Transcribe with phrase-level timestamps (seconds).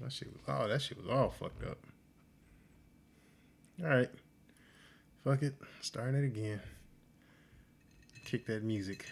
[0.00, 1.78] My shit was oh that shit was all fucked up.
[3.82, 4.10] All right,
[5.24, 6.60] fuck it, starting it again.
[8.24, 9.06] Kick that music.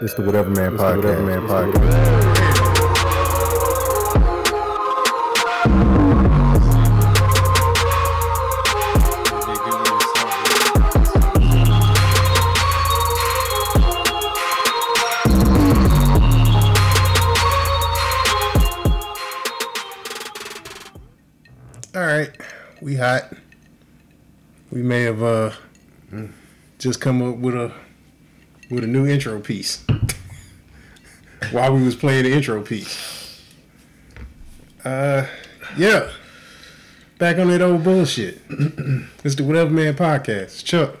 [0.00, 0.96] It's the Whatever Man Podcast.
[0.96, 2.37] Whatever Man Podcast.
[26.78, 27.72] Just come up with a
[28.70, 29.84] with a new intro piece
[31.50, 33.42] while we was playing the intro piece.
[34.84, 35.26] Uh,
[35.76, 36.10] yeah,
[37.18, 38.40] back on that old bullshit.
[39.24, 40.64] it's the Whatever Man podcast.
[40.64, 40.96] Chuck,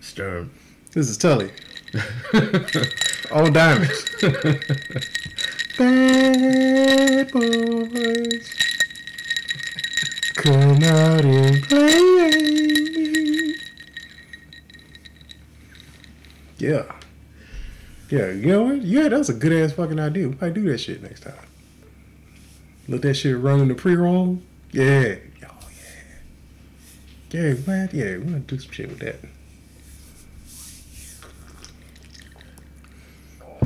[0.00, 0.50] Sturm.
[0.92, 1.50] this is Tully.
[3.30, 4.04] Old diamonds.
[5.78, 8.54] Bad boys.
[10.36, 12.71] Come out and play.
[16.62, 16.84] Yeah.
[18.08, 18.82] Yeah, you know what?
[18.82, 20.28] Yeah, that was a good ass fucking idea.
[20.28, 21.34] We might do that shit next time.
[22.86, 24.38] Let that shit run in the pre roll.
[24.70, 25.16] Yeah.
[25.44, 25.68] Oh,
[27.32, 27.40] yeah.
[27.40, 27.90] Yeah, man.
[27.92, 29.16] Yeah, we're gonna do some shit with that.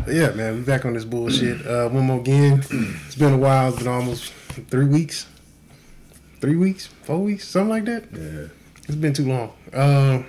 [0.09, 1.67] Yeah, man, we back on this bullshit.
[1.67, 2.65] Uh, one more again.
[3.07, 3.69] It's been a while.
[3.69, 4.33] It's been almost
[4.71, 5.27] three weeks,
[6.41, 8.05] three weeks, four weeks, something like that.
[8.13, 8.47] Yeah.
[8.85, 9.53] It's been too long.
[9.75, 10.27] Um,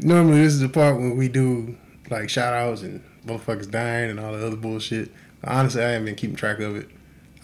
[0.00, 1.76] normally, this is the part when we do
[2.10, 5.10] like shout outs and motherfuckers dying and all the other bullshit.
[5.44, 6.88] Honestly, I haven't been keeping track of it.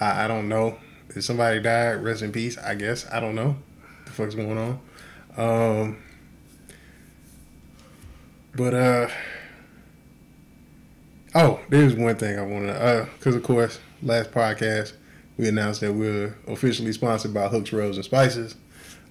[0.01, 0.79] I, I don't know.
[1.11, 3.07] If somebody died, rest in peace, I guess.
[3.11, 3.49] I don't know.
[3.49, 4.81] What the fuck's going on?
[5.37, 5.99] Um,
[8.55, 9.09] but, uh,
[11.35, 14.93] oh, there's one thing I want to, uh, because of course, last podcast,
[15.37, 18.57] we announced that we're officially sponsored by Hooks, Rubs, and Spices.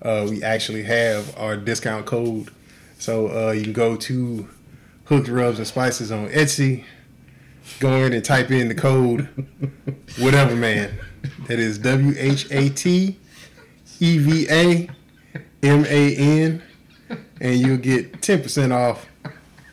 [0.02, 2.50] Uh, we actually have our discount code.
[2.98, 4.48] So uh, you can go to
[5.06, 6.84] Hooks, Rubs, and Spices on Etsy.
[7.80, 9.28] Go in and type in the code,
[10.20, 10.98] whatever man.
[11.48, 13.18] That is W H A T
[14.00, 14.90] E V A
[15.64, 16.64] M A N.
[17.40, 19.06] And you'll get 10% off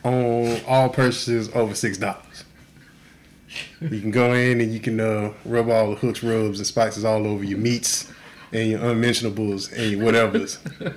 [0.03, 2.43] on all purchases over $6.
[3.81, 7.03] You can go in and you can uh, rub all the hooks, rubs, and spices
[7.03, 8.11] all over your meats
[8.51, 10.95] and your unmentionables and your whatevers.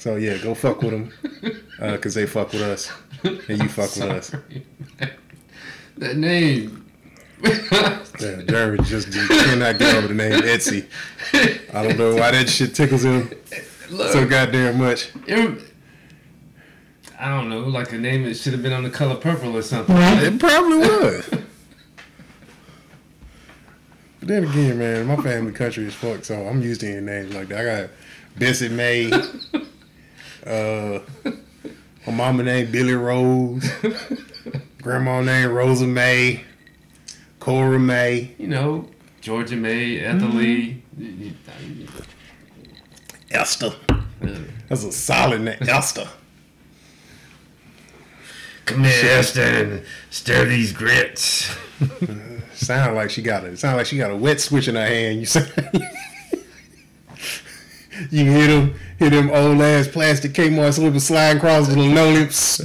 [0.00, 1.12] So yeah, go fuck with them
[1.78, 2.90] because uh, they fuck with us
[3.22, 4.34] and you fuck with us.
[5.98, 6.86] That name.
[7.42, 10.86] Yeah, Jeremy just cannot get over the name Etsy.
[11.74, 13.30] I don't know why that shit tickles him
[13.90, 15.10] Look, so goddamn much.
[17.18, 19.62] I don't know, like a name that should have been on the color purple or
[19.62, 19.94] something.
[19.96, 21.28] It probably was.
[24.20, 27.34] But then again, man, my family country is fucked, so I'm used to hearing names
[27.34, 27.58] like that.
[27.58, 27.90] I got
[28.38, 29.10] Bessie May.
[30.46, 31.00] Uh,
[32.06, 33.70] my mama named Billy Rose.
[34.82, 36.44] Grandma named Rosa May.
[37.38, 38.34] Cora May.
[38.38, 38.88] You know,
[39.20, 40.82] Georgia May, Ethel Lee.
[43.30, 43.72] Esther.
[44.68, 45.58] That's a solid name.
[45.60, 46.08] Esther.
[48.66, 51.54] Come here, Esther, and stir these grits.
[52.54, 55.18] Sound like she got a sound like she got a wet switch in her hand.
[55.18, 55.50] You say
[58.10, 62.60] you can hit them hit them old ass plastic Kmart slippers sliding across the lips.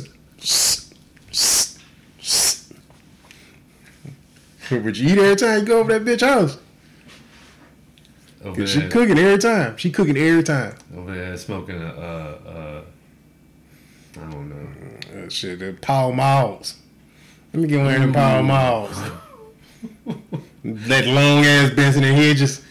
[4.69, 6.57] But you eat every time you go over that bitch house.
[8.43, 9.77] Over Cause she cooking every time.
[9.77, 10.75] She cooking every time.
[10.95, 12.81] over there smoking a, uh, uh,
[14.15, 15.23] I don't know.
[15.25, 16.75] Uh, shit, the Pall Malls.
[17.53, 18.97] Let me get one of them Pall Malls.
[20.63, 22.64] that long ass Benson and Hedges.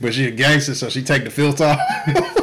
[0.00, 1.80] But she a gangster, so she take the filter off.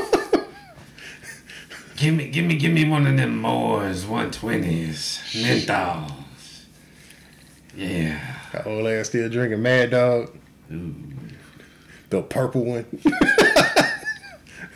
[1.98, 6.12] Give me, give me, give me one of them Moors 120s, menthols.
[7.75, 8.36] Yeah.
[8.54, 10.38] That old ass still drinking Mad Dog.
[10.71, 10.94] Ooh.
[12.09, 12.86] The purple one.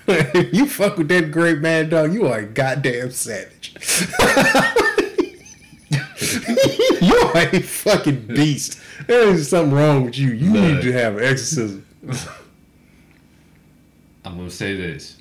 [0.51, 3.75] you fuck with that great Mad Dog, you are a goddamn savage.
[7.01, 8.79] you are a fucking beast.
[9.05, 10.29] There is something wrong with you.
[10.29, 11.85] You need to have an exorcism.
[14.23, 15.17] I'm gonna say this.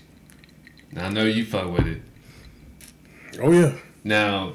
[0.93, 2.03] Now I know you fuck with it.
[3.41, 3.73] Oh yeah.
[4.05, 4.55] Now,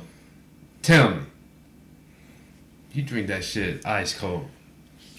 [0.81, 1.21] tell me,
[2.94, 4.47] you drink that shit ice cold.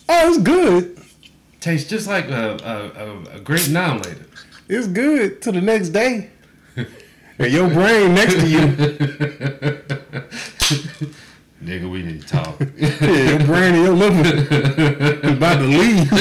[0.09, 0.99] Oh, it's good.
[1.61, 4.27] Tastes just like a a, a, a grape now later.
[4.69, 6.31] it's good to the next day.
[6.77, 8.61] and your brain next to you.
[11.63, 12.61] Nigga, we need to talk.
[12.77, 16.13] yeah, your brain and your liver about to leave.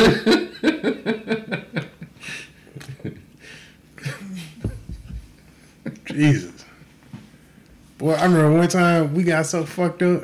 [6.15, 6.65] Jesus.
[7.97, 10.23] Boy, I remember one time we got so fucked up.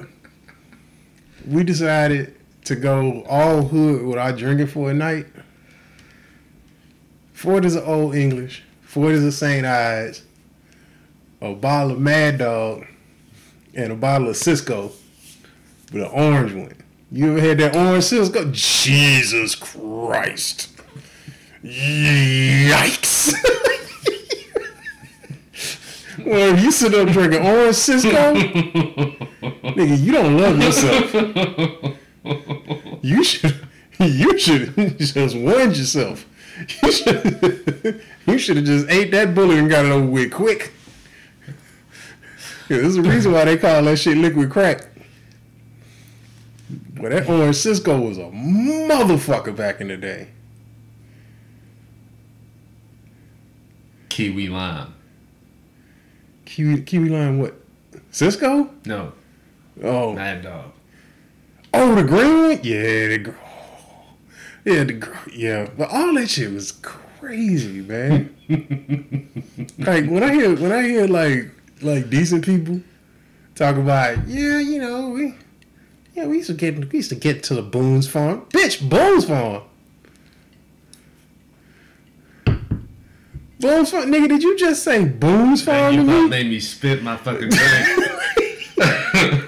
[1.46, 2.36] We decided
[2.66, 5.28] to go all hood without drinking for a night.
[7.34, 8.64] Ford is an Olde English.
[8.82, 9.66] Ford is a St.
[9.66, 10.24] Ides.
[11.42, 12.86] A bottle of Mad Dog.
[13.74, 14.92] And a bottle of Cisco.
[15.92, 16.76] With an orange one.
[17.12, 18.50] You ever had that orange Cisco?
[18.52, 20.70] Jesus Christ.
[21.64, 23.34] Yikes.
[26.26, 31.98] well, if you sit up drinking orange Cisco, nigga, you don't love yourself.
[33.04, 33.68] You should,
[34.00, 36.28] you should just warned yourself.
[36.84, 40.72] You should, you should have just ate that bullet and got it over with quick.
[42.70, 44.88] Yeah, there's a reason why they call that shit liquid crack.
[46.98, 50.28] Well, that orange Cisco was a motherfucker back in the day.
[54.10, 54.94] Kiwi lime.
[56.52, 57.54] Kiwi, Kiwi lime, what?
[58.12, 58.70] Cisco?
[58.86, 59.14] No,
[59.82, 60.72] Oh, Mad Dog.
[61.74, 62.60] oh, the green one?
[62.62, 63.32] Yeah, the gr-
[64.66, 65.70] yeah, the yeah.
[65.78, 68.36] But all that shit was crazy, man.
[69.80, 71.52] like when I hear when I hear like
[71.82, 72.82] like decent people
[73.56, 75.36] talk about, yeah, you know, we
[76.16, 78.42] yeah, we used to get we used to get to the Boone's farm.
[78.50, 79.64] Bitch, Boone's farm.
[83.62, 84.28] Boone's farm, nigga.
[84.30, 86.30] Did you just say Boone's farm Man, to you about me?
[86.30, 88.08] made me spit my fucking drink.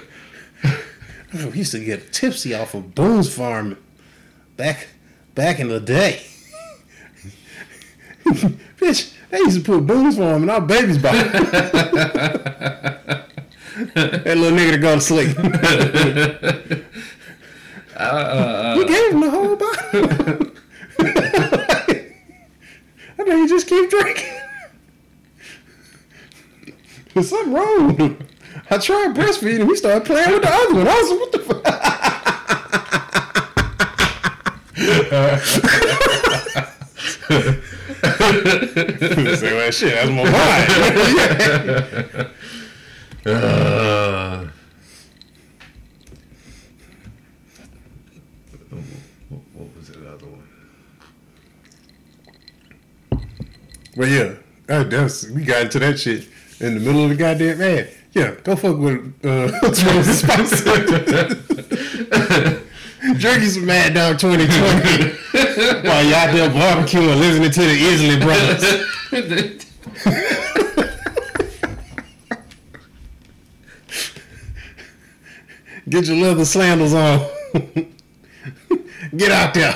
[1.36, 3.76] Oh, we used to get tipsy off of Boone's Farm
[4.56, 4.86] back
[5.34, 6.22] back in the day.
[8.24, 11.20] Bitch, they used to put Boone's Farm in our baby's bottle.
[13.94, 15.36] that little nigga to go to sleep.
[17.96, 20.52] uh, we gave him the whole bottle.
[23.24, 24.34] I know you just keep drinking.
[27.14, 28.18] There's something wrong with him.
[28.68, 29.66] I tried breastfeeding.
[29.66, 30.86] We started playing with the other one.
[30.86, 31.64] I was like, what the fuck?
[39.38, 40.32] Say, well, shit, that's my mind.
[43.26, 44.44] uh,
[49.30, 50.42] what, what was the other one?
[53.96, 54.34] But yeah,
[54.66, 56.28] that, that's, we got into that shit
[56.60, 57.88] in the middle of the goddamn man.
[58.12, 59.48] Yeah, go fuck with uh.
[63.18, 68.62] Drinking some Mad Dog 2020 while y'all there barbecuing, listening to the Isley Brothers.
[75.88, 77.20] Get your leather sandals on.
[79.16, 79.74] Get out there.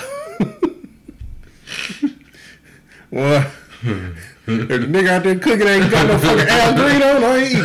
[3.10, 3.46] Boy,
[3.82, 7.52] if the nigga out there cooking ain't got no fucking Al Green on, I ain't
[7.52, 7.64] eating.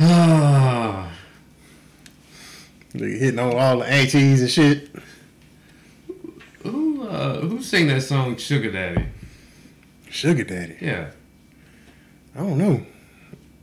[0.00, 1.10] Ah,
[2.94, 4.90] Nigga hitting on all the aunties and shit.
[6.62, 9.06] who uh, who sang that song Sugar Daddy?
[10.10, 10.76] Sugar daddy.
[10.80, 11.10] Yeah.
[12.34, 12.84] I don't know.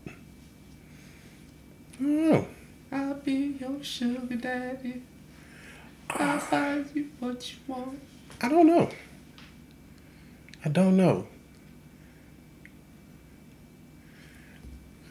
[0.08, 0.12] I
[2.04, 2.48] don't know.
[2.92, 5.02] I'll be your sugar daddy.
[6.10, 8.00] I'll buy you what you want.
[8.42, 8.90] I don't know.
[10.64, 11.28] I don't know.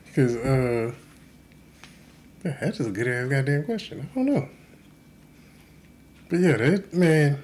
[0.06, 0.92] Because, uh,
[2.42, 4.08] that's just a good ass goddamn question.
[4.10, 4.48] I don't know.
[6.28, 7.42] But yeah, that, man,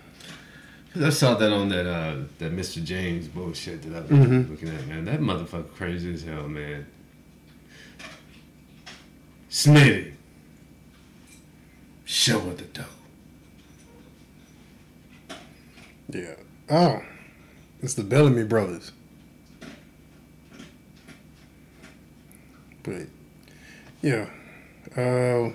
[0.96, 2.82] I saw that on that uh that Mr.
[2.82, 4.50] James bullshit that I was Mhm.
[4.50, 5.04] looking at, man.
[5.04, 6.86] That motherfucker crazy as hell, man.
[9.50, 10.12] Smitty.
[12.04, 12.84] Show her the dough.
[16.12, 16.34] Yeah.
[16.68, 17.02] Oh,
[17.82, 18.92] it's the Bellamy brothers.
[22.82, 23.06] But,
[24.02, 24.26] yeah.
[24.96, 25.50] Uh,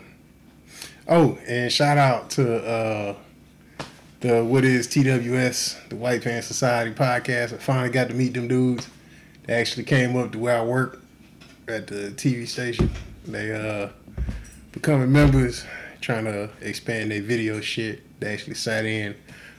[1.08, 3.16] oh, and shout out to uh,
[4.22, 7.54] the What is TWS, the White Pants Society podcast.
[7.54, 8.88] I finally got to meet them dudes.
[9.46, 11.02] They actually came up to where I work
[11.68, 12.90] at the TV station.
[13.26, 13.90] They uh
[14.72, 15.66] becoming members,
[16.02, 18.20] trying to expand their video shit.
[18.20, 19.16] They actually sat in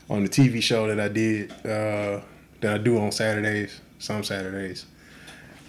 [0.09, 2.21] on the TV show that I did, uh,
[2.61, 4.87] that I do on Saturdays, some Saturdays.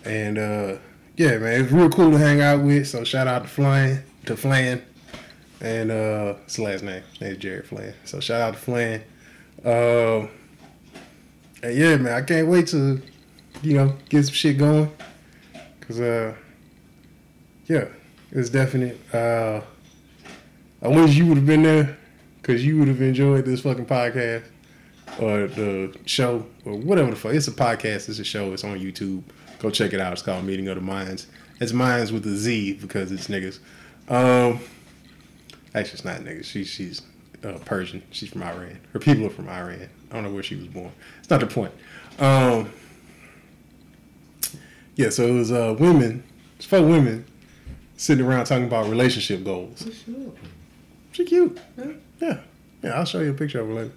[0.05, 0.77] And uh,
[1.15, 2.87] yeah, man, it's real cool to hang out with.
[2.87, 4.83] So shout out to Flan, to Flan,
[5.59, 7.03] and uh, it's the last name.
[7.11, 7.93] His name's Jared Flan.
[8.05, 9.03] So shout out to Flan.
[9.65, 10.27] Uh,
[11.63, 13.01] and yeah, man, I can't wait to,
[13.63, 14.91] you know, get some shit going.
[15.81, 16.35] Cause uh,
[17.65, 17.85] yeah,
[18.31, 18.99] it's definite.
[19.13, 19.61] Uh,
[20.81, 21.97] I wish you would have been there,
[22.47, 24.45] cause you would have enjoyed this fucking podcast
[25.19, 27.33] or the show or whatever the fuck.
[27.33, 28.07] It's a podcast.
[28.09, 28.53] It's a show.
[28.53, 29.23] It's on YouTube.
[29.59, 30.13] Go check it out.
[30.13, 31.27] It's called Meeting of the Minds.
[31.59, 33.59] It's Minds with a Z because it's niggas.
[34.09, 34.59] Um,
[35.75, 36.45] actually, it's not niggas.
[36.45, 37.01] She, she's
[37.43, 38.01] uh, Persian.
[38.11, 38.79] She's from Iran.
[38.93, 39.89] Her people are from Iran.
[40.09, 40.91] I don't know where she was born.
[41.19, 41.73] It's not the point.
[42.19, 42.71] Um,
[44.95, 46.23] yeah, so it was uh, women,
[46.55, 47.25] it's four women
[47.97, 49.85] sitting around talking about relationship goals.
[51.17, 51.59] She cute.
[51.75, 51.91] Yeah.
[52.21, 52.39] yeah.
[52.83, 53.91] Yeah, I'll show you a picture of her later.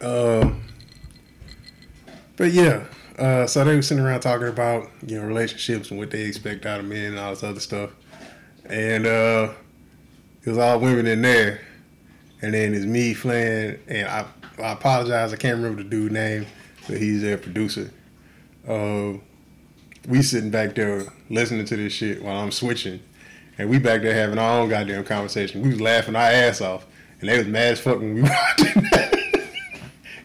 [0.00, 0.64] Um,
[2.36, 2.86] but yeah,
[3.20, 6.66] uh, so they were sitting around talking about you know relationships and what they expect
[6.66, 7.90] out of men and all this other stuff,
[8.64, 9.52] and uh,
[10.42, 11.60] it was all women in there,
[12.42, 14.26] and then it's me, Flan, and I,
[14.58, 16.46] I apologize, I can't remember the dude's name,
[16.88, 17.92] but he's their producer.
[18.66, 19.18] Uh,
[20.08, 23.00] we sitting back there listening to this shit while I'm switching,
[23.58, 25.62] and we back there having our own goddamn conversation.
[25.62, 26.86] We was laughing our ass off,
[27.20, 29.16] and they was mad as fuck when we watching that.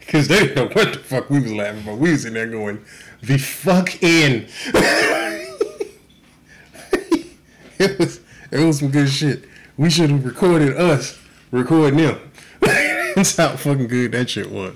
[0.08, 1.98] Cause they didn't know what the fuck we was laughing about.
[1.98, 2.84] We was in there going,
[3.22, 4.48] the fuck in.
[7.80, 9.46] it was it was some good shit.
[9.78, 11.20] We should have recorded us
[11.52, 12.32] recording them.
[12.62, 14.76] That's how fucking good that shit was.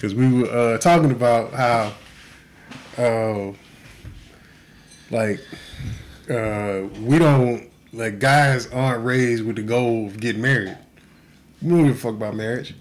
[0.00, 1.92] Cause we were uh, talking about how
[2.96, 3.52] uh,
[5.10, 5.40] like
[6.30, 10.76] uh, we don't like guys aren't raised with the goal of getting married.
[11.62, 12.74] We don't give a fuck about marriage.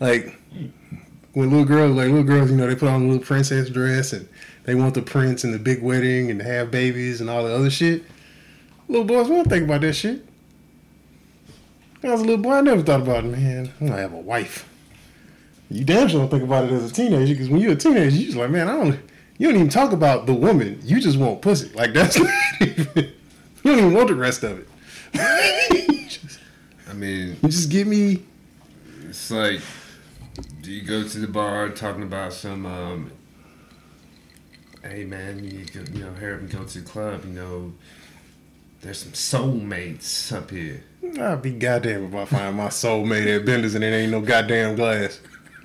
[0.00, 0.38] Like
[1.32, 4.12] when little girls, like little girls, you know, they put on a little princess dress
[4.12, 4.28] and
[4.64, 7.54] they want the prince and the big wedding and to have babies and all the
[7.54, 8.04] other shit.
[8.88, 10.24] Little boys won't think about that shit.
[12.00, 14.12] When I was a little boy, I never thought about, it, man, I'm gonna have
[14.12, 14.68] a wife.
[15.70, 18.14] You damn sure don't think about it as a teenager because when you're a teenager,
[18.14, 19.00] you just like, man, I don't.
[19.38, 20.80] You don't even talk about the woman.
[20.82, 21.70] You just want pussy.
[21.74, 22.16] Like that's.
[22.60, 23.12] even, you
[23.64, 24.68] don't even want the rest of it.
[26.88, 28.22] I mean, you just give me.
[29.08, 29.60] It's like,
[30.60, 32.66] do you go to the bar talking about some?
[32.66, 33.10] um
[34.84, 37.24] Hey man, you go, you know, here we go to the club.
[37.24, 37.72] You know,
[38.82, 40.84] there's some soulmates up here.
[41.18, 44.76] I'll be goddamn if I find my soulmate at Bender's and it ain't no goddamn
[44.76, 45.20] glass.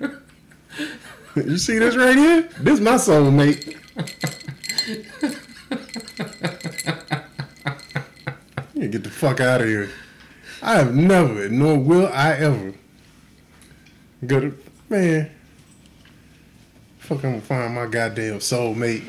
[1.36, 2.42] you see this right here?
[2.58, 3.76] This is my soulmate.
[8.74, 9.90] you get the fuck out of here.
[10.62, 12.74] I have never, nor will I ever,
[14.26, 14.58] go to
[14.88, 15.30] man.
[16.98, 19.04] Fuck, I'm gonna find my goddamn soulmate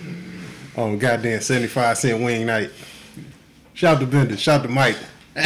[0.78, 2.70] on goddamn seventy five cent wing night.
[3.74, 4.98] Shout to Bender, shout to Mike.
[5.36, 5.44] These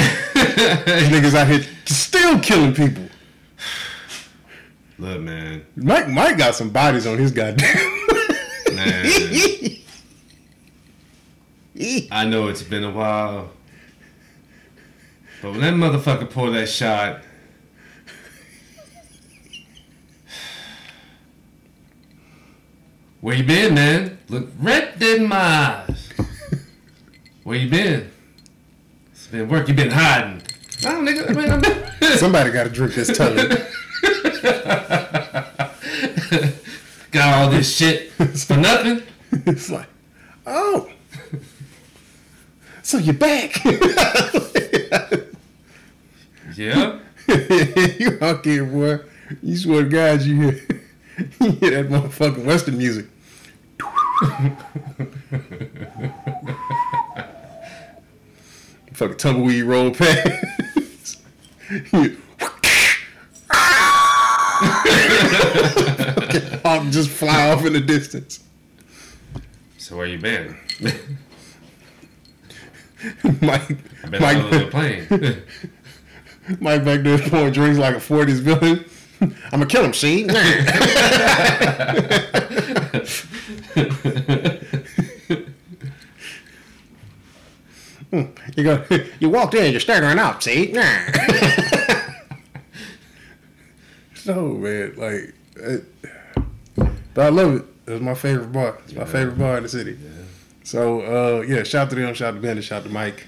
[1.10, 3.08] niggas out here still killing people.
[4.98, 5.66] Look, man.
[5.76, 7.76] Mike Mike got some bodies on his goddamn.
[8.74, 9.12] man.
[12.12, 13.52] I know it's been a while.
[15.42, 17.22] But when that motherfucker pulled that shot.
[23.20, 24.20] Where you been, man?
[24.30, 26.10] Look red in my eyes.
[27.44, 28.12] Where you been?
[29.12, 30.42] It's been work you been hiding.
[30.84, 31.64] No, nigga, man,
[32.02, 32.18] I'm.
[32.18, 33.38] Somebody got to drink this tongue.
[37.12, 39.02] got all this shit for nothing.
[39.48, 39.88] It's like,
[40.48, 40.90] oh,
[42.82, 43.62] so you're back.
[46.56, 47.00] yeah.
[47.28, 49.00] you out here, boy.
[49.44, 50.62] You swear to God, you hear,
[51.42, 53.08] you hear that motherfucking Western music.
[58.94, 61.20] Fucking tumbleweed roll past.
[66.64, 68.42] Hawk just fly off in the distance.
[69.78, 70.56] So where you been?
[73.42, 75.08] Mike, I've been Mike, on the plane.
[76.60, 78.86] Mike back there pouring drinks like a 40s villain.
[79.22, 80.28] I'm gonna kill him, see?
[88.12, 88.24] Hmm,
[88.56, 88.84] you go.
[89.20, 89.72] You walked in.
[89.72, 90.44] You're staggering out.
[90.44, 90.72] See?
[94.26, 95.84] So man, like, it,
[97.14, 97.66] but I love it.
[97.86, 98.80] It's my favorite bar.
[98.86, 100.00] It's my favorite bar in the city.
[100.02, 100.10] Yeah.
[100.64, 103.28] So uh, yeah, shout to them, shout to Bender, shout to Mike,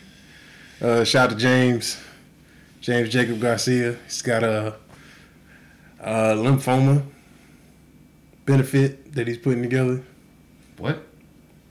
[0.81, 1.97] uh, shout to James,
[2.81, 3.95] James Jacob Garcia.
[4.05, 4.73] He's got a,
[5.99, 7.03] a lymphoma
[8.47, 10.01] benefit that he's putting together.
[10.79, 11.03] What?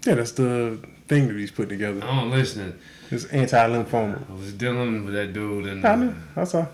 [0.05, 0.79] Yeah, that's the
[1.09, 2.01] thing that he's putting together.
[2.05, 2.79] I'm listening.
[3.11, 4.31] It's anti-lymphoma.
[4.31, 6.15] I was dealing with that dude, and I know.
[6.37, 6.69] I saw.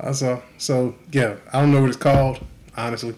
[0.00, 0.40] I saw.
[0.58, 2.44] So yeah, I don't know what it's called.
[2.76, 3.14] Honestly,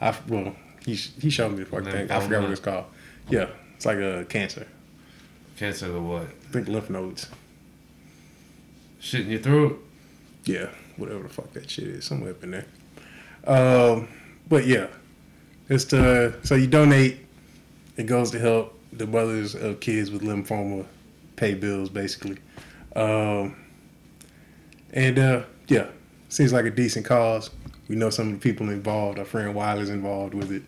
[0.00, 2.10] I well he he showed me the fucking thing.
[2.10, 2.84] I forgot what it's called.
[3.28, 4.66] Yeah, it's like a cancer.
[5.56, 6.22] Cancer of what?
[6.22, 7.28] I think lymph nodes.
[9.00, 9.84] Shit in your throat.
[10.44, 12.66] Yeah, whatever the fuck that shit is, somewhere up in there.
[13.46, 14.08] Um,
[14.48, 14.88] but yeah,
[15.68, 17.18] it's to so you donate.
[17.96, 20.86] It goes to help the mothers of kids with lymphoma
[21.36, 22.38] pay bills, basically.
[22.96, 23.56] Um,
[24.92, 25.88] and uh, yeah,
[26.28, 27.50] seems like a decent cause.
[27.88, 29.18] We know some of the people involved.
[29.18, 30.62] Our friend Wiley's involved with it.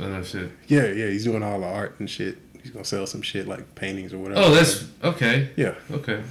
[0.00, 0.50] Oh no shit.
[0.68, 2.38] Yeah, yeah, he's doing all the art and shit.
[2.62, 4.40] He's gonna sell some shit like paintings or whatever.
[4.40, 5.50] Oh, that's okay.
[5.56, 5.74] yeah.
[5.90, 6.22] Okay.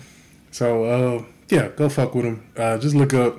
[0.51, 2.51] So uh, yeah, go fuck with him.
[2.57, 3.38] Uh, just look up.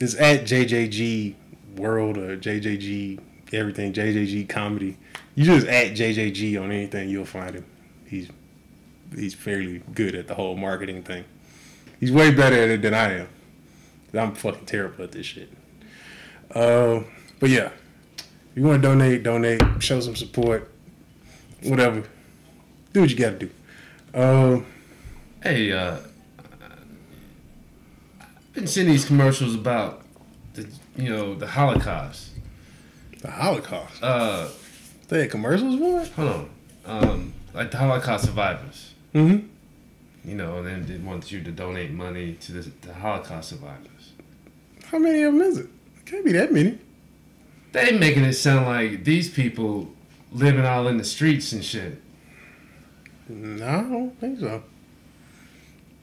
[0.00, 1.34] It's at JJG
[1.76, 3.20] World or JJG
[3.52, 4.96] everything JJG Comedy.
[5.34, 7.64] You just at JJG on anything, you'll find him.
[8.06, 8.28] He's
[9.14, 11.24] he's fairly good at the whole marketing thing.
[12.00, 13.28] He's way better at it than I am.
[14.14, 15.50] I'm fucking terrible at this shit.
[16.54, 17.00] Uh,
[17.40, 17.70] but yeah,
[18.18, 20.70] if you want to donate, donate, show some support,
[21.62, 22.04] whatever.
[22.92, 23.50] Do what you got to do.
[24.18, 24.66] Um,
[25.42, 25.96] Hey, uh,
[28.20, 30.02] I've been seeing these commercials about
[30.54, 32.30] the, you know, the Holocaust.
[33.20, 34.02] the Holocaust.
[34.02, 34.48] Uh,
[35.08, 36.08] They had commercials for it.
[36.12, 36.50] hold on,
[37.08, 38.92] um, like the Holocaust survivors.
[39.14, 39.46] Mm-hmm.
[40.28, 43.88] You know, and then they want you to donate money to the, the Holocaust survivors.
[44.92, 45.70] How many of them is it?
[45.96, 46.78] It can't be that many.
[47.72, 49.88] They making it sound like these people
[50.30, 52.00] living all in the streets and shit.
[53.26, 54.62] No, I don't think so.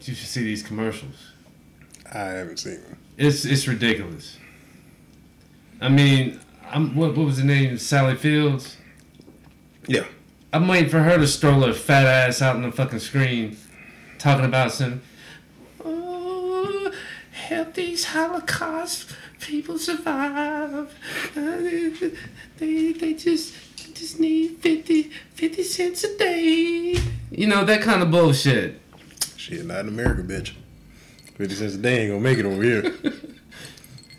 [0.01, 1.33] You should see these commercials.
[2.11, 2.97] I haven't seen them.
[3.15, 4.39] It's it's ridiculous.
[5.79, 7.77] I mean, I'm what what was the name?
[7.77, 8.77] Sally Fields.
[9.85, 10.05] Yeah.
[10.51, 13.55] I'm waiting for her to stroll her fat ass out on the fucking screen,
[14.17, 15.01] talking about some.
[17.49, 20.95] Help these Holocaust people survive.
[21.35, 21.57] Uh,
[22.57, 23.55] they they just
[23.95, 26.95] just need 50, 50 cents a day.
[27.31, 28.79] You know that kind of bullshit.
[29.35, 30.53] Shit, not in America, bitch.
[31.37, 32.83] 50 cents a day ain't gonna make it over here.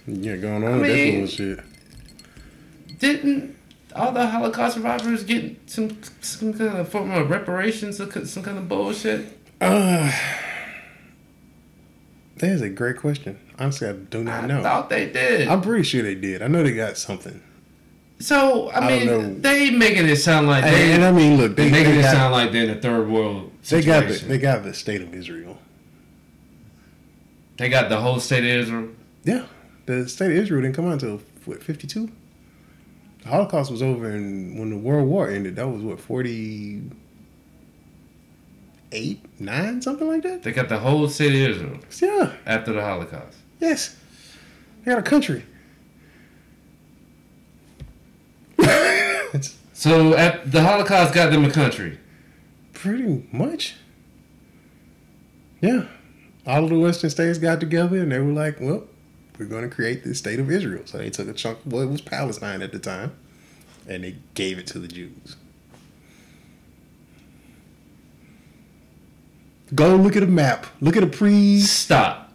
[0.09, 1.61] yeah, going on with mean- that bullshit.
[2.99, 3.57] Didn't
[3.95, 8.59] all the Holocaust survivors get some some kind of form of reparations, some some kind
[8.59, 9.39] of bullshit?
[9.61, 10.11] Uh,
[12.41, 13.39] that is a great question.
[13.59, 14.61] Honestly, I do not I know.
[14.61, 15.47] I thought they did.
[15.49, 16.41] I'm pretty sure they did.
[16.43, 17.43] I know they got something.
[18.19, 21.55] So I I mean, they making it sound like And, they and I mean, look,
[21.57, 24.09] they they, making they it got, sound like they're in a third world they situation.
[24.09, 25.59] got the they got the state of Israel.
[27.59, 28.89] They got the whole state of Israel.
[29.25, 29.47] Yeah,
[29.87, 32.11] the state of Israel didn't come out until what 52.
[33.23, 36.01] The Holocaust was over, and when the World War ended, that was what
[38.91, 40.43] 48, nine, something like that.
[40.43, 43.37] They got the whole city of Israel Yeah, after the Holocaust.
[43.61, 43.97] yes,
[44.85, 45.45] they got a country.
[49.73, 51.99] So at, the Holocaust got them a country.
[52.75, 53.77] pretty much.
[55.63, 55.87] Yeah,
[56.47, 58.85] all of the Western states got together, and they were like, "Well,
[59.39, 61.61] we're going to create this state of Israel." So they took a chunk.
[61.65, 63.13] Well, it was Palestine at the time,
[63.89, 65.37] and they gave it to the Jews.
[69.75, 70.67] Go look at a map.
[70.81, 71.61] Look at a pre.
[71.61, 72.33] Stop.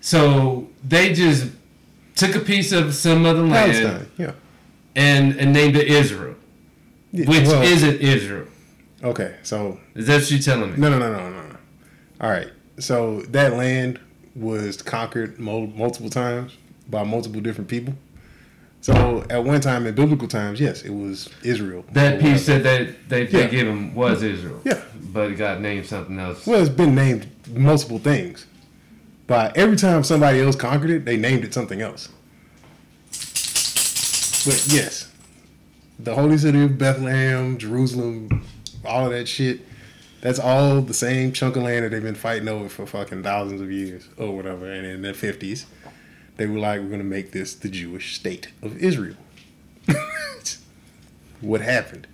[0.00, 1.50] So they just
[2.14, 4.06] took a piece of some other land Palestine.
[4.16, 4.32] Yeah.
[4.96, 6.34] and and named it Israel,
[7.12, 8.46] Yeah, which well, isn't Israel.
[9.04, 9.36] okay.
[9.42, 10.76] So Is that what you're telling me?
[10.78, 11.56] no, no, no, no, no, no.
[12.20, 12.48] All right.
[12.78, 14.00] So that land
[14.34, 16.56] was conquered mul- multiple times
[16.88, 17.94] by multiple different people.
[18.80, 21.84] So at one time in biblical times, yes, it was Israel.
[21.92, 23.46] That piece that they they, they Yeah.
[23.48, 24.60] give him was Israel.
[24.64, 24.80] Yeah.
[25.12, 26.46] But it got named something else.
[26.46, 28.46] Well, it's been named multiple things.
[29.26, 32.08] But every time somebody else conquered it, they named it something else.
[34.44, 35.12] But yes,
[35.98, 38.44] the holy city of Bethlehem, Jerusalem,
[38.84, 39.60] all of that shit,
[40.20, 43.60] that's all the same chunk of land that they've been fighting over for fucking thousands
[43.60, 44.70] of years or whatever.
[44.70, 45.66] And in the 50s,
[46.38, 49.16] they were like, we're going to make this the Jewish state of Israel.
[51.40, 52.06] what happened?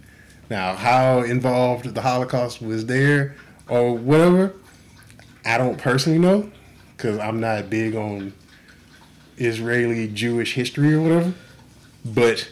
[0.50, 3.36] Now, how involved the Holocaust was there
[3.68, 4.54] or whatever,
[5.44, 6.50] I don't personally know
[6.96, 8.32] because I'm not big on
[9.36, 11.34] Israeli Jewish history or whatever.
[12.04, 12.50] But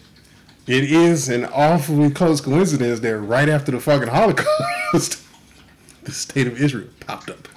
[0.66, 5.22] it is an awfully close coincidence that right after the fucking Holocaust,
[6.02, 7.48] the state of Israel popped up.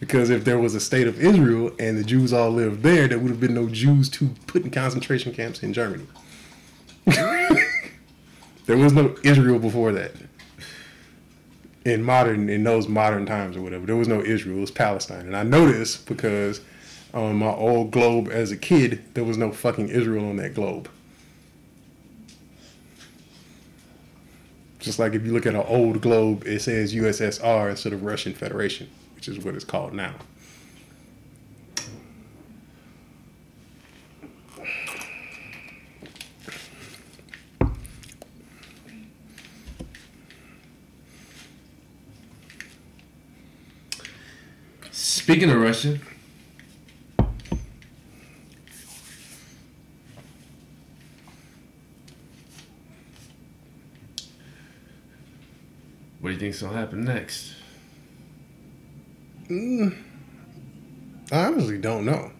[0.00, 3.18] Because if there was a state of Israel and the Jews all lived there, there
[3.18, 6.06] would have been no Jews to put in concentration camps in Germany.
[8.66, 10.12] There was no Israel before that.
[11.84, 13.86] in modern in those modern times or whatever.
[13.86, 14.58] There was no Israel.
[14.58, 16.60] It was Palestine, and I know this because
[17.12, 20.88] on my old globe as a kid, there was no fucking Israel on that globe.
[24.78, 28.34] Just like if you look at an old globe, it says USSR instead of Russian
[28.34, 30.14] Federation, which is what it's called now.
[45.24, 45.98] Speaking of Russia,
[56.20, 57.54] what do you think's gonna happen next?
[59.48, 59.96] Mm,
[61.32, 62.30] I honestly don't know.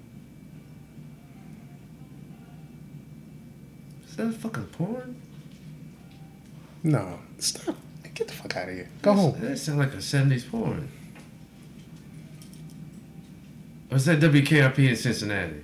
[4.06, 5.22] Is that fucking porn?
[6.82, 7.76] No, stop.
[8.12, 8.90] Get the fuck out of here.
[9.00, 9.40] Go home.
[9.40, 10.90] That sounds like a '70s porn.
[13.94, 15.62] What's that WKRP in Cincinnati?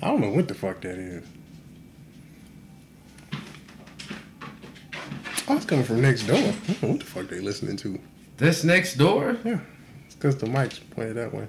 [0.00, 1.22] I don't know what the fuck that is.
[5.46, 6.38] Oh, it's coming from next door.
[6.38, 8.00] I don't know what the fuck they listening to.
[8.38, 9.36] That's next door?
[9.44, 9.60] Yeah.
[10.06, 11.46] It's because the mic's pointed that way.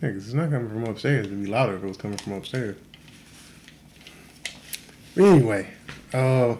[0.00, 1.26] Yeah, because it's not coming from upstairs.
[1.26, 2.76] It'd be louder if it was coming from upstairs.
[5.16, 5.68] Anyway,
[6.14, 6.54] uh,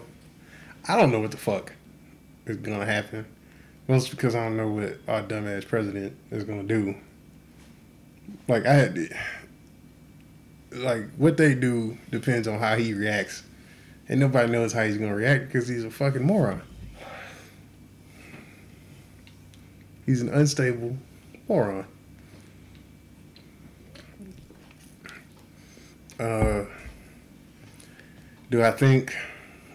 [0.87, 1.73] I don't know what the fuck
[2.45, 3.25] is gonna happen.
[3.87, 6.95] Mostly because I don't know what our dumbass president is gonna do.
[8.47, 9.09] Like I had, to,
[10.73, 13.41] like what they do depends on how he reacts,
[14.07, 16.61] and nobody knows how he's gonna react because he's a fucking moron.
[20.05, 20.95] He's an unstable
[21.47, 21.87] moron.
[26.21, 26.65] Uh,
[28.51, 29.15] do I think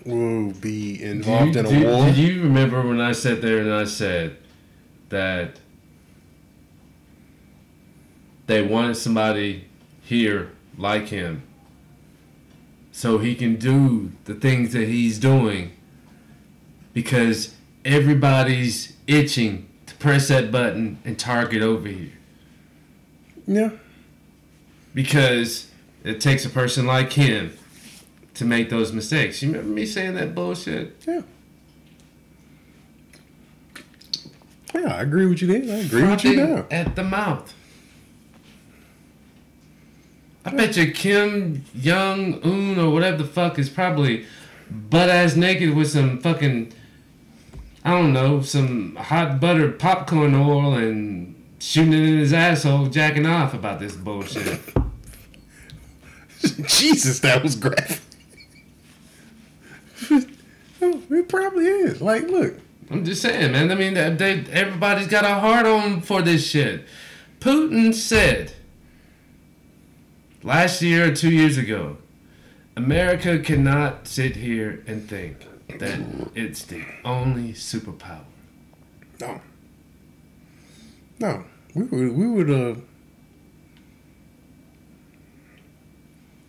[0.05, 2.07] we'll be involved you, in a do, war?
[2.07, 4.37] Did you remember when I sat there and I said
[5.09, 5.57] that
[8.47, 9.67] they wanted somebody
[10.03, 11.43] here like him
[12.93, 15.73] so he can do the things that he's doing
[16.93, 17.55] because
[17.85, 22.13] everybody's itching to press that button and target over here.
[23.49, 23.71] Yeah.
[24.95, 25.66] Because
[26.07, 27.53] it takes a person like him
[28.35, 29.43] to make those mistakes.
[29.43, 31.03] You remember me saying that bullshit?
[31.07, 31.23] Yeah.
[34.73, 35.77] Yeah, I agree with you there.
[35.77, 36.67] I agree with you now.
[36.71, 37.53] At the mouth.
[40.45, 44.27] I bet you Kim Jong Un or whatever the fuck is probably
[44.71, 46.73] butt ass naked with some fucking
[47.85, 53.27] I don't know, some hot butter popcorn oil and shooting it in his asshole, jacking
[53.27, 54.61] off about this bullshit.
[56.67, 58.01] Jesus, that was graphic.
[60.81, 62.01] it probably is.
[62.01, 62.55] Like, look.
[62.91, 63.71] I'm just saying, man.
[63.71, 66.85] I mean, they, everybody's got a heart on for this shit.
[67.41, 68.53] Putin said
[70.43, 71.99] last year or two years ago,
[72.77, 75.47] America cannot sit here and think
[75.81, 75.99] that
[76.35, 78.25] it's the only superpower.
[79.21, 79.41] No.
[81.19, 81.45] No.
[81.75, 82.81] We would, we would, uh,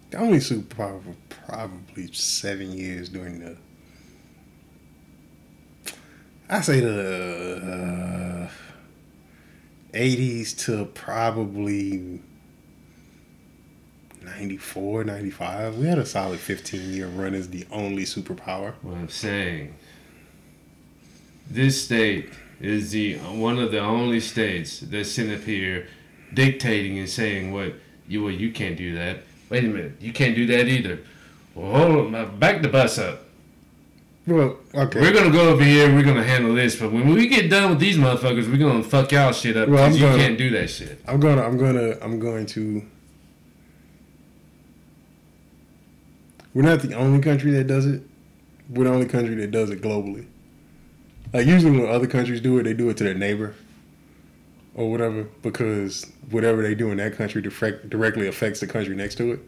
[0.09, 1.15] the only superpower for
[1.45, 3.57] probably seven years during the,
[6.49, 8.49] I say the
[9.93, 12.21] uh, 80s to probably
[14.23, 15.77] 94, 95.
[15.77, 18.73] We had a solid 15 year run as the only superpower.
[18.81, 19.75] What I'm saying,
[21.49, 25.87] this state is the one of the only states that's sitting up here
[26.33, 27.73] dictating and saying what
[28.07, 29.23] you well you can't do that.
[29.49, 30.99] Wait a minute, you can't do that either.
[31.55, 33.23] Well, hold on, back the bus up.
[34.27, 34.99] Well, okay.
[34.99, 35.93] We're gonna go over here.
[35.93, 39.11] We're gonna handle this, but when we get done with these motherfuckers, we're gonna fuck
[39.13, 40.99] y'all shit up Well, I'm because you gonna- can't do that shit.
[41.07, 42.83] I'm gonna, I'm gonna, I'm going to.
[46.53, 48.01] We're not the only country that does it.
[48.69, 50.25] We're the only country that does it globally.
[51.33, 53.53] Like usually when other countries do it, they do it to their neighbor
[54.77, 59.15] or whatever because whatever they do in that country direct, directly affects the country next
[59.15, 59.39] to it.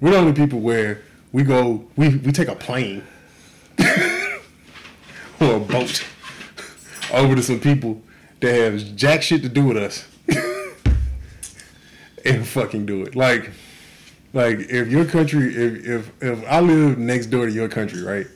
[0.00, 3.04] We're the only people where we go, we, we take a plane
[5.40, 6.04] or a boat
[7.12, 8.00] over to some people
[8.40, 10.06] that have jack shit to do with us
[12.24, 13.16] and fucking do it.
[13.16, 13.50] Like,
[14.32, 18.26] like if your country, if if if I live next door to your country, right,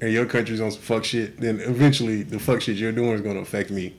[0.00, 3.22] and your country's on some fuck shit, then eventually the fuck shit you're doing is
[3.22, 3.94] gonna affect me.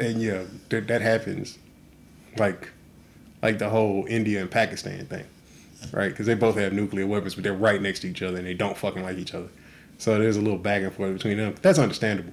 [0.00, 1.58] And yeah, that, that happens,
[2.38, 2.70] like,
[3.42, 5.24] like the whole India and Pakistan thing,
[5.92, 6.08] right?
[6.08, 8.54] Because they both have nuclear weapons, but they're right next to each other and they
[8.54, 9.48] don't fucking like each other.
[9.98, 11.54] So there's a little back and forth between them.
[11.60, 12.32] That's understandable.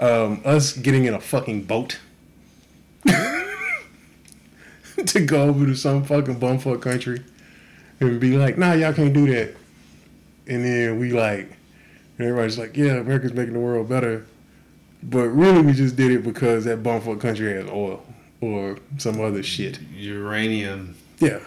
[0.00, 2.00] Um, us getting in a fucking boat
[5.06, 7.22] to go over to some fucking bumfuck country
[8.00, 9.54] and be like, nah, y'all can't do that.
[10.46, 11.56] And then we like,
[12.18, 14.26] and everybody's like, yeah, America's making the world better.
[15.04, 18.04] But really, we just did it because that bumfuck country has oil
[18.40, 19.78] or some other shit.
[19.94, 20.96] Uranium.
[21.18, 21.40] Yeah.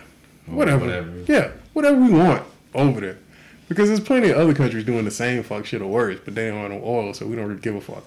[0.46, 0.86] Whatever.
[0.86, 1.24] whatever.
[1.28, 1.52] Yeah.
[1.74, 2.44] Whatever we want
[2.74, 3.18] over there.
[3.68, 6.50] Because there's plenty of other countries doing the same fuck shit or worse, but they
[6.50, 8.04] don't have no oil, so we don't really give a fuck.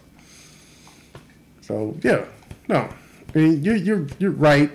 [1.61, 2.25] So yeah,
[2.69, 2.89] no,
[3.35, 4.71] I mean you're you're you're right.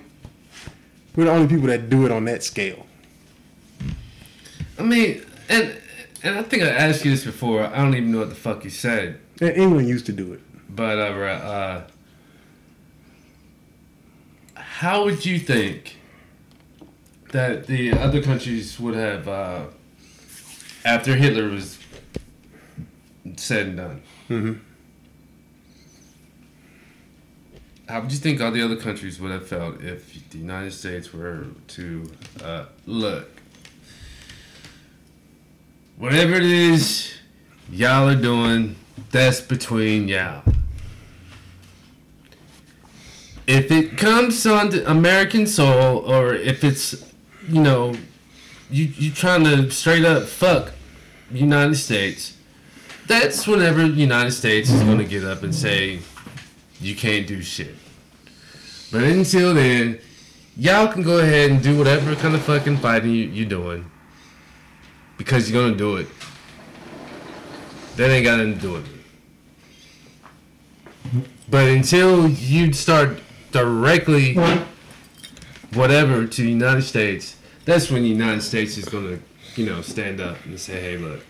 [1.16, 2.86] We're the only people that do it on that scale.
[4.78, 5.76] I mean, and
[6.24, 7.66] and I think I asked you this before.
[7.66, 10.42] I don't even know what the fuck you said, And England used to do it.
[10.76, 11.88] But uh, uh
[14.56, 15.96] how would you think
[17.32, 19.68] that the other countries would have uh,
[20.84, 21.80] after Hitler was
[23.38, 24.02] said and done?
[24.30, 24.54] Mm-hmm.
[27.88, 31.14] How would you think all the other countries would have felt if the United States
[31.14, 32.12] were to
[32.44, 33.30] uh, look?
[35.98, 37.14] Whatever it is
[37.72, 38.76] y'all are doing,
[39.12, 40.44] that's between y'all.
[43.48, 47.14] If it comes on American soil, or if it's,
[47.48, 47.94] you know,
[48.72, 50.74] you you trying to straight up fuck
[51.32, 52.38] United States,
[53.08, 56.00] that's whenever United States is going to get up and say,
[56.82, 57.76] you can't do shit.
[58.92, 60.00] But until then,
[60.58, 63.90] y'all can go ahead and do whatever kind of fucking fighting you, you're doing.
[65.18, 66.08] Because you're gonna do it.
[67.96, 68.88] That ain't got nothing to do with
[71.14, 71.24] me.
[71.50, 73.20] But until you start
[73.56, 74.36] directly
[75.74, 79.18] whatever to the United States, that's when the United States is gonna,
[79.56, 81.26] you know, stand up and say, hey, look.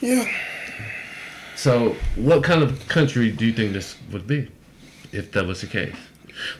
[0.00, 0.28] Yeah.
[1.54, 4.48] So, what kind of country do you think this would be,
[5.12, 5.94] if that was the case?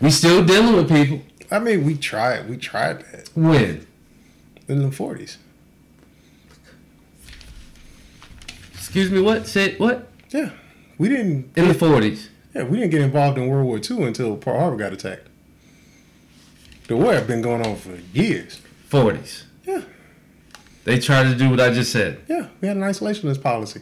[0.01, 1.23] We still dealing with people.
[1.51, 2.49] I mean, we tried.
[2.49, 3.85] We tried that When?
[4.69, 5.39] in the forties.
[8.75, 9.49] Excuse me, what?
[9.49, 10.09] Say what?
[10.31, 10.51] Yeah.
[10.97, 11.51] We didn't.
[11.57, 12.29] In the forties.
[12.55, 15.29] Yeah, we didn't get involved in World War II until Pearl Harbor got attacked.
[16.89, 18.61] The war had been going on for years.
[18.89, 19.45] Forties.
[19.65, 19.83] Yeah.
[20.85, 22.23] They tried to do what I just said.
[22.29, 23.81] Yeah, we had an isolationist policy.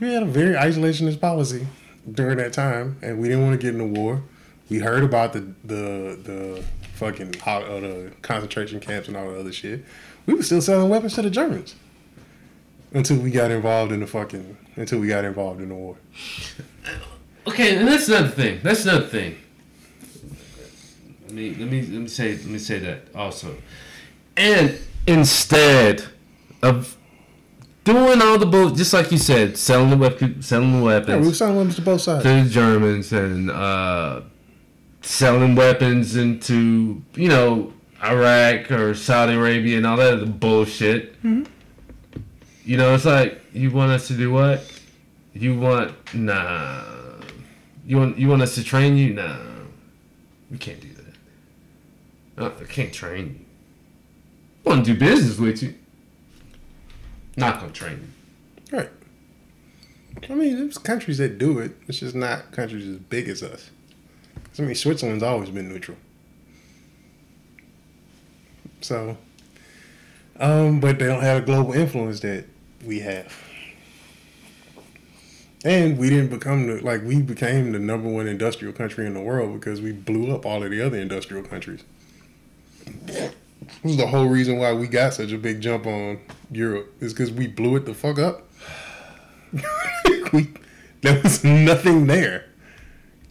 [0.00, 1.66] We had a very isolationist policy
[2.10, 4.22] during that time, and we didn't want to get in the war.
[4.68, 6.64] We heard about the the the
[6.94, 9.84] fucking uh, the concentration camps and all the other shit.
[10.26, 11.76] We were still selling weapons to the Germans
[12.94, 15.96] until we got involved in the fucking until we got involved in the war.
[17.46, 18.60] Okay, and that's another thing.
[18.62, 19.36] That's another thing.
[21.26, 23.54] Let me let me let me say let me say that also.
[24.36, 26.04] And instead
[26.62, 26.96] of
[27.84, 31.08] doing all the bull, just like you said, selling the weapon, selling the weapons.
[31.08, 32.22] Yeah, we were selling weapons to both sides.
[32.24, 34.22] to the Germans and uh,
[35.02, 41.14] selling weapons into you know Iraq or Saudi Arabia and all that other bullshit.
[42.64, 44.64] You know, it's like you want us to do what?
[45.34, 46.82] You want nah.
[47.86, 49.12] You want you want us to train you?
[49.12, 49.36] Nah,
[50.50, 50.88] we can't do
[52.36, 52.52] that.
[52.60, 53.44] I can't train you.
[54.64, 55.74] I want to do business with you.
[57.36, 58.12] Not gonna train
[58.70, 58.78] you.
[58.78, 58.90] Right.
[60.30, 61.72] I mean, there's countries that do it.
[61.86, 63.70] It's just not countries as big as us.
[64.58, 65.98] I mean, Switzerland's always been neutral.
[68.80, 69.16] So,
[70.38, 72.46] um, but they don't have a global influence that
[72.84, 73.32] we have.
[75.64, 79.20] And we didn't become the like we became the number one industrial country in the
[79.20, 81.82] world because we blew up all of the other industrial countries.
[83.06, 83.32] This
[83.82, 86.20] is the whole reason why we got such a big jump on
[86.50, 88.46] Europe is because we blew it the fuck up.
[90.32, 90.50] we
[91.00, 92.46] there was nothing there.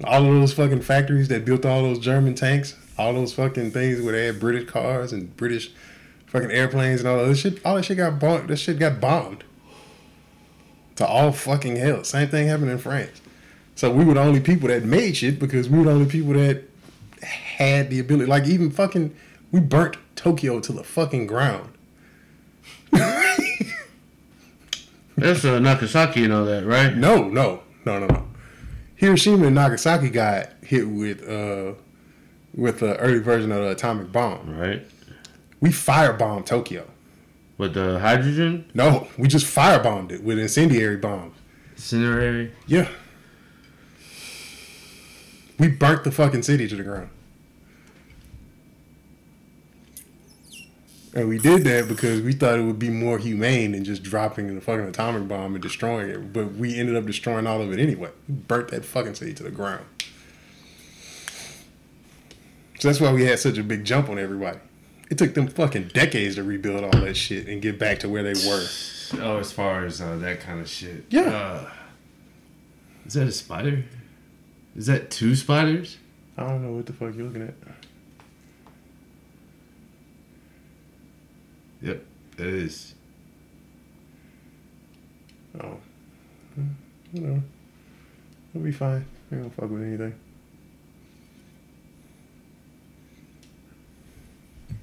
[0.03, 4.01] All of those fucking factories that built all those German tanks, all those fucking things
[4.01, 5.71] where they had British cars and British
[6.33, 8.49] fucking airplanes and all that shit, all that shit got bombed.
[8.49, 9.45] That shit got bombed.
[10.97, 12.03] To all fucking hell.
[12.03, 13.21] Same thing happened in France.
[13.75, 16.33] So we were the only people that made shit because we were the only people
[16.33, 16.63] that
[17.21, 18.25] had the ability.
[18.25, 19.15] Like even fucking,
[19.51, 21.69] we burnt Tokyo to the fucking ground.
[25.15, 26.95] That's uh, Nagasaki and all that, right?
[26.95, 28.27] No, no, no, no, no.
[28.95, 31.73] Hiroshima and Nagasaki got hit with uh
[32.55, 34.57] with the early version of the atomic bomb.
[34.57, 34.87] Right.
[35.63, 36.85] We firebombed Tokyo.
[37.57, 38.69] With the hydrogen?
[38.73, 41.37] No, we just firebombed it with incendiary bombs.
[41.77, 42.51] Incendiary?
[42.67, 42.89] Yeah.
[45.57, 47.11] We burnt the fucking city to the ground.
[51.13, 54.53] And we did that because we thought it would be more humane than just dropping
[54.53, 56.33] the fucking atomic bomb and destroying it.
[56.33, 58.09] But we ended up destroying all of it anyway.
[58.27, 59.85] We burnt that fucking city to the ground.
[62.79, 64.59] So that's why we had such a big jump on everybody.
[65.09, 68.23] It took them fucking decades to rebuild all that shit and get back to where
[68.23, 68.65] they were.
[69.21, 71.05] Oh, as far as uh, that kind of shit.
[71.11, 71.21] Yeah.
[71.29, 71.69] Uh,
[73.05, 73.83] is that a spider?
[74.75, 75.99] Is that two spiders?
[76.35, 77.53] I don't know what the fuck you're looking at.
[81.83, 82.03] Yep,
[82.39, 82.95] it is.
[85.61, 85.77] Oh.
[86.55, 86.67] Hmm,
[87.13, 87.43] You know.
[88.55, 89.05] We'll be fine.
[89.29, 90.15] We don't fuck with anything.
[94.69, 94.75] So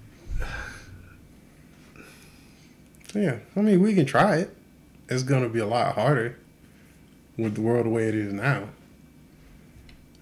[3.14, 4.56] yeah, I mean we can try it.
[5.08, 6.38] It's gonna be a lot harder
[7.36, 8.68] with the world the way it is now.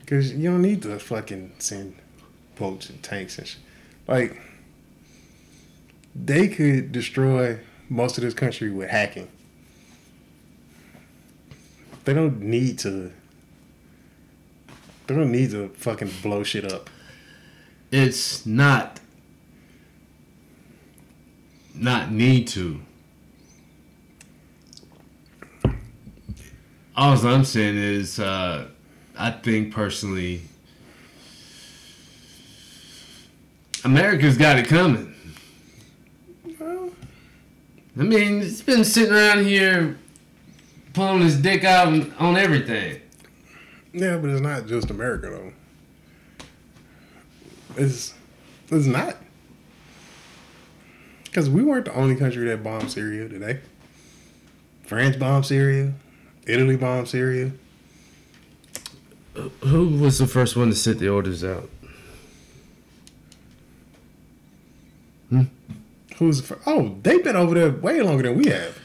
[0.00, 1.96] Because you don't need to fucking send
[2.56, 3.60] boats and tanks and shit.
[4.06, 4.40] Like
[6.14, 9.28] they could destroy most of this country with hacking.
[12.04, 13.12] They don't need to.
[15.06, 16.90] They don't need to fucking blow shit up.
[17.90, 19.00] It's not.
[21.78, 22.80] Not need to.
[26.96, 28.66] All I'm saying is, uh,
[29.16, 30.42] I think personally,
[33.84, 35.14] America's got it coming.
[36.60, 39.96] I mean, it's been sitting around here
[40.94, 43.00] pulling his dick out on, on everything.
[43.92, 45.52] yeah, but it's not just America though.
[47.76, 48.14] It's
[48.70, 49.16] it's not.
[51.28, 53.60] Because we weren't the only country that bombed Syria today.
[54.84, 55.92] France bombed Syria.
[56.46, 57.52] Italy bombed Syria.
[59.64, 61.68] Who was the first one to set the orders out?
[65.28, 65.42] Hmm?
[66.16, 66.96] Who's the fir- oh?
[67.02, 68.78] They've been over there way longer than we have.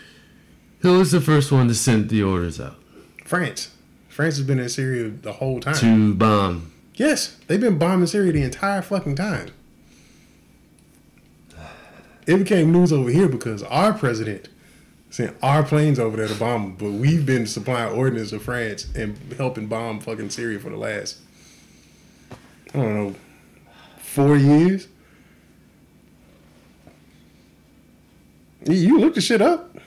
[0.82, 2.76] Who was the first one to send the orders out
[3.24, 3.72] France.
[4.10, 5.76] France has been in Syria the whole time.
[5.76, 6.72] to bomb?
[6.96, 9.48] Yes, they've been bombing Syria the entire fucking time.
[12.26, 14.48] It became news over here because our president
[15.10, 18.88] sent our planes over there to bomb them, but we've been supplying ordnance to France
[18.96, 21.18] and helping bomb fucking Syria for the last,
[22.74, 23.16] I don't know,
[24.00, 24.88] four years.
[28.66, 29.78] You- look the shit up.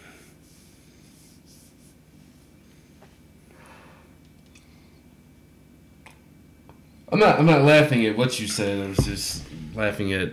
[7.11, 7.38] I'm not.
[7.38, 8.85] I'm not laughing at what you said.
[8.85, 9.44] I was just
[9.75, 10.33] laughing at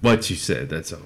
[0.00, 0.68] what you said.
[0.68, 1.00] That's all.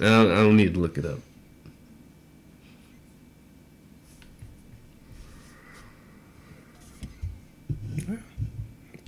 [0.00, 1.18] I don't, I don't need to look it up.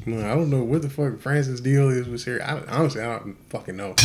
[0.06, 2.44] Man, I don't know what the fuck France's deal is with Syria.
[2.44, 3.96] I, honestly, I don't fucking know.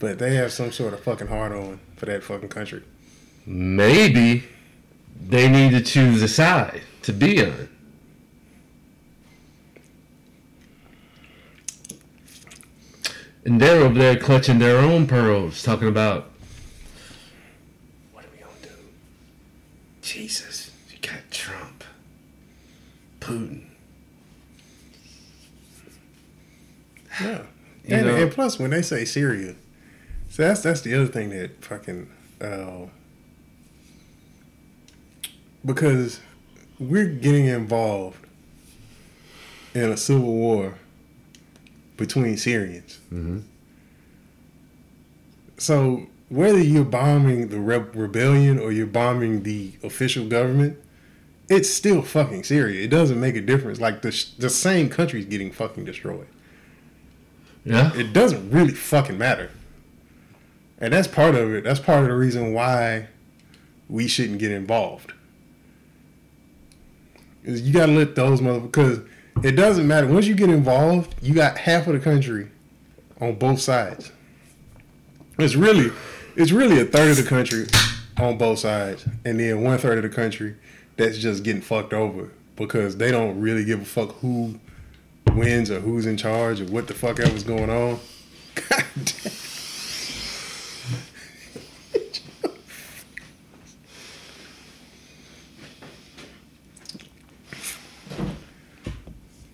[0.00, 2.82] But they have some sort of fucking hard on for that fucking country.
[3.46, 4.44] Maybe
[5.20, 7.69] they need to choose a side to be on.
[13.44, 16.30] And they're over there clutching their own pearls, talking about
[18.12, 18.68] what are we gonna do?
[20.02, 21.84] Jesus, you got Trump,
[23.20, 23.64] Putin.
[27.20, 27.42] Yeah.
[27.86, 29.54] You And, know- and plus, when they say Syria,
[30.28, 32.08] so that's that's the other thing that fucking
[32.40, 32.86] uh,
[35.64, 36.20] because
[36.78, 38.18] we're getting involved
[39.74, 40.74] in a civil war
[42.00, 42.98] between Syrians.
[43.12, 43.42] Mhm.
[45.58, 50.78] So whether you're bombing the re- rebellion or you're bombing the official government,
[51.48, 52.82] it's still fucking Syria.
[52.82, 53.80] It doesn't make a difference.
[53.80, 56.26] Like the sh- the same country's getting fucking destroyed
[57.64, 59.50] Yeah, it doesn't really fucking matter.
[60.78, 61.62] And that's part of it.
[61.62, 63.08] That's part of the reason why
[63.88, 65.12] we shouldn't get involved.
[67.44, 69.04] Is you gotta let those motherfuckers
[69.42, 70.06] it doesn't matter.
[70.06, 72.48] Once you get involved, you got half of the country
[73.20, 74.12] on both sides.
[75.38, 75.92] It's really
[76.36, 77.66] it's really a third of the country
[78.18, 80.56] on both sides, and then one third of the country
[80.96, 84.60] that's just getting fucked over because they don't really give a fuck who
[85.34, 87.98] wins or who's in charge or what the fuck ever's going on.
[88.54, 89.32] God damn.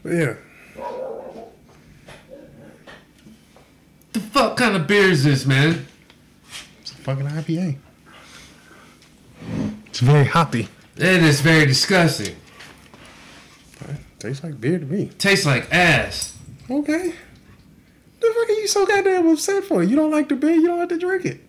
[0.07, 0.39] But
[4.13, 5.85] The fuck kind of beer is this, man?
[6.81, 7.77] It's a fucking IPA.
[9.87, 10.69] It's very hoppy.
[10.97, 12.37] It is very disgusting.
[14.21, 15.11] Tastes like beer to me.
[15.19, 16.39] Tastes like ass.
[16.71, 17.13] Okay.
[18.21, 19.83] The fuck are you so goddamn upset for?
[19.83, 21.41] You don't like the beer, you don't have to drink it.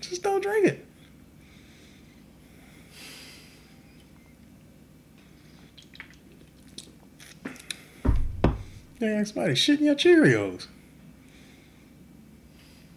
[0.00, 0.86] Just don't drink it.
[9.02, 10.68] Yeah, somebody shitting your Cheerios.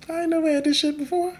[0.07, 1.35] I ain't never had this shit before.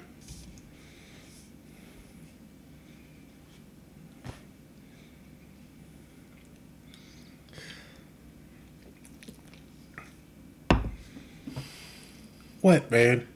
[12.62, 13.28] What, man?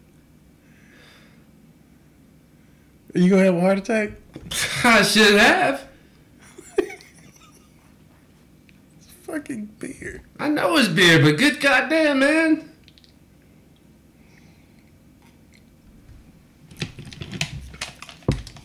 [3.14, 4.14] Are you gonna have a heart attack?
[4.84, 5.89] I should have.
[9.32, 10.24] Fucking beer.
[10.40, 12.68] I know it's beer, but good goddamn, man.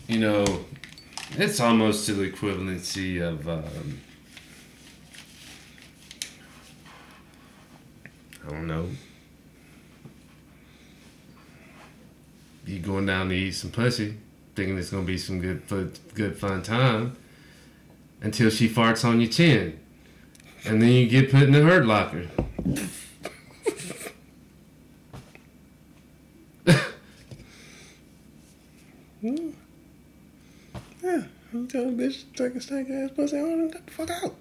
[0.07, 0.65] You know,
[1.33, 4.01] it's almost to the equivalency of, um,
[8.43, 8.89] I don't know,
[12.65, 14.17] you going down to eat some pussy,
[14.55, 15.61] thinking it's gonna be some good,
[16.15, 17.17] good fun time,
[18.21, 19.79] until she farts on your chin.
[20.67, 22.27] And then you get put in the hurt locker.
[31.05, 34.09] Yeah, I'm telling bitch to take a stank ass pussy on and get the fuck
[34.11, 34.35] out.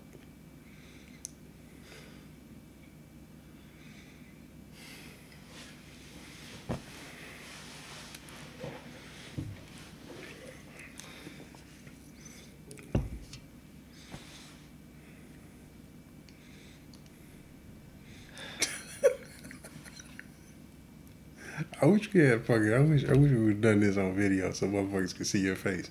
[21.84, 22.72] I wish we had fucking.
[22.72, 23.04] I wish.
[23.04, 25.90] I wish we would have done this on video so motherfuckers could see your face.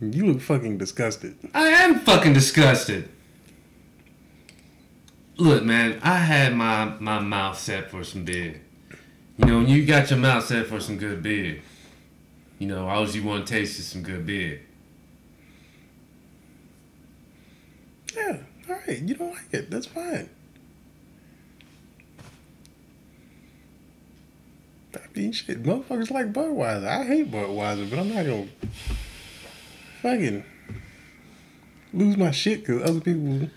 [0.00, 1.36] You look fucking disgusted.
[1.52, 3.08] I am fucking disgusted.
[5.36, 8.60] Look, man, I had my, my mouth set for some beer.
[9.38, 11.60] You know, when you got your mouth set for some good beer,
[12.60, 14.62] you know, all you want to taste is some good beer.
[18.14, 18.36] Yeah,
[18.68, 19.02] all right.
[19.02, 19.72] You don't like it.
[19.72, 20.30] That's fine.
[25.04, 26.86] I mean, shit, motherfuckers like Budweiser.
[26.86, 28.46] I hate Budweiser, but I'm not gonna
[30.02, 30.44] fucking
[31.92, 33.48] lose my shit because other people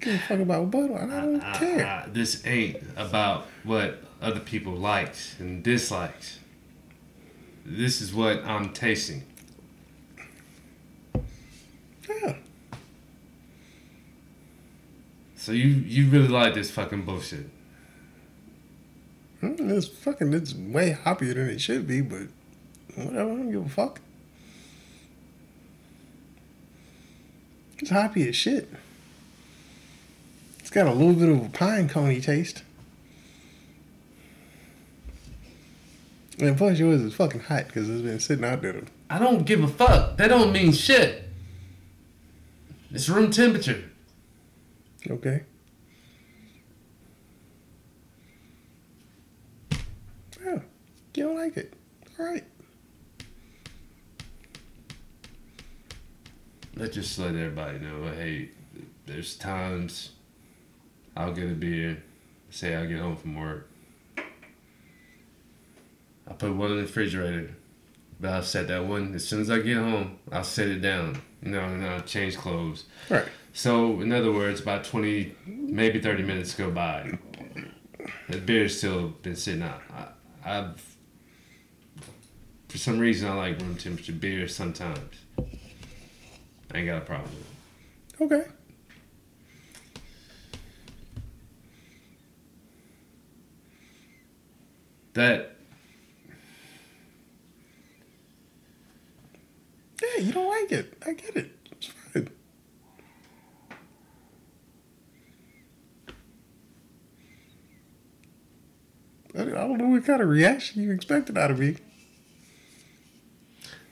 [0.00, 1.12] give a fuck about Budweiser.
[1.12, 1.86] I don't I- care.
[1.86, 6.38] I- this ain't about what other people likes and dislikes.
[7.64, 9.24] This is what I'm tasting.
[12.08, 12.36] yeah.
[15.36, 17.48] So you you really like this fucking bullshit?
[19.54, 20.32] Mm, It's fucking.
[20.32, 22.22] It's way hoppier than it should be, but
[22.94, 23.32] whatever.
[23.32, 24.00] I don't give a fuck.
[27.78, 28.68] It's hoppy as shit.
[30.60, 32.62] It's got a little bit of a pine coney taste.
[36.38, 38.82] And plus, yours is fucking hot because it's been sitting out there.
[39.08, 40.16] I don't give a fuck.
[40.18, 41.22] That don't mean shit.
[42.90, 43.84] It's room temperature.
[45.08, 45.44] Okay.
[50.44, 50.58] Yeah.
[51.16, 51.72] You don't like it.
[52.18, 52.44] All right.
[56.74, 58.04] Let's just let everybody know.
[58.04, 58.50] Uh, hey,
[59.06, 60.10] there's times
[61.16, 62.02] I'll get a beer.
[62.50, 63.70] Say I get home from work.
[66.28, 67.56] I put one in the refrigerator,
[68.20, 70.18] but I'll set that one as soon as I get home.
[70.30, 71.22] I'll set it down.
[71.42, 72.84] You know, and I'll change clothes.
[73.08, 73.24] Right.
[73.54, 77.18] So, in other words, about 20, maybe 30 minutes go by.
[78.28, 79.80] The beer's still been sitting out.
[79.90, 80.95] I, I've,
[82.68, 85.14] for some reason, I like room temperature beer sometimes.
[85.38, 88.24] I ain't got a problem with it.
[88.24, 88.50] Okay.
[95.14, 95.56] That,
[100.02, 100.94] Yeah, you don't like it.
[101.06, 101.50] I get it.
[101.72, 102.28] It's fine.
[109.36, 111.76] I I don't know what kind of reaction you expected out of me.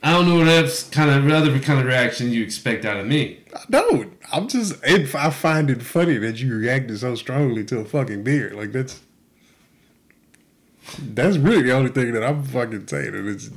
[0.04, 3.06] I don't know what else kind of other kind of reaction you expect out of
[3.06, 3.40] me.
[3.54, 4.12] I don't.
[4.30, 4.74] I'm just.
[4.84, 8.52] It, I find it funny that you reacted so strongly to a fucking beer.
[8.54, 9.00] Like that's.
[10.98, 13.14] That's really the only thing that I'm fucking saying.
[13.14, 13.48] And it's.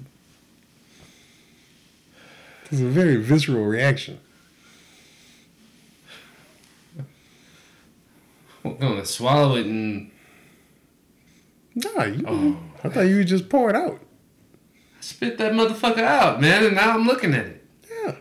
[2.72, 4.18] It's a very visceral reaction.
[8.64, 10.12] I'm gonna swallow it and
[11.76, 12.58] Nah, you, Oh.
[12.86, 14.00] I thought you would just pour it out.
[15.08, 16.66] Spit that motherfucker out, man.
[16.66, 17.66] And now I'm looking at it.
[17.90, 18.16] Yeah.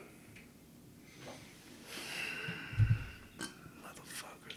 [3.82, 4.52] Motherfucker.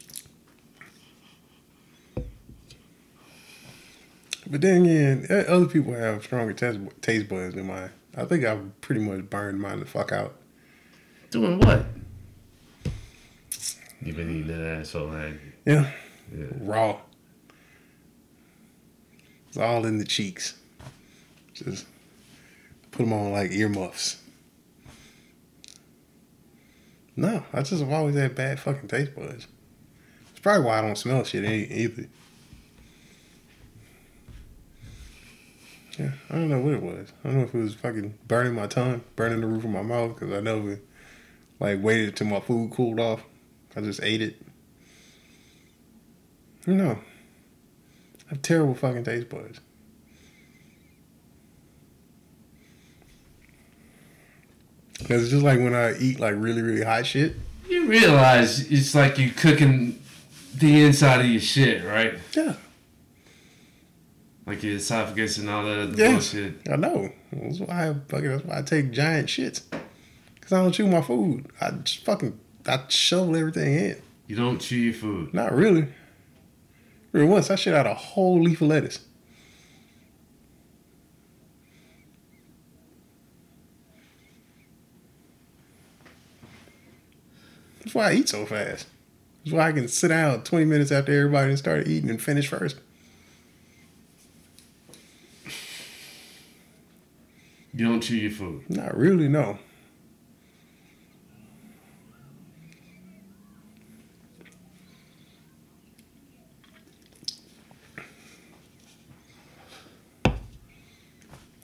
[4.49, 7.91] But then again, o- other people have stronger taste, taste buds than mine.
[8.17, 10.35] I think I've pretty much burned mine the fuck out.
[11.31, 11.85] Doing what?
[14.01, 15.39] You've been eating that asshole, have you?
[15.65, 15.91] Yeah.
[16.35, 16.45] Yeah.
[16.61, 16.97] Raw.
[19.49, 20.55] It's all in the cheeks.
[21.53, 21.85] Just
[22.99, 24.17] put them on like earmuffs.
[27.15, 29.47] No, I just have always had bad fucking taste buds.
[30.31, 32.09] It's probably why I don't smell shit either.
[35.97, 37.13] Yeah, I don't know what it was.
[37.23, 39.81] I don't know if it was fucking burning my tongue, burning the roof of my
[39.81, 40.81] mouth, because I never
[41.61, 43.23] like waited till my food cooled off.
[43.77, 44.41] I just ate it.
[46.67, 46.99] No.
[48.25, 49.61] I have terrible fucking taste buds.
[55.07, 57.35] Cause it's just like when I eat like really, really hot shit.
[57.69, 60.01] You realize it's like you cooking
[60.55, 62.15] the inside of your shit, right?
[62.35, 62.55] Yeah.
[64.45, 66.11] Like your esophagus and all that Yeah.
[66.13, 66.67] bullshit.
[66.71, 67.09] I know.
[67.31, 69.61] That's why I fucking that's why I take giant shits.
[70.41, 71.45] Cause I don't chew my food.
[71.61, 74.01] I just fucking I shovel everything in.
[74.27, 75.33] You don't chew your food.
[75.33, 75.87] Not really.
[77.11, 78.99] Really once I shit out a whole leaf of lettuce.
[87.89, 88.85] That's why I eat so fast.
[89.43, 92.77] That's why I can sit down 20 minutes after everybody started eating and finish first.
[97.73, 98.69] You don't chew your food.
[98.69, 99.57] Not really, no.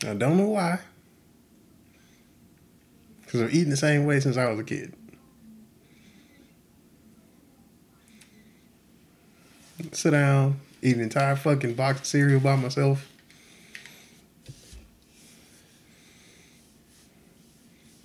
[0.03, 0.79] I don't know why.
[3.21, 4.95] Because I've eaten the same way since I was a kid.
[9.91, 13.11] Sit down, eat an entire fucking box of cereal by myself.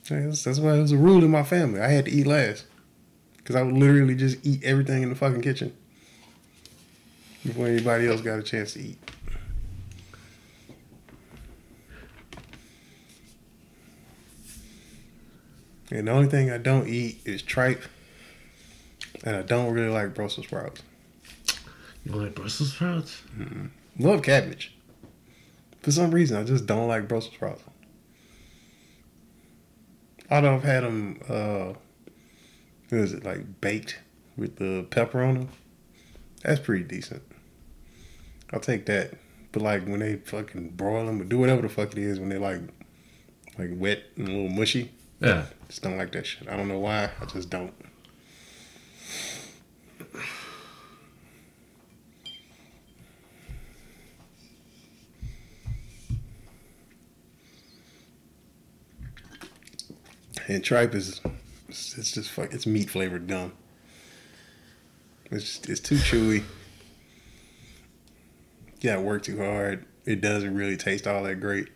[0.09, 1.81] That's, that's why it was a rule in my family.
[1.81, 2.67] I had to eat last.
[3.37, 5.73] Because I would literally just eat everything in the fucking kitchen
[7.45, 8.99] before anybody else got a chance to eat.
[15.91, 17.83] And the only thing I don't eat is tripe.
[19.25, 20.83] And I don't really like Brussels sprouts.
[22.05, 23.23] You don't like Brussels sprouts?
[23.99, 24.75] Love cabbage.
[25.83, 27.63] For some reason, I just don't like Brussels sprouts.
[30.31, 31.73] I Although I've had them, uh,
[32.89, 33.99] what is it, like baked
[34.37, 35.49] with the pepper on them.
[36.43, 37.23] That's pretty decent.
[38.53, 39.15] I'll take that.
[39.53, 42.29] But like when they fucking broil them or do whatever the fuck it is when
[42.29, 42.61] they like,
[43.59, 45.47] like wet and a little mushy, Yeah.
[45.69, 46.49] just don't like that shit.
[46.49, 47.11] I don't know why.
[47.21, 47.75] I just don't.
[60.51, 61.21] And tripe is
[61.69, 63.53] it's just fuck it's meat flavored gum.
[65.31, 66.43] It's just, it's too chewy.
[68.81, 69.87] Yeah, work too hard.
[70.05, 71.69] It doesn't really taste all that great.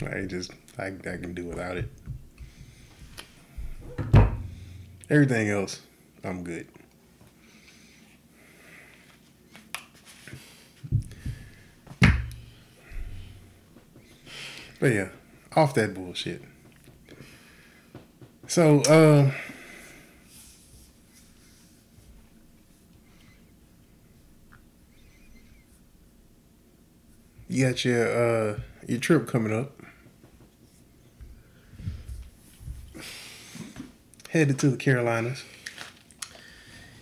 [0.00, 1.90] I just I, I can do without it.
[5.10, 5.82] Everything else,
[6.24, 6.66] I'm good.
[14.80, 15.08] But yeah,
[15.54, 16.40] off that bullshit.
[18.54, 19.32] So, um,
[27.48, 29.72] you got your uh your trip coming up.
[34.30, 35.42] Headed to the Carolinas.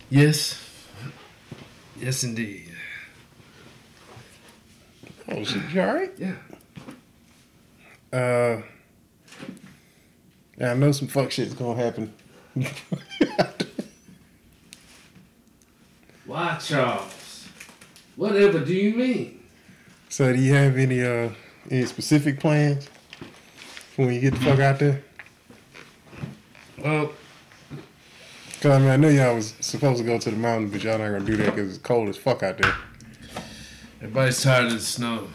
[0.09, 0.59] Yes.
[1.99, 2.71] Yes, indeed.
[5.29, 6.13] Oh shit, you all right?
[6.17, 6.35] Yeah.
[8.11, 8.63] Uh,
[10.63, 12.13] yeah, I know some fuck shit's gonna happen.
[16.25, 17.49] Why, Charles?
[18.15, 19.43] Whatever do you mean?
[20.07, 21.31] so, do you have any uh
[21.69, 22.87] any specific plans
[23.93, 25.03] for when you get the fuck out there?
[26.77, 27.11] Well,
[28.61, 30.97] Cause I mean, I know y'all was supposed to go to the mountain, but y'all
[30.97, 32.73] not gonna do that because it's cold as fuck out there.
[33.97, 35.27] everybody's tired of the snow.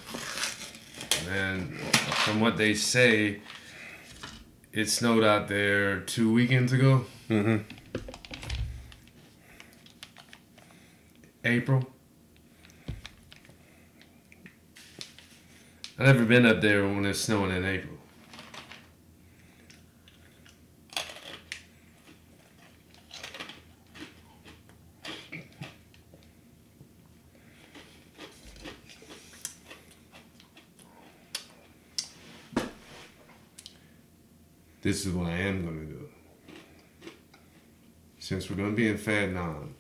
[1.31, 3.41] And from what they say,
[4.79, 7.05] it snowed out there two weekends ago.
[7.29, 7.65] Mm-hmm.
[11.45, 11.85] April.
[15.99, 17.98] I've never been up there when it's snowing in April.
[34.89, 36.09] This is what I am going to do.
[38.19, 39.75] Since we're going to be in Fad 9,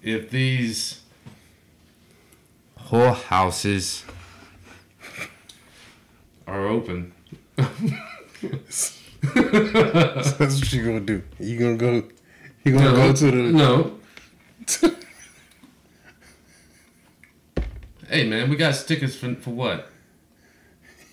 [0.00, 1.00] if these
[2.76, 4.04] whole houses
[6.46, 7.12] are open,
[7.56, 11.24] That's what you gonna do.
[11.40, 12.04] You gonna go?
[12.64, 13.42] You gonna no, go to the?
[13.52, 13.99] no.
[18.10, 19.88] Hey man, we got stickers for for what?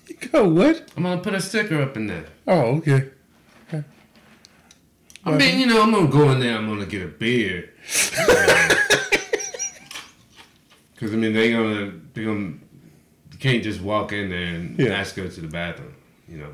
[0.08, 0.90] You go what?
[0.96, 2.26] I'm gonna put a sticker up in there.
[2.48, 3.10] Oh, okay.
[3.68, 3.84] okay.
[5.26, 6.58] I mean, you know, I'm gonna go in there.
[6.58, 7.74] I'm gonna get a beer.
[10.94, 12.54] Because I mean, they gonna they gonna
[13.32, 14.92] you can't just walk in there and Yeah.
[14.92, 15.94] ask go to the bathroom.
[16.30, 16.52] You know.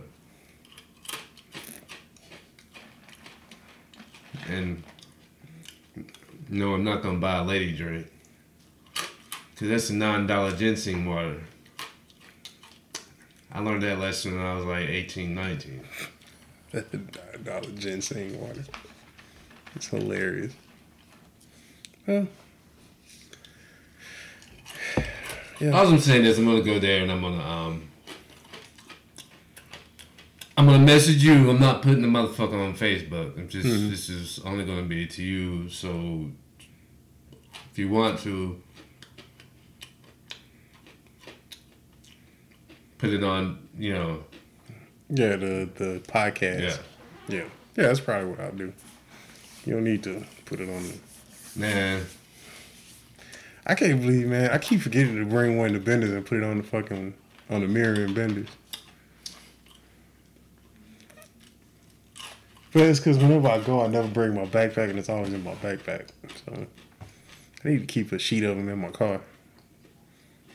[4.50, 4.84] And
[6.50, 8.08] no, I'm not gonna buy a lady drink.
[9.56, 11.41] Cause that's a nine dollar ginseng water.
[13.51, 15.84] I learned that lesson when I was like 18, 19.
[16.72, 16.97] That's the
[17.43, 18.64] dollar ginseng water.
[19.76, 20.54] It's hilarious.
[22.08, 22.28] Well,
[25.60, 25.70] yeah.
[25.72, 27.89] All I'm saying is I'm gonna go there and I'm gonna um
[30.58, 31.49] I'm gonna message you.
[31.49, 33.38] I'm not putting the motherfucker on Facebook.
[33.38, 35.70] I'm just this is only gonna be to you.
[35.70, 36.32] So
[37.72, 38.62] if you want to
[43.04, 44.24] put it on, you know,
[45.10, 46.62] Yeah, the the podcast.
[46.62, 46.78] yeah.
[47.28, 47.38] yeah,
[47.76, 47.88] yeah.
[47.88, 48.72] That's probably what I'll do.
[49.66, 50.84] You don't need to put it on.
[51.56, 52.06] Man,
[53.66, 54.49] I can't believe, man.
[54.51, 57.14] I keep forgetting to bring one of the benders and put it on the fucking
[57.49, 58.47] on the mirror and benders.
[62.72, 65.43] But it's because whenever I go, I never bring my backpack, and it's always in
[65.43, 66.08] my backpack.
[66.45, 66.66] So
[67.64, 69.22] I need to keep a sheet of them in my car.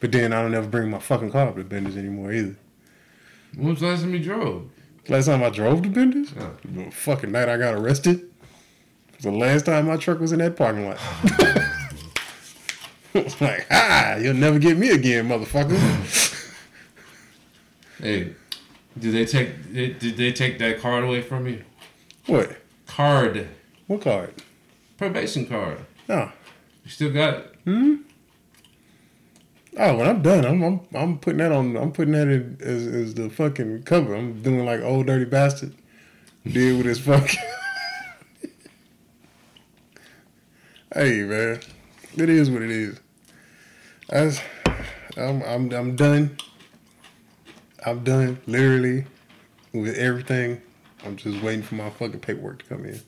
[0.01, 2.57] But then I don't ever bring my fucking car up to benders anymore either.
[3.57, 4.71] when was the last time you drove?
[5.09, 6.51] Last time I drove to Benders, Yeah.
[6.65, 8.31] the fucking night I got arrested.
[9.17, 10.99] was the last time my truck was in that parking lot.
[13.15, 15.77] It's like, ah, you'll never get me again, motherfucker.
[18.01, 18.33] Hey,
[18.97, 21.65] did they take did they take that card away from you?
[22.27, 22.57] what?
[22.87, 23.49] Card,
[23.89, 24.35] What card?
[24.99, 25.79] probation card.
[26.09, 26.31] No.
[26.85, 27.35] You still got
[27.67, 27.99] it?
[29.81, 31.77] Oh, when I'm done, I'm I'm, I'm putting that on.
[31.77, 34.13] I'm putting that in as, as the fucking cover.
[34.13, 35.73] I'm doing like Ol' Dirty Bastard
[36.45, 37.39] did with his fucking.
[40.93, 41.61] hey man,
[42.17, 42.99] it is what it is.
[44.09, 44.41] That's,
[45.17, 46.37] I'm I'm I'm done.
[47.87, 49.05] I'm done literally
[49.73, 50.61] with everything.
[51.05, 53.01] I'm just waiting for my fucking paperwork to come in.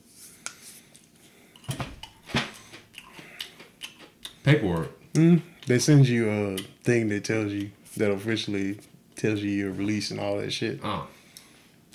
[4.44, 5.12] Paperwork.
[5.14, 5.49] Mm-hmm.
[5.70, 8.80] They send you a thing that tells you that officially
[9.14, 10.80] tells you your release and all that shit.
[10.82, 11.06] Oh.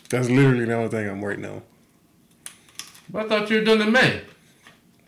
[0.07, 1.61] That's literally the only thing I'm waiting on.
[3.09, 4.21] But I thought you were done in May.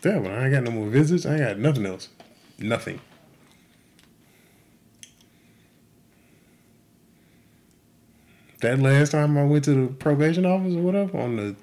[0.04, 1.26] Yeah, but I ain't got no more visits.
[1.26, 2.10] I ain't got nothing else.
[2.60, 3.00] Nothing.
[8.60, 11.56] That last time I went to the probation office or whatever on the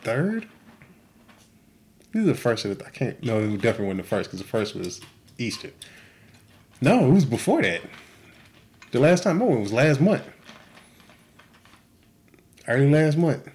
[0.00, 0.48] third.
[2.12, 2.84] This is the first of the.
[2.84, 3.22] I can't.
[3.22, 5.00] No, it definitely wasn't the first because the first was
[5.38, 5.70] Easter.
[6.80, 7.82] No, it was before that.
[8.90, 10.24] The last time I went was last month.
[12.66, 13.48] Early last month.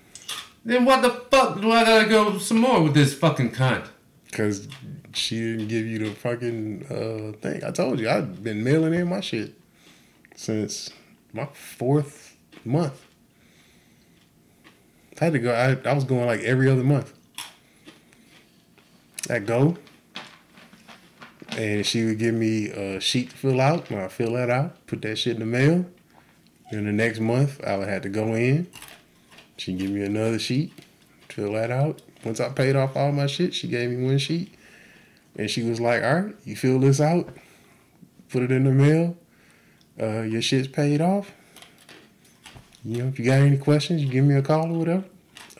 [0.63, 3.87] Then what the fuck do I gotta go some more with this fucking cunt?
[4.31, 4.67] Cause
[5.13, 7.63] she didn't give you the fucking uh, thing.
[7.63, 9.53] I told you I've been mailing in my shit
[10.35, 10.89] since
[11.33, 13.05] my fourth month.
[15.19, 15.53] I had to go.
[15.53, 17.13] I, I was going like every other month.
[19.29, 19.77] I go,
[21.57, 23.89] and she would give me a sheet to fill out.
[23.89, 25.85] And I fill that out, put that shit in the mail.
[26.71, 28.67] Then the next month I would have to go in.
[29.57, 30.73] She'd give me another sheet,
[31.29, 32.01] fill that out.
[32.23, 34.53] Once I paid off all my shit, she gave me one sheet.
[35.37, 37.29] And she was like, all right, you fill this out,
[38.29, 39.15] put it in the mail.
[40.01, 41.31] Uh, your shit's paid off.
[42.83, 45.05] You know, if you got any questions, you give me a call or whatever.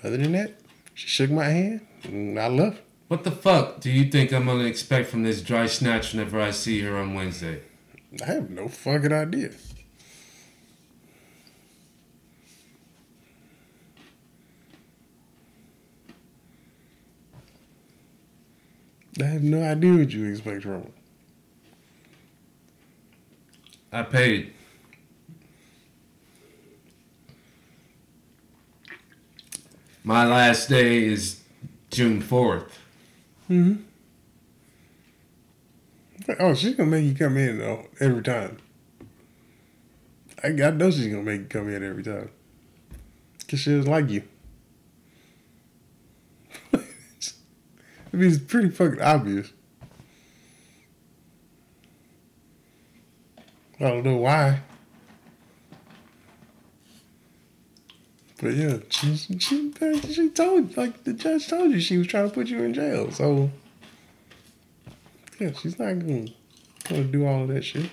[0.04, 0.60] Other than that,
[0.93, 2.82] she shook my hand and I left.
[3.08, 6.49] What the fuck do you think I'm gonna expect from this dry snatch whenever I
[6.49, 7.62] see her on Wednesday?
[8.22, 9.51] I have no fucking idea.
[19.22, 20.88] I have no idea what you expect from her.
[23.93, 24.51] I paid.
[30.03, 31.41] My last day is
[31.91, 32.72] June 4th.
[33.50, 33.82] Mm-hmm.
[36.39, 38.58] Oh, she's gonna make you come in though every time.
[40.43, 42.30] I, I know she's gonna make you come in every time.
[43.48, 44.24] Cause she doesn't like you.
[46.74, 46.80] I
[48.14, 49.54] mean, it's pretty fucking obvious.
[53.80, 54.62] I don't know why.
[58.42, 62.34] But yeah, she, she, she told, like, the judge told you she was trying to
[62.34, 63.12] put you in jail.
[63.12, 63.50] So,
[65.40, 66.34] yeah, she's not going
[66.86, 67.90] to do all of that shit.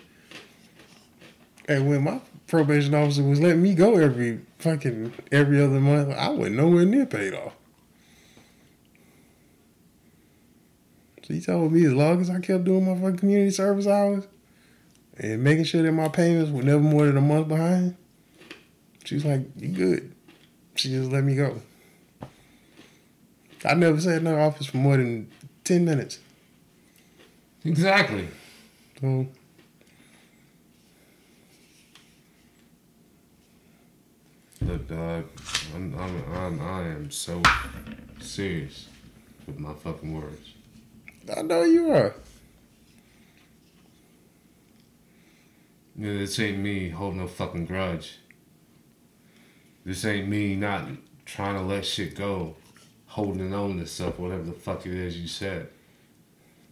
[1.68, 6.30] And when my probation officer was letting me go every fucking, every other month, I
[6.30, 7.54] wasn't nowhere near paid off.
[11.22, 14.26] She told me as long as I kept doing my fucking community service hours
[15.16, 17.96] and making sure that my payments were never more than a month behind,
[19.04, 20.14] she's like, you good.
[20.74, 21.60] She just let me go.
[23.64, 25.30] I never sat in her office for more than
[25.64, 26.18] 10 minutes.
[27.64, 28.28] Exactly.
[29.00, 29.28] So,
[34.62, 35.24] Look, dog,
[35.74, 37.42] I'm, I'm, I'm, I am so
[38.20, 38.88] serious
[39.46, 40.50] with my fucking words.
[41.36, 42.14] I know you are.
[45.96, 48.18] Know, this ain't me holding no fucking grudge.
[49.84, 50.88] This ain't me not
[51.24, 52.56] trying to let shit go,
[53.06, 55.68] holding on to stuff, whatever the fuck it is you said.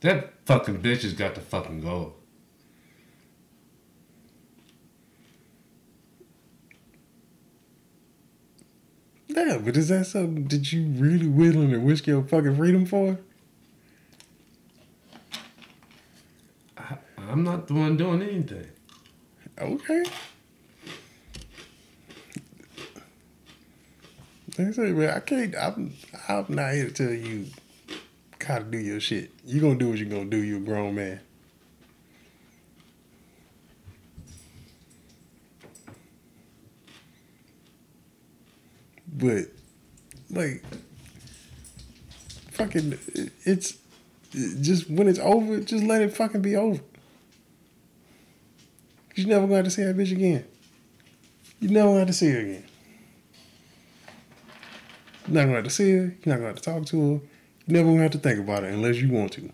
[0.00, 2.14] That fucking bitch has got to fucking go.
[9.28, 13.18] Yeah, but is that something that you really willing to risk your fucking freedom for?
[16.76, 18.66] I, I'm not the one doing anything.
[19.58, 20.04] Okay.
[24.59, 25.55] I say, man, I can't.
[25.57, 25.94] I'm.
[26.28, 27.46] I'm not here to tell you
[28.44, 29.30] how to do your shit.
[29.44, 30.38] You gonna do what you're gonna do.
[30.38, 31.20] You a grown man.
[39.12, 39.46] But,
[40.30, 40.64] like,
[42.53, 42.98] fucking,
[43.44, 43.76] it's
[44.32, 46.80] just when it's over, just let it fucking be over.
[49.14, 50.44] You never to have to see that bitch again.
[51.61, 52.64] You never gonna have to see her again.
[55.31, 56.16] You're not to have to see her.
[56.24, 57.20] You're not to have to talk to her.
[57.66, 59.53] You're never to have to think about it unless you want to.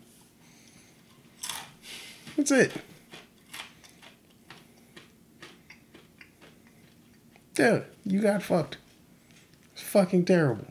[2.34, 2.72] That's it.
[7.58, 8.78] Yeah, you got fucked.
[9.74, 10.66] It's fucking terrible.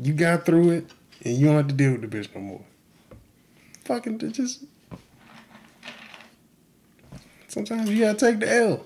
[0.00, 0.90] You got through it,
[1.24, 2.64] and you don't have to deal with the bitch no more.
[3.84, 4.64] Fucking just.
[7.46, 8.84] Sometimes you gotta take the L.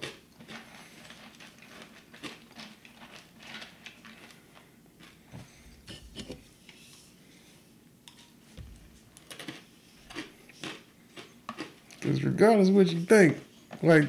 [12.09, 13.37] Because regardless of what you think,
[13.83, 14.07] like,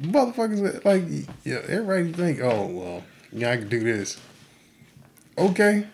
[0.00, 1.04] motherfuckers, like,
[1.44, 4.16] yeah, everybody think, oh, well, yeah, I can do this.
[5.36, 5.86] Okay.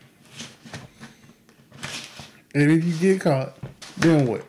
[2.55, 3.57] And if you get caught,
[3.97, 4.47] then what?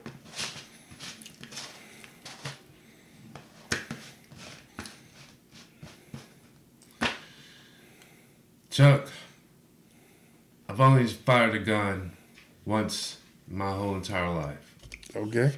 [8.69, 9.07] Chuck,
[10.69, 12.11] I've only fired a gun
[12.65, 13.17] once
[13.47, 14.75] my whole entire life.
[15.15, 15.51] Okay.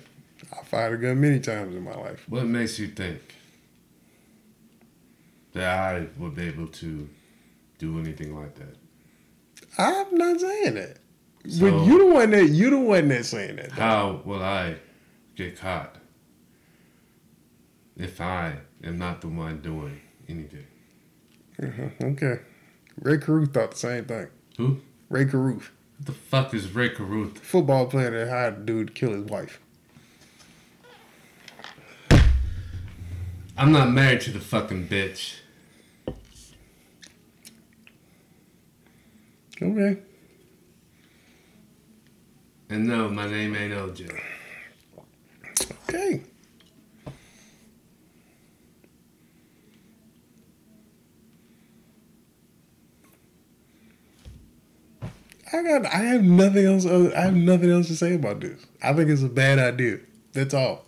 [0.57, 2.25] I fired a gun many times in my life.
[2.29, 3.21] What makes you think
[5.53, 7.09] that I would be able to
[7.79, 8.75] do anything like that?
[9.77, 10.97] I'm not saying that.
[11.49, 13.69] So- but you the one that you the one that's saying that.
[13.69, 13.75] though.
[13.81, 14.75] How will I
[15.35, 15.95] get caught
[17.95, 20.65] if I am not the one doing anything?
[21.59, 22.41] Mhm, Okay.
[23.01, 24.27] Rae Carruth thought the same thing.
[24.57, 24.81] Who?
[25.09, 27.37] Rae Carruth, What the fuck is Rae Carruth?
[27.39, 29.59] football player that hired a dude to kill his wife.
[33.57, 35.37] I'm not married to the fucking bitch.
[39.59, 39.99] Okay.
[42.69, 44.19] And no, my name ain't OJ.
[45.89, 46.21] Okay.
[55.51, 55.85] I got.
[55.85, 56.85] I have nothing else.
[56.85, 58.65] Other, I have nothing else to say about this.
[58.83, 59.99] I think it's a bad idea.
[60.33, 60.86] That's all.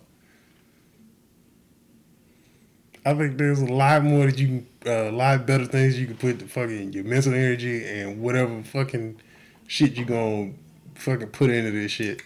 [3.04, 6.06] I think there's a lot more that you can, uh, a lot better things you
[6.06, 9.20] can put to fucking your mental energy and whatever fucking
[9.66, 10.52] shit you gonna
[10.94, 12.22] fucking put into this shit.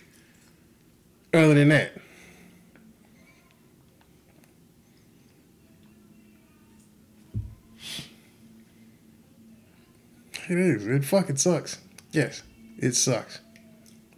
[1.33, 1.93] Other than that.
[10.49, 10.87] It is.
[10.87, 11.79] It fucking sucks.
[12.13, 12.43] Yes,
[12.79, 13.41] it sucks.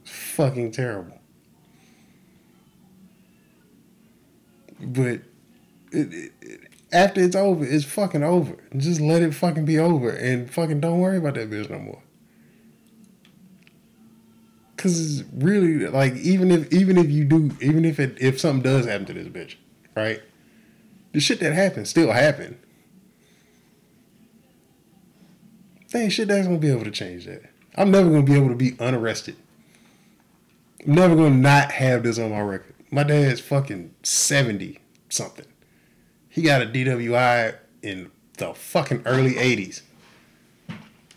[0.02, 1.20] It's fucking terrible.
[4.80, 5.20] But
[5.96, 6.60] it, it,
[6.92, 8.56] after it's over, it's fucking over.
[8.76, 12.02] Just let it fucking be over and fucking don't worry about that bitch no more.
[14.76, 18.62] Cause it's really like even if even if you do even if it if something
[18.62, 19.56] does happen to this bitch,
[19.96, 20.20] right?
[21.12, 22.58] The shit that happened still happened.
[25.90, 27.42] There ain't shit that's gonna be able to change that.
[27.74, 29.36] I'm never gonna be able to be unarrested.
[30.86, 32.74] I'm never gonna not have this on my record.
[32.90, 34.78] My dad's fucking 70
[35.08, 35.46] something.
[36.36, 39.80] He got a DWI in the fucking early 80s.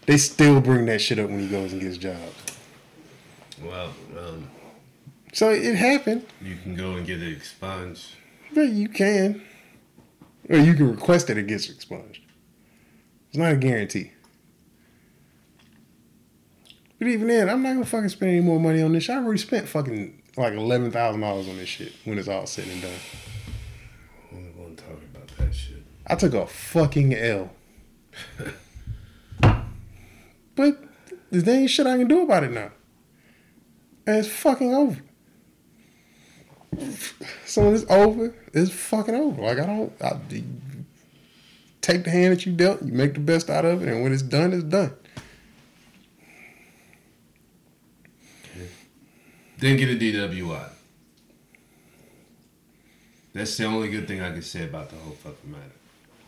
[0.05, 2.33] They still bring that shit up when he goes and gets jobs.
[3.61, 4.47] Well, um,
[5.33, 6.25] So it happened.
[6.41, 8.15] you can go and get it expunged.
[8.53, 9.41] But you can.
[10.47, 12.21] Or you can request that it gets expunged.
[13.27, 14.13] It's not a guarantee.
[16.97, 19.09] But even then, I'm not gonna fucking spend any more money on this.
[19.09, 22.69] I already spent fucking like eleven thousand dollars on this shit when it's all said
[22.69, 22.91] and done.
[25.39, 25.83] That shit.
[26.07, 27.51] I took a fucking L.
[30.55, 30.83] but
[31.31, 32.71] there ain't shit I can do about it now.
[34.05, 35.01] And it's fucking over.
[37.45, 39.41] So when it's over, it's fucking over.
[39.41, 40.19] Like I don't I,
[41.81, 44.13] take the hand that you dealt, you make the best out of it, and when
[44.13, 44.93] it's done, it's done.
[49.57, 50.69] Then get a DWI.
[53.33, 55.63] That's the only good thing I can say about the whole fucking matter.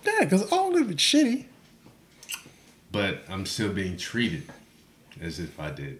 [0.06, 1.46] Yeah, because all of it's shitty.
[2.92, 4.44] But I'm still being treated
[5.22, 6.00] as if I did.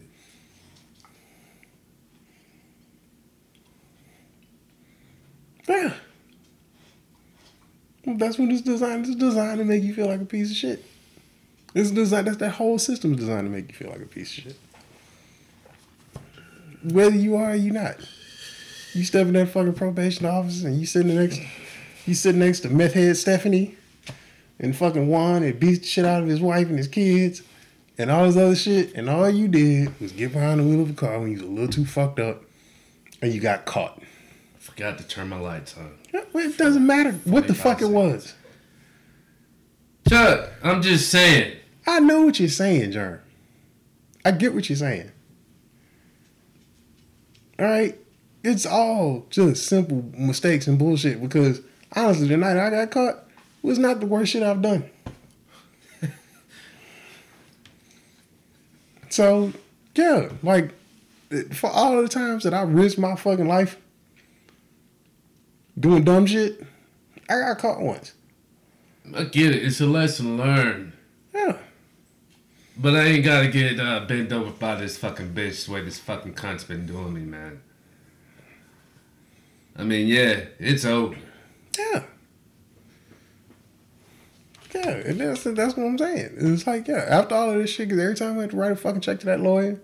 [5.68, 5.94] Yeah.
[8.06, 9.06] Well, that's what it's designed.
[9.06, 10.84] It's designed to make you feel like a piece of shit.
[11.74, 12.28] It's designed.
[12.28, 14.56] That's that whole system is designed to make you feel like a piece of shit.
[16.84, 17.98] Whether you are or you're not,
[18.94, 21.42] you step in that fucking probation office and you sitting next,
[22.06, 23.76] you sitting next to meth head Stephanie,
[24.60, 27.42] and fucking Juan and beats the shit out of his wife and his kids,
[27.98, 30.90] and all this other shit, and all you did was get behind the wheel of
[30.90, 32.44] a car when you was a little too fucked up,
[33.22, 34.02] and you got caught.
[34.60, 35.98] Forgot to turn my lights on.
[36.14, 38.36] It doesn't matter what the 25 fuck it was.
[40.08, 41.58] Chuck, I'm just saying.
[41.88, 43.20] I know what you're saying, Jerm.
[44.24, 45.12] I get what you're saying.
[47.60, 47.98] All right,
[48.44, 51.22] it's all just simple mistakes and bullshit.
[51.22, 51.62] Because
[51.96, 53.24] honestly, the night I got caught
[53.62, 54.90] was not the worst shit I've done.
[59.10, 59.54] so,
[59.96, 60.74] yeah, like
[61.54, 63.78] for all the times that I risked my fucking life
[65.80, 66.66] doing dumb shit,
[67.30, 68.14] I got caught once.
[69.16, 69.64] I get it.
[69.64, 70.94] It's a lesson learned.
[71.34, 71.58] Yeah.
[72.78, 76.00] But I ain't gotta get uh, bent over by this fucking bitch the way this
[76.00, 77.62] fucking cunt's been doing me, man.
[79.76, 81.16] I mean, yeah, it's over.
[81.78, 82.04] Yeah.
[84.74, 86.36] Yeah, and that's that's what I'm saying.
[86.38, 88.72] It's like, yeah, after all of this shit, because every time I had to write
[88.72, 89.82] a fucking check to that lawyer,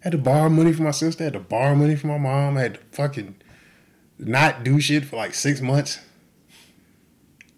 [0.00, 2.18] I had to borrow money from my sister, I had to borrow money from my
[2.18, 3.36] mom, I had to fucking
[4.18, 6.00] not do shit for like six months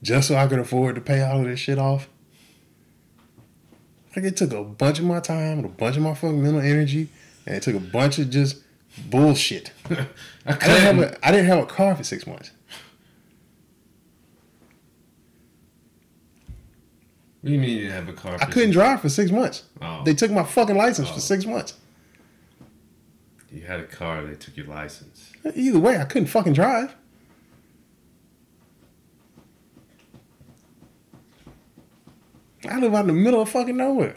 [0.02, 2.08] just so I could afford to pay all of this shit off.
[4.14, 6.60] Like it took a bunch of my time and a bunch of my fucking mental
[6.60, 7.08] energy,
[7.46, 8.62] and it took a bunch of just
[8.98, 9.72] bullshit.
[9.90, 10.06] I
[10.46, 12.50] I didn't have a I didn't have a car for six months.
[17.40, 18.36] What do you mean you didn't have a car?
[18.40, 19.64] I couldn't drive for six months.
[19.80, 20.02] Oh.
[20.04, 21.14] They took my fucking license Oh.
[21.14, 21.74] for six months.
[23.52, 24.24] You had a car.
[24.24, 25.32] They took your license.
[25.54, 26.94] Either way, I couldn't fucking drive.
[32.68, 34.16] I live out in the middle of fucking nowhere.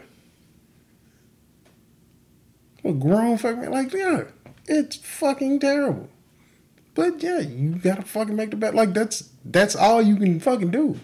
[2.84, 4.24] A grown fucking like yeah,
[4.66, 6.08] it's fucking terrible.
[6.94, 8.74] But yeah, you gotta fucking make the bet.
[8.74, 10.98] Like that's that's all you can fucking do.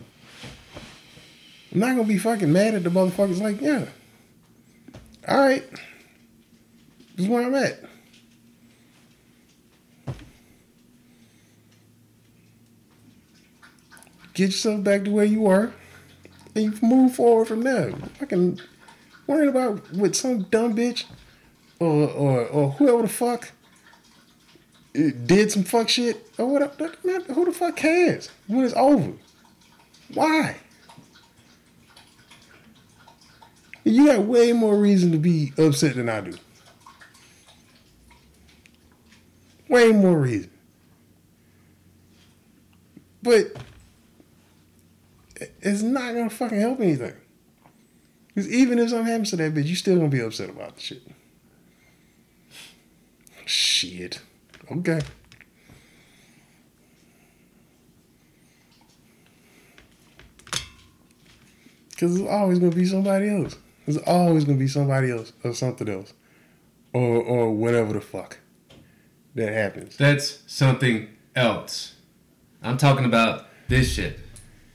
[1.73, 3.41] I'm not gonna be fucking mad at the motherfuckers.
[3.41, 3.87] Like yeah,
[5.27, 5.69] all right,
[7.17, 7.89] this is where I'm at.
[14.39, 15.73] get yourself back to where you were,
[16.55, 17.91] and you move forward from there.
[18.21, 18.61] Fucking
[19.27, 21.07] worrying about what some dumb bitch
[21.79, 23.53] or or or whoever the fuck
[24.93, 26.89] did some fuck shit or whatever.
[27.33, 29.13] Who the fuck cares when it's over?
[30.13, 30.57] Why?
[33.85, 36.35] You got way more reason to be upset than I do.
[39.69, 40.51] Way more reason.
[43.23, 43.53] But
[45.61, 47.15] it's not gonna fucking help anything.
[48.29, 50.83] Because even if something happens to that bitch, you still gonna be upset about the
[50.83, 51.03] shit.
[53.49, 54.21] Shit.
[54.71, 55.01] Okay.
[61.89, 63.57] Because there's always going to be somebody else.
[63.87, 66.13] There's always going to be somebody else or something else.
[66.93, 68.39] Or, or whatever the fuck
[69.35, 69.97] that happens.
[69.97, 71.95] That's something else.
[72.63, 74.21] I'm talking about this shit,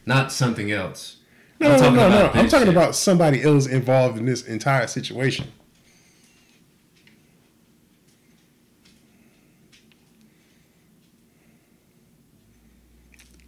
[0.08, 1.18] not something else.
[1.60, 2.32] No, I'm no, no, no.
[2.34, 2.76] I'm talking shit.
[2.76, 5.52] about somebody else involved in this entire situation.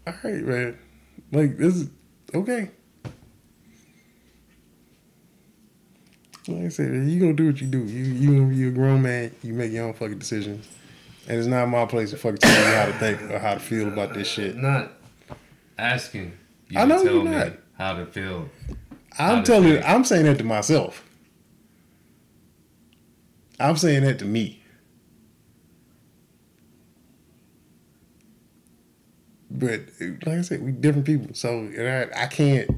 [0.08, 0.78] All right, man.
[1.32, 1.90] Like this is
[2.34, 2.72] okay.
[6.48, 7.80] Like I said, you gonna do what you do.
[7.80, 9.34] You you you a grown man.
[9.42, 10.68] You make your own fucking decisions,
[11.28, 13.60] and it's not my place to fucking tell you how to think or how to
[13.60, 14.56] feel about this shit.
[14.56, 14.92] Not
[15.78, 16.34] asking.
[16.70, 17.54] You I know you're not.
[17.78, 18.50] How to feel.
[19.18, 19.80] I'm telling you.
[19.80, 21.04] I'm saying that to myself.
[23.60, 24.62] I'm saying that to me.
[29.60, 29.82] But
[30.26, 32.70] like I said, we different people, so I, I can't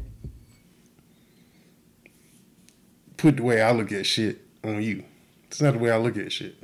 [3.18, 5.04] put the way I look at shit on you.
[5.48, 6.56] It's not the way I look at shit.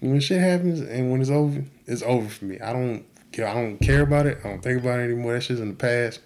[0.00, 2.60] When shit happens and when it's over, it's over for me.
[2.60, 3.46] I don't care.
[3.46, 4.38] I don't care about it.
[4.44, 5.34] I don't think about it anymore.
[5.34, 6.20] That shit's in the past.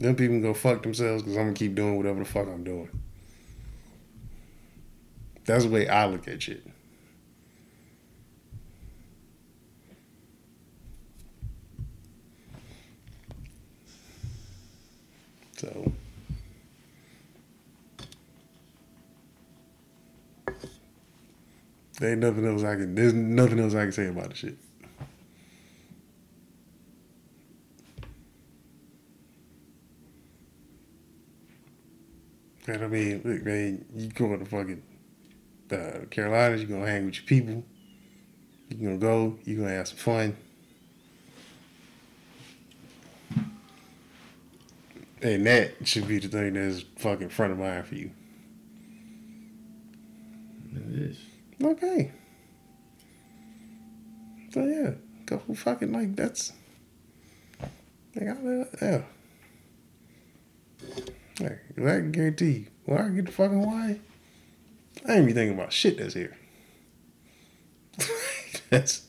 [0.00, 2.64] Them people can go fuck themselves because I'm gonna keep doing whatever the fuck I'm
[2.64, 2.90] doing.
[5.46, 6.66] That's the way I look at shit.
[15.56, 15.92] So
[22.00, 22.94] there ain't nothing else I can.
[22.94, 24.58] There's nothing else I can say about the shit.
[32.66, 34.82] And I mean, look, man, you go to fucking
[35.72, 37.64] uh, Carolinas, you're gonna hang with your people.
[38.68, 40.36] You're gonna go, you're gonna have some fun.
[45.22, 48.10] And that should be the thing that's fucking front of mind for you.
[50.74, 51.18] It is.
[51.62, 52.12] Okay.
[54.52, 54.90] So yeah,
[55.24, 56.52] go fucking like that's
[58.14, 59.02] like I yeah.
[61.40, 63.98] Like, I can guarantee you, when I get the fucking Hawaii,
[65.08, 66.36] I ain't be thinking about shit that's here.
[68.70, 69.06] that's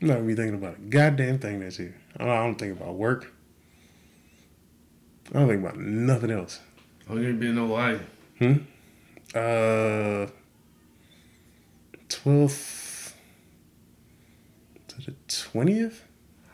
[0.00, 1.96] I'm not be thinking about a goddamn thing that's here.
[2.18, 3.32] I don't, I don't think about work.
[5.34, 6.60] I don't think about nothing else.
[7.08, 7.98] Oh, you be in Hawaii?
[8.38, 8.54] Hmm.
[9.34, 10.26] Uh,
[12.08, 13.16] twelfth
[14.88, 16.04] to the twentieth.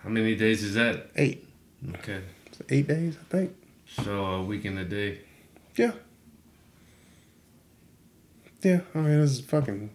[0.03, 1.11] How many days is that?
[1.17, 1.49] Eight.
[1.97, 2.23] Okay.
[2.71, 3.55] eight days, I think.
[4.03, 5.21] So a week and a day.
[5.77, 5.93] Yeah.
[8.63, 9.91] Yeah, I mean it's fucking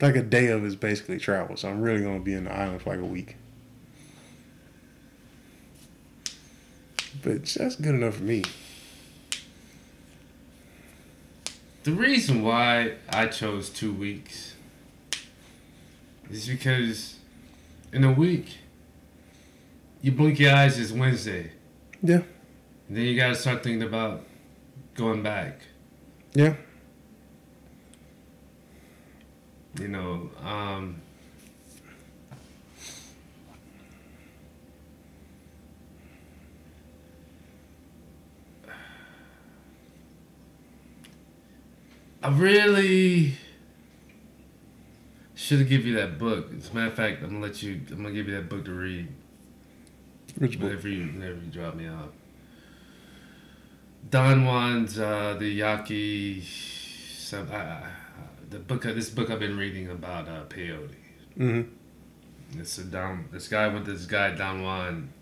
[0.00, 1.56] like a day of is basically travel.
[1.56, 3.36] So I'm really gonna be in the island for like a week.
[7.22, 8.44] But that's good enough for me.
[11.82, 14.54] The reason why I chose two weeks
[16.30, 17.16] is because
[17.92, 18.58] in a week,
[20.02, 21.52] you blink your eyes, it's Wednesday.
[22.02, 22.22] Yeah.
[22.88, 24.24] And then you gotta start thinking about
[24.94, 25.60] going back.
[26.34, 26.54] Yeah.
[29.80, 31.00] You know, um,
[42.22, 43.32] I really
[45.34, 46.52] should have give you that book.
[46.54, 47.80] As a matter of fact, I'm gonna let you.
[47.90, 49.08] I'm gonna give you that book to read.
[50.36, 50.68] Which book?
[50.68, 52.10] Whenever you, whenever you drop me off.
[54.10, 56.42] Don Juan's uh, the Yaqui.
[56.42, 57.48] Some,
[58.50, 58.82] the book.
[58.82, 60.94] This book I've been reading about uh, peyote.
[61.38, 62.60] Mm-hmm.
[62.60, 63.28] It's a Don.
[63.32, 63.84] This guy went.
[63.86, 65.12] to This guy Don Juan,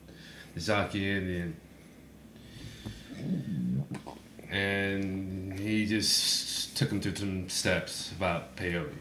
[0.54, 1.56] the Yaqui Indian,
[4.50, 8.94] and he just took him through some steps about peyote.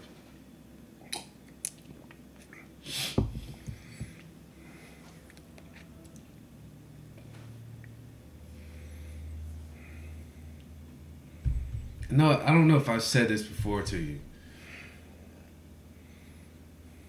[12.10, 14.20] No, I don't know if I've said this before to you.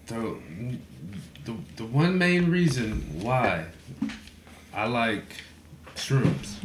[0.07, 0.39] The,
[1.45, 3.67] the, the one main reason why
[4.75, 5.43] I like
[5.95, 6.57] shrooms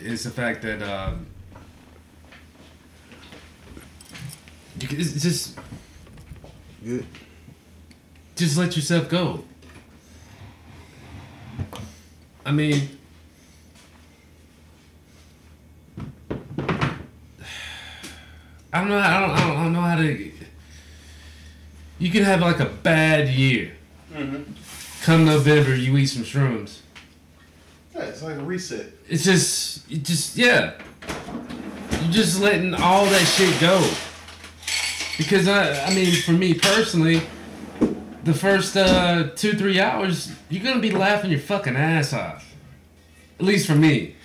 [0.00, 1.26] is the fact that um,
[4.80, 5.58] you can, it's just
[6.82, 7.06] Good.
[8.36, 9.44] just let yourself go.
[12.44, 12.98] I mean,
[18.72, 18.98] I don't know.
[18.98, 19.30] I don't.
[19.30, 20.32] I don't, I don't know how to.
[21.98, 23.76] You can have like a bad year.
[24.12, 24.52] Mm-hmm.
[25.04, 26.80] Come November, you eat some shrooms.
[27.94, 28.86] Yeah, it's like a reset.
[29.08, 30.72] It's just, it just yeah.
[32.02, 33.88] You're just letting all that shit go.
[35.18, 37.20] Because I, I mean, for me personally,
[38.24, 42.54] the first uh, two three hours, you're gonna be laughing your fucking ass off.
[43.38, 44.16] At least for me.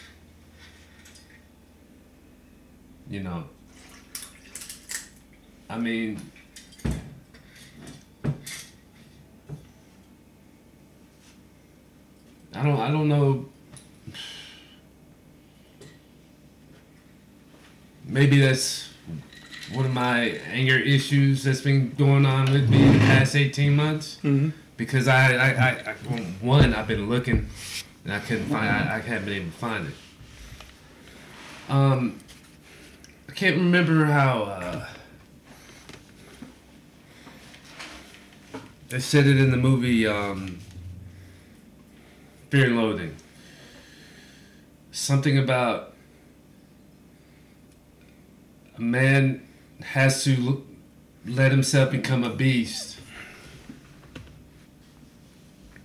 [3.09, 3.43] You know.
[5.69, 6.19] I mean.
[12.53, 12.79] I don't.
[12.79, 13.45] I don't know.
[18.05, 18.89] Maybe that's
[19.73, 24.17] one of my anger issues that's been going on with me the past 18 months.
[24.23, 24.53] Mhm.
[24.77, 25.93] Because I, I, I, I,
[26.39, 27.49] one, I've been looking
[28.05, 29.93] and I couldn't find, I, I haven't been able to find it.
[31.69, 32.19] Um,
[33.27, 34.85] I can't remember how, uh,
[38.89, 40.59] they said it in the movie, um,
[42.49, 43.15] Fear and Loathing.
[44.91, 45.93] Something about
[48.77, 49.45] a man
[49.81, 50.65] has to
[51.25, 52.97] let himself become a beast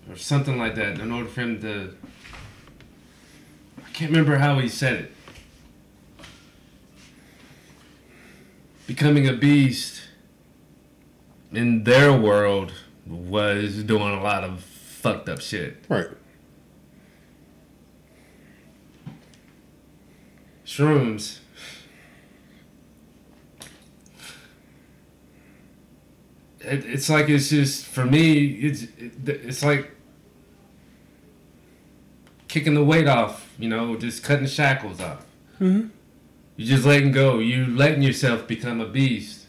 [0.08, 1.94] or something like that in order for him to
[3.78, 5.12] I can't remember how he said it
[8.86, 10.02] becoming a beast
[11.52, 12.72] in their world
[13.06, 15.84] was doing a lot of fucked up shit.
[15.88, 16.06] Right.
[20.64, 21.38] shrooms.
[26.60, 29.90] It, it's like it's just for me it's it, it's like
[32.46, 35.24] kicking the weight off you know just cutting shackles off.
[35.60, 35.90] Mhm.
[36.56, 37.38] you're just letting go.
[37.38, 39.41] You letting yourself become a beast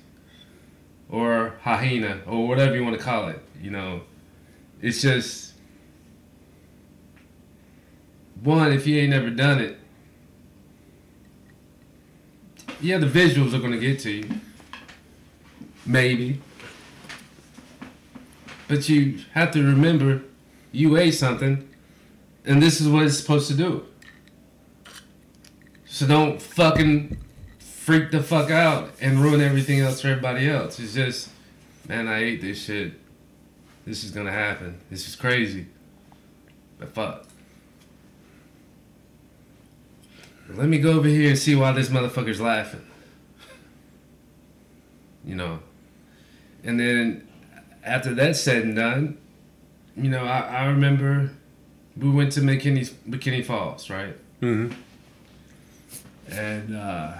[1.13, 4.01] or hyena or whatever you want to call it you know?
[4.81, 5.53] It's just
[8.41, 9.77] one if you ain't never done it
[12.81, 14.29] yeah the visuals are to get to you.
[15.85, 16.39] Maybe.
[18.67, 20.23] But you have to remember
[20.71, 21.69] you ate something
[22.45, 23.85] and this is what it's supposed to do.
[25.85, 27.17] So don't fucking
[27.83, 30.79] freak the fuck out and ruin everything else for everybody else.
[30.79, 31.29] It's just
[31.89, 32.93] man i hate this shit.
[33.85, 34.79] This is gonna happen.
[34.89, 35.65] This is crazy.
[36.79, 37.27] But fuck.
[40.49, 42.85] Let me go over here and see why this motherfucker's laughing.
[45.25, 45.59] You know.
[46.63, 47.27] And then
[47.83, 49.17] after that's said and done,
[49.97, 51.31] you know, I, I remember
[51.97, 54.15] we went to McKinney, McKinney Falls, right?
[54.41, 54.73] Mm-hmm.
[56.31, 57.13] And uh,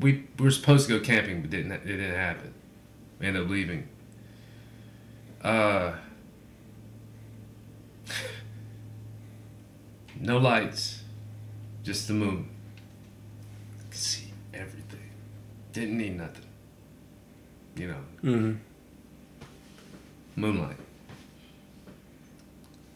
[0.00, 2.52] we, we were supposed to go camping, but didn't it didn't happen.
[3.18, 3.88] We ended up leaving.
[5.42, 5.92] Uh,
[10.20, 11.02] no lights,
[11.82, 12.48] just the moon.
[13.90, 15.10] Could see everything.
[15.72, 16.44] Didn't need nothing.
[17.76, 18.54] You know, Mm-hmm.
[20.40, 20.76] moonlight.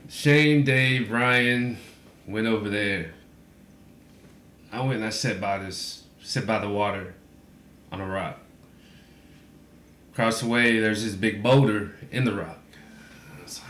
[0.09, 1.77] Shane, Dave, Ryan
[2.27, 3.13] went over there.
[4.73, 7.13] I went and I sat by this, sat by the water
[7.91, 8.39] on a rock.
[10.13, 12.59] Across the way, there's this big boulder in the rock.
[12.73, 13.61] Uh, I was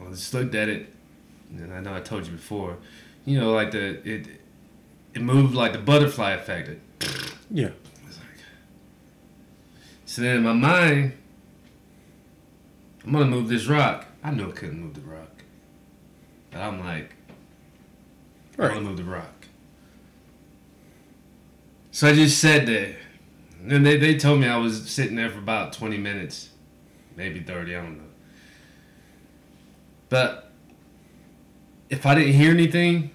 [0.00, 0.92] like, I just looked at it,
[1.50, 2.76] and I know I told you before,
[3.24, 4.26] you know, like the it,
[5.14, 6.68] it moved like the butterfly effect.
[6.68, 6.80] It,
[7.50, 7.68] Yeah.
[7.68, 8.26] I was like,
[10.04, 11.14] so then in my mind,
[13.02, 14.04] I'm gonna move this rock.
[14.22, 15.42] I knew I couldn't move the rock,
[16.50, 17.15] but I'm like,
[18.56, 18.72] Right.
[18.72, 19.46] want to move the rock.
[21.90, 22.96] So I just sat there.
[23.68, 26.50] And they, they told me I was sitting there for about 20 minutes,
[27.16, 28.04] maybe 30, I don't know.
[30.08, 30.52] But
[31.90, 33.10] if I didn't hear anything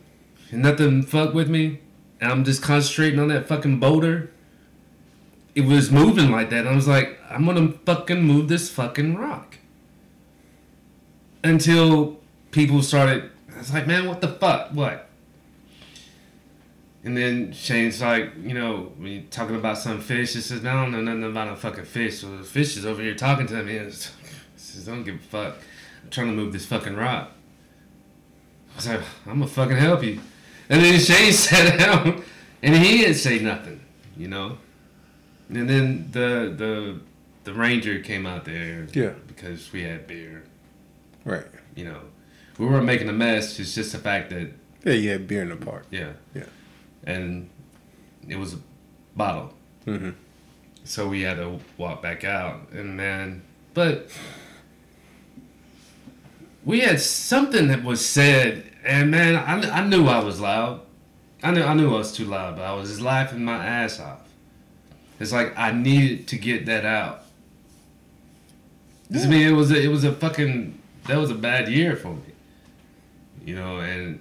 [0.51, 1.80] and nothing fucked with me,
[2.19, 4.31] and I'm just concentrating on that fucking boulder,
[5.55, 6.68] it was moving like that.
[6.68, 9.57] I was like, I'm gonna fucking move this fucking rock.
[11.43, 12.19] Until
[12.51, 14.69] people started, I was like, man, what the fuck?
[14.72, 15.09] What?
[17.03, 20.73] And then Shane's like, you know, when you're talking about some fish, he says, I
[20.73, 22.19] don't know nothing about a fucking fish.
[22.19, 23.78] So the fish is over here talking to me.
[23.78, 24.11] And it's,
[24.56, 25.56] says, "Don't give a fuck.
[26.03, 27.32] I'm trying to move this fucking rock."
[28.73, 30.19] I was like, "I'm gonna fucking help you."
[30.69, 32.23] And then Shane sat down,
[32.61, 33.82] and he didn't say nothing,
[34.15, 34.57] you know.
[35.49, 36.99] And then the the
[37.44, 39.14] the ranger came out there, Yeah.
[39.28, 40.44] because we had beer,
[41.26, 41.45] Right.
[41.76, 42.02] you know.
[42.60, 43.60] We weren't making a mess.
[43.60, 44.52] It's just the fact that
[44.86, 45.86] Yeah, you had beer in the park.
[45.90, 46.44] yeah, Yeah.
[47.03, 47.49] And
[48.28, 48.57] it was a
[49.15, 49.53] bottle.
[49.86, 50.11] Mm-hmm.
[50.84, 54.10] So we had to walk back out, and man, but
[56.64, 60.82] we had something that was said, and man, I, I knew I was loud.
[61.44, 63.99] I knew I knew I was too loud, but I was just laughing my ass
[63.99, 64.22] off.
[65.19, 67.26] It's like I needed to get that out.
[69.11, 71.95] 'Cause, I mean, it was a, it was a fucking that was a bad year
[71.95, 72.22] for me,
[73.45, 74.19] you know, and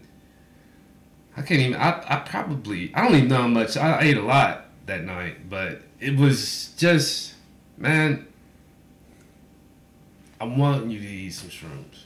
[1.36, 1.74] I can't even.
[1.80, 5.48] I, I probably I don't even know how much I ate a lot that night,
[5.48, 7.34] but it was just
[7.76, 8.26] man.
[10.40, 12.04] I want you to eat some shrooms.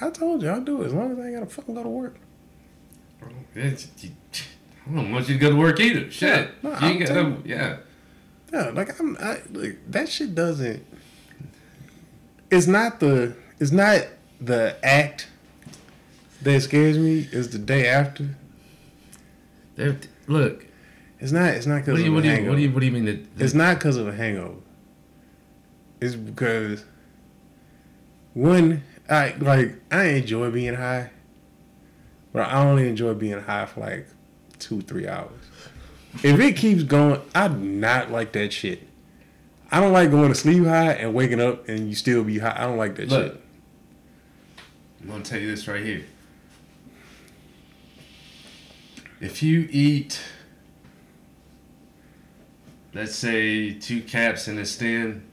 [0.00, 1.88] I told you I'll do it as long as I ain't gotta fucking go to
[1.88, 2.16] work.
[3.54, 4.10] It's- you-
[4.90, 6.10] I don't want you to go to work either.
[6.10, 7.76] Shit, Yeah, no, you ain't got telling no, yeah.
[8.52, 10.82] Yeah, like I'm, I, like, that shit doesn't.
[12.50, 13.34] It's not the.
[13.60, 14.06] It's not
[14.40, 15.28] the act
[16.42, 17.28] that scares me.
[17.32, 18.28] is the day after.
[19.76, 19.96] There-
[20.26, 20.66] Look,
[21.20, 21.54] It's not.
[21.54, 22.50] It's not because of you a what do you hangover.
[22.50, 23.36] what do you what do you mean that?
[23.38, 24.58] that- It's not because of a hangover.
[26.00, 26.84] It's because
[28.34, 31.10] one, I like I enjoy being high,
[32.32, 34.06] but I only enjoy being high for like
[34.58, 35.30] two, three hours.
[36.22, 38.82] If it keeps going, I do not like that shit.
[39.70, 42.54] I don't like going to sleep high and waking up and you still be high.
[42.56, 43.40] I don't like that Look, shit.
[45.02, 46.04] I'm gonna tell you this right here.
[49.20, 50.20] If you eat,
[52.94, 55.24] let's say, two caps in a stem,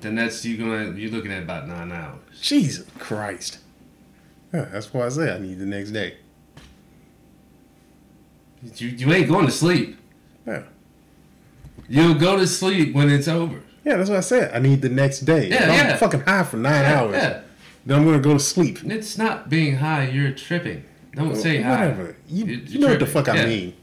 [0.00, 2.40] then that's you gonna you're looking at about nine hours.
[2.40, 3.58] Jesus Christ.
[4.54, 6.16] Yeah, that's why I say I need the next day.
[8.76, 9.98] You you ain't going to sleep.
[10.46, 10.62] Yeah.
[11.88, 13.62] You'll go to sleep when it's over.
[13.84, 14.54] Yeah, that's what I said.
[14.54, 15.48] I need the next day.
[15.48, 15.96] Yeah, if I'm yeah.
[15.96, 17.42] fucking high for nine hours, Yeah.
[17.88, 18.84] Then I'm gonna go to sleep.
[18.84, 20.08] It's not being high.
[20.08, 20.84] You're tripping.
[21.14, 21.86] Don't say high.
[21.88, 22.16] Whatever.
[22.28, 23.24] You, You- you you're know what the tripping.
[23.24, 23.74] fuck I mean.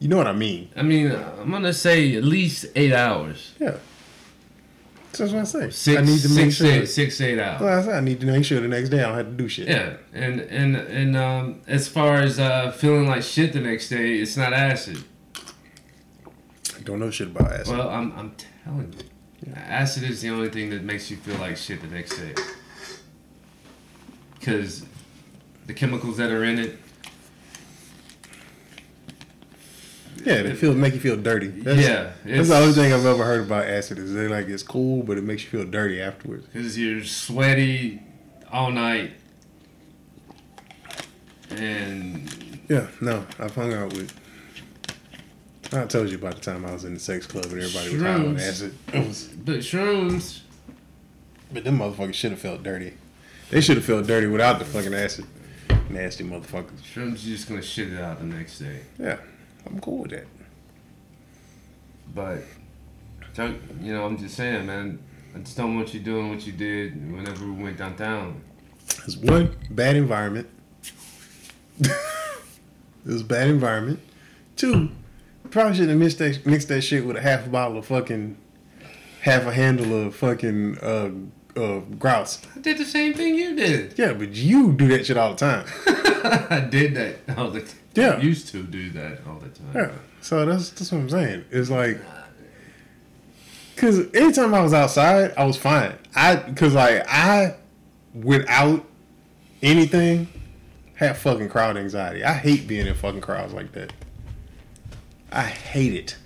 [0.00, 0.68] You know what I mean.
[0.74, 3.52] I mean, I'm gonna say at least eight hours.
[3.60, 3.76] Yeah.
[5.12, 5.70] That's what I say.
[5.70, 6.66] Six, I need to make six, sure.
[6.72, 7.60] eight- six, eight hours.
[7.60, 9.32] Well, I said I need to make sure the next day I don't have to
[9.32, 9.68] do shit.
[9.68, 14.16] Yeah, and and and um, as far as uh, feeling like shit the next day,
[14.16, 15.04] it's not acid.
[16.76, 17.76] I don't know shit about acid.
[17.76, 18.32] Well, I'm I'm
[18.64, 18.92] telling
[19.46, 22.34] you, acid is the only thing that makes you feel like shit the next day.
[24.42, 24.84] Because
[25.68, 26.76] the chemicals that are in it,
[30.24, 31.46] yeah, they feel make you feel dirty.
[31.46, 34.64] That's, yeah, That's the only thing I've ever heard about acid is they like it's
[34.64, 36.46] cool, but it makes you feel dirty afterwards.
[36.46, 38.02] Because you're sweaty
[38.50, 39.12] all night,
[41.50, 44.12] and Yeah, no, I've hung out with.
[45.72, 48.02] I told you about the time I was in the sex club and everybody was
[48.02, 48.74] high on acid.
[48.92, 50.40] It was, but shrooms.
[51.52, 52.94] but them motherfuckers should have felt dirty.
[53.52, 55.26] They should have felt dirty without the fucking acid.
[55.90, 56.80] Nasty motherfuckers.
[56.80, 58.80] Shrooms, you're just gonna shit it out the next day.
[58.98, 59.18] Yeah,
[59.66, 60.26] I'm cool with that.
[62.14, 62.44] But,
[63.78, 64.98] you know, I'm just saying, man.
[65.34, 68.40] I just don't want you doing what you did whenever we went downtown.
[69.04, 70.48] It's one bad environment.
[71.78, 71.90] it
[73.04, 74.00] was a bad environment.
[74.56, 74.90] Two,
[75.50, 78.38] probably shouldn't have mixed that mixed that shit with a half a bottle of fucking,
[79.20, 81.10] half a handle of fucking uh,
[81.56, 82.40] uh grouse.
[82.56, 83.98] I did the same thing you did.
[83.98, 85.66] Yeah, but you do that shit all the time.
[86.50, 87.76] I did that all the time.
[87.94, 88.20] Yeah.
[88.20, 89.72] used to do that all the time.
[89.74, 89.92] Yeah.
[90.20, 91.44] So that's that's what I'm saying.
[91.50, 92.00] It's like,
[93.76, 95.94] cause anytime I was outside, I was fine.
[96.14, 97.56] I cause like I,
[98.14, 98.84] without
[99.62, 100.28] anything,
[100.94, 102.24] have fucking crowd anxiety.
[102.24, 103.92] I hate being in fucking crowds like that.
[105.30, 106.16] I hate it.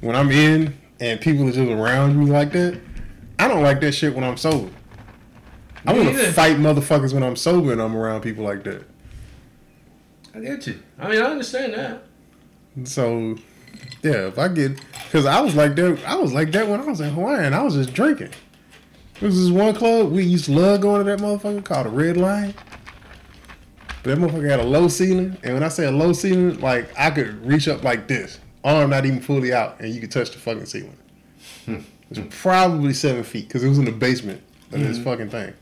[0.00, 2.80] When I'm in and people are just around me like that,
[3.38, 4.70] I don't like that shit when I'm sober.
[5.86, 8.84] I want to fight motherfuckers when I'm sober and I'm around people like that.
[10.34, 10.80] I get you.
[10.98, 12.02] I mean, I understand that.
[12.84, 13.36] So,
[14.02, 16.84] yeah, if I get, because I was like that, I was like that when I
[16.84, 18.30] was in Hawaii, and I was just drinking.
[19.20, 21.90] There was this one club we used to love going to that motherfucker called the
[21.90, 22.54] Red Lion.
[24.02, 26.90] But that motherfucker had a low ceiling, and when I say a low ceiling, like
[26.98, 30.32] I could reach up like this, arm not even fully out, and you could touch
[30.32, 30.96] the fucking ceiling.
[31.66, 34.42] It was probably seven feet because it was in the basement
[34.72, 35.52] of this fucking thing.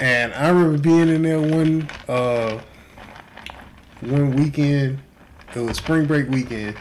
[0.00, 2.60] And I remember being in there one uh
[4.00, 5.00] one weekend.
[5.54, 6.76] It was spring break weekend,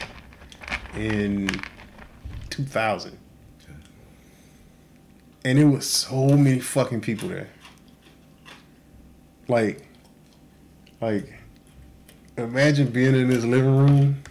[0.95, 1.49] in
[2.49, 3.17] 2000.
[5.45, 7.49] And it was so many fucking people there.
[9.47, 9.87] Like,
[10.99, 11.33] like,
[12.37, 14.23] imagine being in this living room.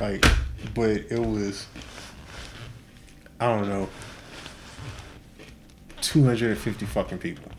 [0.00, 0.24] Like,
[0.74, 1.66] but it was,
[3.40, 3.88] I don't know,
[6.00, 7.50] 250 fucking people.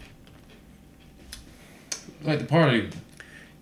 [2.24, 2.90] Like the party.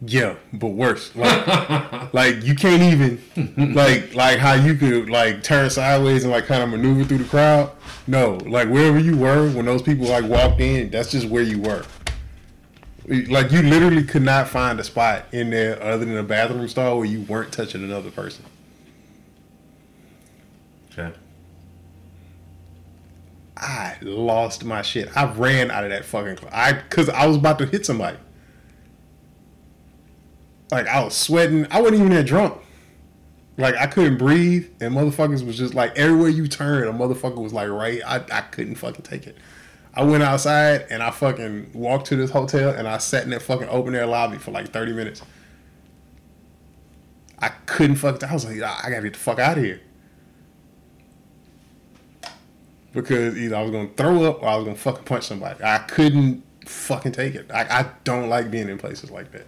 [0.03, 1.15] Yeah, but worse.
[1.15, 6.47] Like, like you can't even like like how you could like turn sideways and like
[6.47, 7.71] kind of maneuver through the crowd.
[8.07, 11.59] No, like wherever you were when those people like walked in, that's just where you
[11.59, 11.85] were.
[13.07, 16.97] Like you literally could not find a spot in there other than a bathroom stall
[16.97, 18.45] where you weren't touching another person.
[20.91, 21.11] Okay.
[23.57, 25.15] I lost my shit.
[25.15, 26.51] I ran out of that fucking club.
[26.53, 28.17] I cause I was about to hit somebody.
[30.71, 31.67] Like I was sweating.
[31.69, 32.57] I wasn't even that drunk.
[33.57, 37.53] Like I couldn't breathe, and motherfuckers was just like everywhere you turn, a motherfucker was
[37.53, 38.01] like right.
[38.05, 39.37] I, I couldn't fucking take it.
[39.93, 43.41] I went outside and I fucking walked to this hotel and I sat in that
[43.41, 45.21] fucking open air lobby for like thirty minutes.
[47.37, 48.23] I couldn't fuck.
[48.23, 49.81] I was like, I gotta get the fuck out of here.
[52.93, 55.63] Because either I was gonna throw up or I was gonna fucking punch somebody.
[55.63, 57.49] I couldn't fucking take it.
[57.51, 59.47] I, I don't like being in places like that.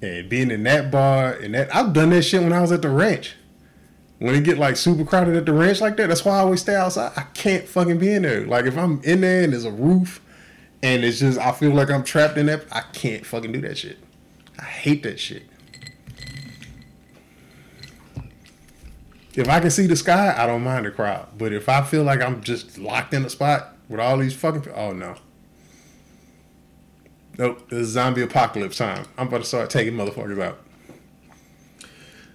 [0.00, 2.82] And being in that bar and that I've done that shit when I was at
[2.82, 3.34] the ranch.
[4.18, 6.60] When it get like super crowded at the ranch like that, that's why I always
[6.60, 7.12] stay outside.
[7.16, 8.46] I can't fucking be in there.
[8.46, 10.20] Like if I'm in there and there's a roof
[10.82, 13.78] and it's just I feel like I'm trapped in that, I can't fucking do that
[13.78, 13.98] shit.
[14.58, 15.44] I hate that shit.
[19.38, 21.28] If I can see the sky, I don't mind the crowd.
[21.38, 24.72] But if I feel like I'm just locked in a spot with all these fucking
[24.74, 25.14] oh no.
[27.38, 29.06] Nope, it's zombie apocalypse time.
[29.16, 30.58] I'm about to start taking motherfuckers out.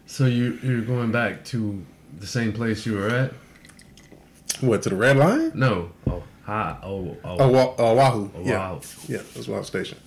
[0.05, 1.85] So you you're going back to
[2.19, 3.33] the same place you were at?
[4.61, 5.51] What to the red line?
[5.55, 5.91] No.
[6.07, 6.77] Oh, hi.
[6.81, 7.37] Oh, oh.
[7.37, 8.31] Oh, uh, Oahu.
[8.33, 8.81] Oh, yeah, Oahu.
[9.09, 9.97] yeah, that's Oahu Station.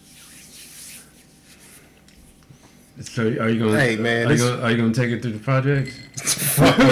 [3.00, 3.74] So are you going?
[3.78, 4.60] Hey, man, are you going?
[4.62, 5.92] Are you to take it through the project?
[6.16, 6.82] Fuck to,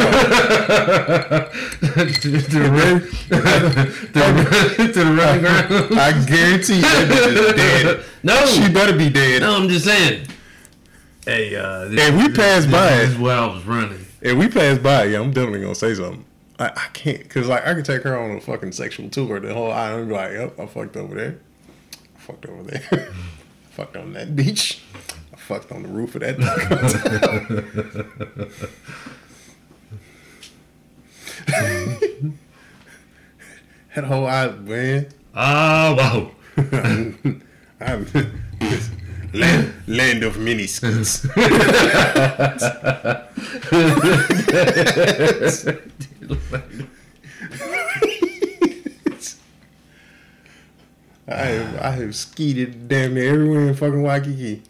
[2.21, 3.03] to the red,
[4.85, 5.99] to, the running ground.
[5.99, 8.05] I guarantee you that bitch is dead.
[8.23, 9.41] No, She better be dead.
[9.43, 10.27] no, I'm just saying.
[11.25, 14.05] Hey, uh, this, Hey, we this- this, by This is where I was running.
[14.21, 16.25] If we pass by, yeah, I'm definitely gonna say something.
[16.59, 19.53] I, I can't, cause like I could take her on a fucking sexual tour the
[19.55, 21.39] whole island and be like, yep, I fucked over there.
[22.17, 23.09] I fucked over there.
[23.71, 24.83] Fucked on that beach.
[25.47, 26.39] Fucked on the roof of that.
[33.95, 35.09] that whole island, man.
[35.35, 36.31] Oh, wow.
[37.81, 38.07] I'm
[39.35, 41.27] land, land of mini skirts.
[51.27, 54.63] I have, I have skeeted damn near everywhere in fucking Waikiki.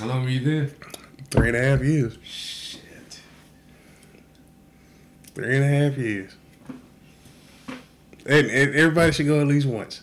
[0.00, 0.70] How long were you there?
[1.30, 2.16] Three and a half years.
[2.22, 3.20] Shit.
[5.34, 6.34] Three and a half years.
[8.24, 10.00] And, and everybody should go at least once.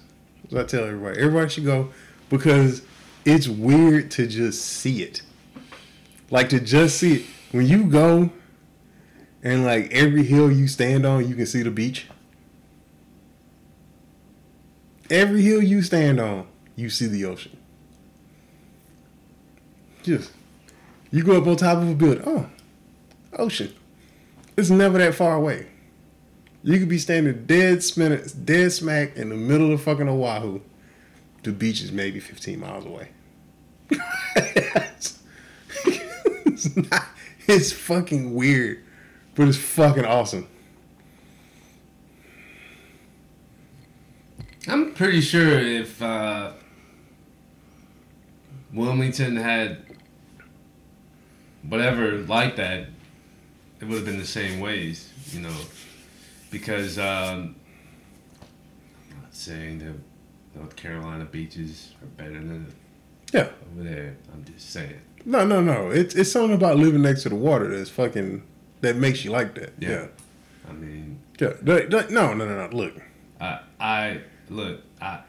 [0.51, 1.19] So I tell everybody.
[1.19, 1.89] Everybody should go
[2.29, 2.83] because
[3.25, 5.23] it's weird to just see it.
[6.29, 7.25] Like to just see it.
[7.51, 8.29] When you go
[9.41, 12.05] and like every hill you stand on, you can see the beach.
[15.09, 16.45] Every hill you stand on,
[16.75, 17.57] you see the ocean.
[20.07, 20.31] Just
[21.11, 22.23] you go up on top of a building.
[22.25, 22.49] Oh,
[23.37, 23.73] ocean.
[24.55, 25.67] It's never that far away.
[26.63, 30.61] You could be standing dead, smack, dead smack in the middle of fucking Oahu.
[31.43, 33.09] The beach is maybe 15 miles away.
[33.89, 35.19] it's,
[35.85, 37.05] it's not,
[37.45, 38.81] it's fucking weird,
[39.35, 40.47] but it's fucking awesome.
[44.69, 46.53] I'm pretty sure if uh,
[48.71, 49.86] Wilmington had
[51.69, 52.87] whatever like that,
[53.79, 55.55] it would have been the same ways, you know,
[56.51, 57.55] because um,
[59.11, 59.93] I'm not saying that
[60.59, 62.73] North Carolina beaches are better than
[63.33, 63.49] Yeah.
[63.73, 64.17] over there.
[64.33, 64.99] I'm just saying.
[65.25, 65.89] No, no, no.
[65.91, 68.43] It's it's something about living next to the water that's fucking
[68.81, 69.73] that makes you like that.
[69.79, 69.89] Yeah.
[69.89, 70.07] Yeah.
[70.69, 71.53] I mean, Yeah.
[71.61, 72.69] No, no, no, no.
[72.75, 72.93] Look.
[73.39, 75.19] I, I look, I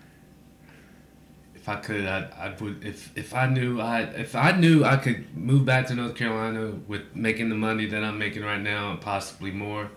[1.69, 2.85] if I could, I, I would.
[2.85, 6.73] If if I knew, I if I knew I could move back to North Carolina
[6.87, 9.91] with making the money that I'm making right now and possibly more,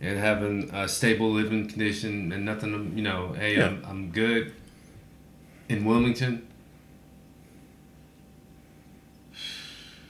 [0.00, 3.66] and having a stable living condition and nothing, you know, hey, yeah.
[3.66, 4.52] I'm I'm good.
[5.68, 6.46] In Wilmington.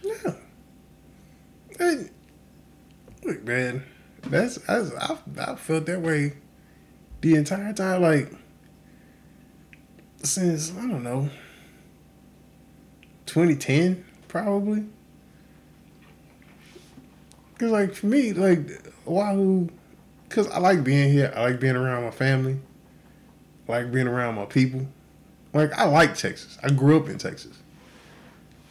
[0.02, 0.32] Yeah.
[1.78, 2.10] Hey,
[3.24, 3.84] look, man,
[4.22, 6.34] that's, that's I I felt that way
[7.20, 8.32] the entire time, like
[10.22, 11.28] since I don't know,
[13.26, 14.84] 2010 probably.
[17.58, 18.68] Cause like for me, like
[19.04, 19.68] Wahoo,
[20.28, 21.32] cause I like being here.
[21.34, 22.60] I like being around my family.
[23.68, 24.86] I like being around my people.
[25.52, 26.56] Like I like Texas.
[26.62, 27.58] I grew up in Texas.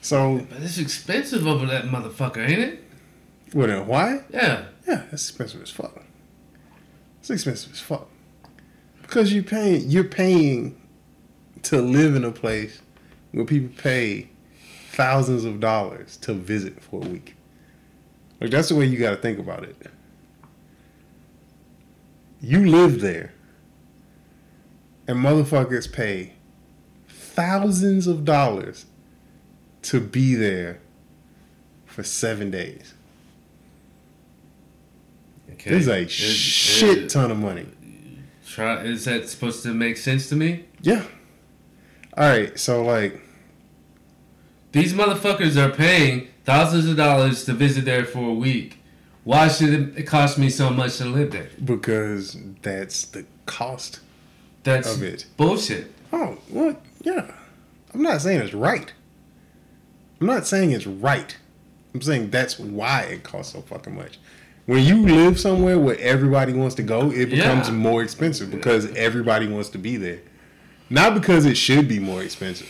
[0.01, 2.83] So But it's expensive over that motherfucker, ain't it?
[3.53, 4.19] what in Hawaii?
[4.31, 4.65] Yeah.
[4.87, 6.03] Yeah, it's expensive as fuck.
[7.19, 8.07] It's expensive as fuck.
[9.01, 10.79] Because you're paying you're paying
[11.67, 12.81] to live in a place
[13.31, 14.29] where people pay
[14.91, 17.35] thousands of dollars to visit for a week.
[18.39, 19.75] Like that's the way you gotta think about it.
[22.39, 23.33] You live there
[25.07, 26.33] and motherfuckers pay
[27.07, 28.85] thousands of dollars
[29.83, 30.79] to be there
[31.85, 32.93] for seven days.
[35.53, 35.71] Okay.
[35.71, 37.65] This is a Is- shit is- ton of money.
[38.47, 40.65] Try, is that supposed to make sense to me?
[40.81, 41.03] Yeah.
[42.17, 42.57] All right.
[42.59, 43.21] So like,
[44.71, 48.79] These motherfuckers are paying thousands of dollars to visit there for a week.
[49.23, 51.49] Why should it cost me so much to live there?
[51.63, 53.99] because that's the cost
[54.63, 55.25] That's of it.
[55.35, 55.91] bullshit.
[56.13, 57.31] Oh, well, yeah.
[57.93, 58.93] I'm not saying it's right.
[60.21, 61.35] I'm not saying it's right.
[61.93, 64.17] I'm saying that's why it costs so fucking much.
[64.65, 67.73] When you live somewhere where everybody wants to go, it becomes Yeah.
[67.73, 70.19] more expensive because everybody wants to be there.
[70.89, 72.69] Not because it should be more expensive.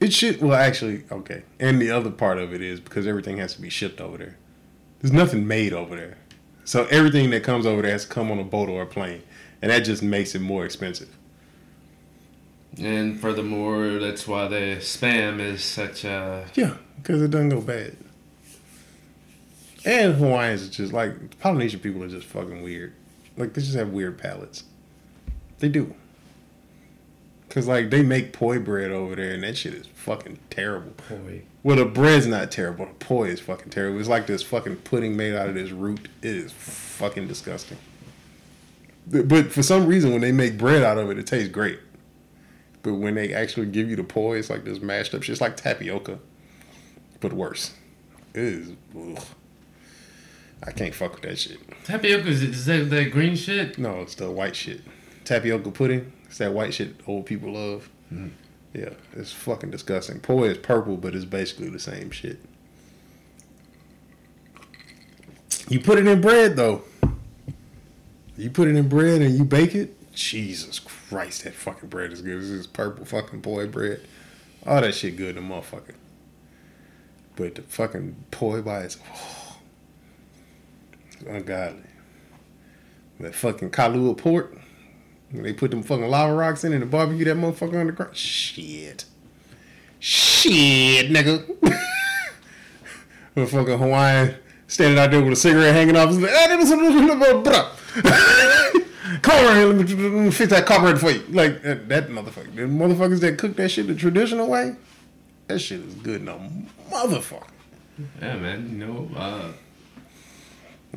[0.00, 1.42] It should, well, actually, okay.
[1.58, 4.36] And the other part of it is because everything has to be shipped over there.
[5.00, 6.18] There's nothing made over there.
[6.64, 9.22] So everything that comes over there has to come on a boat or a plane.
[9.60, 11.14] And that just makes it more expensive.
[12.78, 16.46] And furthermore, that's why the spam is such a.
[16.54, 17.96] Yeah, because it doesn't go bad.
[19.84, 22.94] And Hawaiians are just like Polynesian people are just fucking weird.
[23.36, 24.64] Like they just have weird palates.
[25.60, 25.94] They do.
[27.50, 30.92] Cause like they make poi bread over there, and that shit is fucking terrible.
[31.08, 31.42] Boy.
[31.62, 32.86] Well, the bread's not terrible.
[32.86, 33.98] The poi is fucking terrible.
[33.98, 36.08] It's like this fucking pudding made out of this root.
[36.22, 37.78] It is fucking disgusting.
[39.06, 41.80] But but for some reason, when they make bread out of it, it tastes great.
[42.82, 45.32] But when they actually give you the poi, it's like this mashed up shit.
[45.32, 46.20] It's like tapioca,
[47.18, 47.74] but worse.
[48.32, 48.72] It is.
[48.96, 49.22] Ugh.
[50.62, 51.58] I can't fuck with that shit.
[51.84, 53.76] Tapioca is, is that that green shit?
[53.76, 54.82] No, it's the white shit.
[55.30, 56.12] Tapioca pudding.
[56.24, 57.88] It's that white shit old people love.
[58.12, 58.30] Mm-hmm.
[58.74, 60.18] Yeah, it's fucking disgusting.
[60.18, 62.40] Poi is purple, but it's basically the same shit.
[65.68, 66.82] You put it in bread though.
[68.36, 69.96] You put it in bread and you bake it.
[70.12, 72.40] Jesus Christ, that fucking bread is good.
[72.40, 74.00] This is purple fucking poi bread.
[74.66, 75.94] All that shit good, in the motherfucker.
[77.36, 79.60] But the fucking poi by itself,
[81.12, 81.84] it's oh, ungodly.
[83.20, 84.59] That fucking Kalua pork.
[85.32, 87.92] When they put them fucking lava rocks in and the barbecue that motherfucker on the
[87.92, 88.16] ground.
[88.16, 89.04] Shit.
[90.00, 91.46] Shit, nigga.
[93.36, 94.34] Motherfucking Hawaiian
[94.66, 96.08] standing out there with a cigarette hanging off.
[96.10, 97.76] "Ah, this is-
[99.22, 101.22] Come on, here, let me, let me fix that carburetor for you.
[101.30, 102.54] Like that, that motherfucker.
[102.54, 104.76] The motherfuckers that cook that shit the traditional way,
[105.48, 106.40] that shit is good no
[106.90, 107.46] motherfucker.
[108.20, 108.70] Yeah, man.
[108.70, 109.52] You know, uh,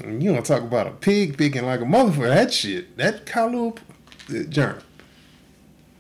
[0.08, 2.30] You want to talk about a pig picking like a motherfucker?
[2.30, 3.78] That shit, that Kalua
[4.34, 4.82] uh, Jerm,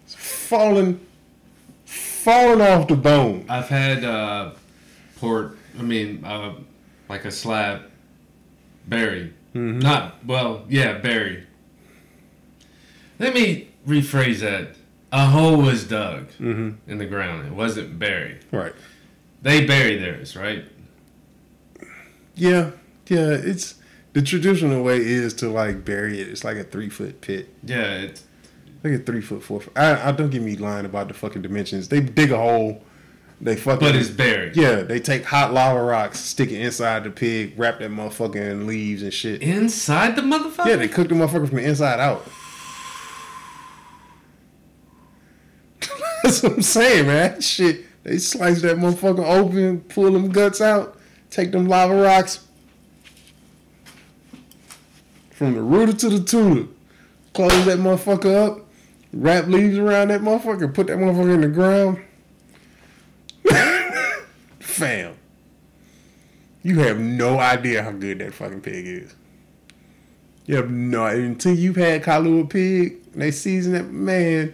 [0.06, 1.00] it's falling,
[1.86, 3.46] falling off the bone.
[3.50, 4.52] I've had uh,
[5.18, 5.58] pork.
[5.78, 6.56] I mean, uh,
[7.10, 7.84] like a slab
[8.88, 9.34] buried.
[9.54, 11.46] Not well, yeah, buried.
[13.20, 14.76] Let me rephrase that.
[15.12, 17.46] A hole was dug in the ground.
[17.46, 18.40] It wasn't buried.
[18.52, 18.74] Right?
[19.44, 20.66] They bury theirs, right?
[22.34, 22.72] Yeah,
[23.08, 23.30] yeah.
[23.30, 23.76] It's
[24.14, 26.30] the traditional way is to like bury it.
[26.30, 28.24] It's like a three foot pit, Yeah, it's
[28.84, 29.62] like a three foot four.
[29.62, 29.74] Foot.
[29.76, 31.90] I, I don't get me lying about the fucking dimensions.
[31.90, 32.84] They dig a hole.
[33.42, 33.80] They fucking.
[33.80, 34.56] but it's buried.
[34.56, 38.68] Yeah, they take hot lava rocks, stick it inside the pig, wrap that motherfucker in
[38.68, 39.42] leaves and shit.
[39.42, 40.68] Inside the motherfucker.
[40.68, 42.26] Yeah, they cook the motherfucker from the inside out.
[46.24, 47.42] That's what I'm saying, man.
[47.42, 50.98] Shit, they slice that motherfucker open, pull them guts out,
[51.30, 52.48] take them lava rocks
[55.34, 56.70] from the rooter to the tulip,
[57.34, 58.66] close that motherfucker up,
[59.12, 62.00] wrap leaves around that motherfucker, put that motherfucker in the ground.
[64.60, 65.16] Fam,
[66.62, 69.16] you have no idea how good that fucking pig is.
[70.46, 72.98] You have no until you've had Kalua pig.
[73.14, 74.54] And they season it, man.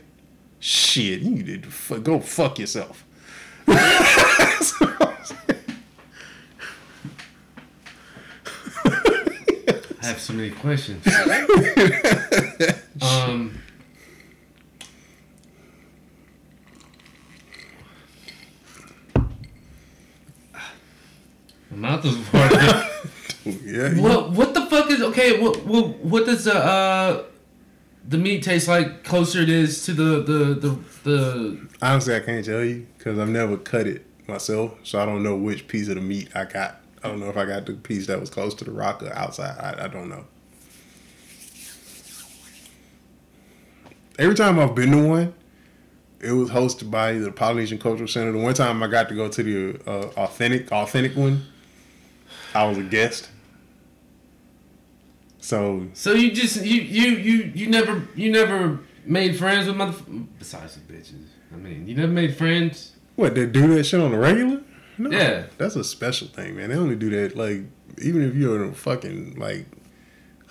[0.60, 3.06] Shit, you need to fu- go fuck yourself.
[10.10, 11.06] have so many questions.
[13.02, 13.60] um.
[21.72, 22.60] My mouth is watering.
[23.64, 24.02] yeah.
[24.02, 25.40] what what the fuck is okay?
[25.40, 27.24] What what what does the uh
[28.08, 29.04] the meat taste like?
[29.04, 31.68] Closer it is to the the the the.
[31.82, 35.36] Honestly, I can't tell you because I've never cut it myself, so I don't know
[35.36, 36.79] which piece of the meat I got.
[37.04, 39.14] I don't know if I got the piece that was close to the rock or
[39.16, 39.58] outside.
[39.58, 40.26] I, I don't know.
[44.18, 45.34] Every time I've been to one,
[46.20, 48.34] it was hosted by the Polynesian Cultural Center.
[48.34, 51.46] The one time I got to go to the uh, authentic authentic one,
[52.54, 53.30] I was a guest.
[55.40, 59.98] So So you just you you you you never you never made friends with mother
[60.38, 61.28] besides the bitches.
[61.54, 62.94] I mean, you never made friends.
[63.16, 64.62] what they do that shit on the regular?
[65.00, 65.46] No, Yeah.
[65.58, 66.70] that's a special thing, man.
[66.70, 67.62] They only do that like
[68.02, 69.66] even if you're in a fucking like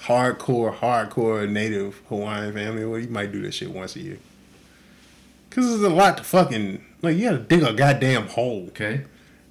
[0.02, 4.18] hardcore, hardcore native Hawaiian family, well, you might do that shit once a year.
[5.50, 7.16] Cause there's a lot to fucking like.
[7.16, 9.02] You gotta dig a goddamn hole Okay.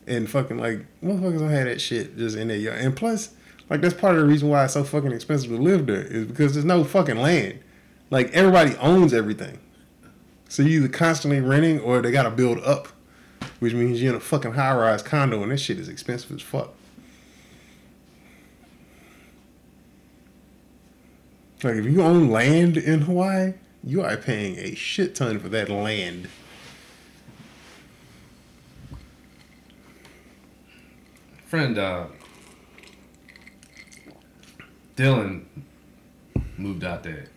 [0.05, 2.79] and fucking like motherfuckers don't have that shit just in their yard.
[2.79, 3.31] And plus,
[3.69, 6.25] like that's part of the reason why it's so fucking expensive to live there is
[6.27, 7.59] because there's no fucking land.
[8.09, 9.57] Like everybody owns everything,
[10.47, 12.87] so you either constantly renting or they gotta build up,
[13.59, 16.41] which means you're in a fucking high rise condo and that shit is expensive as
[16.41, 16.73] fuck.
[21.63, 23.53] Like if you own land in Hawaii,
[23.83, 26.29] you are paying a shit ton for that land.
[31.45, 32.05] Friend uh
[34.95, 35.45] Dylan
[36.57, 37.27] moved out there.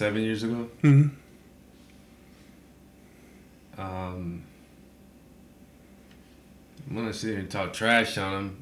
[0.00, 0.66] Seven years ago.
[0.82, 1.10] Mhm.
[3.76, 4.42] Um,
[6.88, 8.56] I'm gonna sit here and talk trash on him,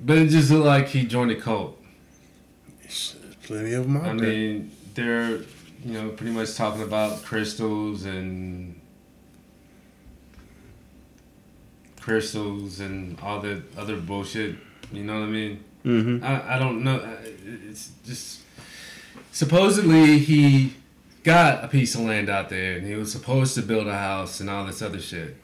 [0.00, 1.82] but it just looked like he joined a cult.
[2.80, 4.28] There's plenty of them out I there.
[4.28, 5.38] mean, they're
[5.84, 8.80] you know pretty much talking about crystals and
[12.00, 14.54] crystals and all the other bullshit.
[14.92, 15.64] You know what I mean?
[15.84, 16.24] mm-hmm.
[16.24, 17.02] I, I don't know.
[17.68, 18.42] It's just
[19.32, 20.74] supposedly he
[21.22, 24.40] got a piece of land out there and he was supposed to build a house
[24.40, 25.36] and all this other shit.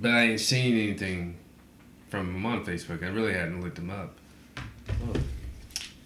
[0.00, 1.36] But I ain't seen anything
[2.08, 3.02] from him on Facebook.
[3.02, 4.14] I really hadn't looked him up.
[4.58, 5.14] Oh,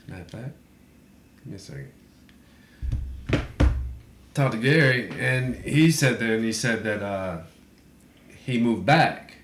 [0.07, 0.53] snap back.
[1.39, 1.93] Give me a second.
[4.35, 7.41] Talked to Gary and he said that and he said that uh,
[8.45, 9.37] he moved back.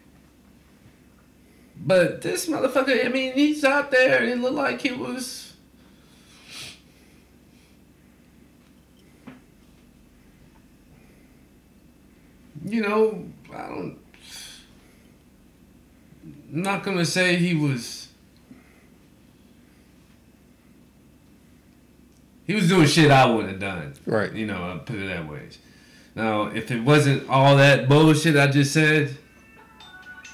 [1.76, 5.47] But this motherfucker, I mean, he's out there and it looked like he was.
[12.68, 13.24] You know,
[13.54, 13.98] I don't.
[16.52, 18.08] I'm not gonna say he was.
[22.46, 23.94] He was doing shit I wouldn't have done.
[24.06, 24.32] Right.
[24.32, 25.48] You know, I'll put it that way.
[26.14, 29.16] Now, if it wasn't all that bullshit I just said,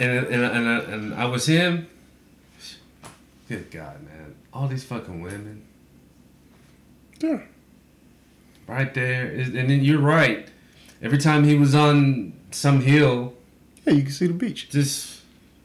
[0.00, 1.88] and and and, and, and I was him.
[3.48, 4.34] Good God, man!
[4.52, 5.62] All these fucking women,
[7.20, 7.42] Yeah.
[8.66, 10.48] right there, is, and then you're right.
[11.04, 13.34] Every time he was on some hill,
[13.86, 14.70] Yeah, you can see the beach.
[14.70, 15.20] just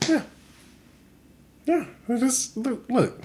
[0.08, 0.24] Yeah.
[1.66, 1.86] Yeah.
[2.10, 3.22] Just look, look.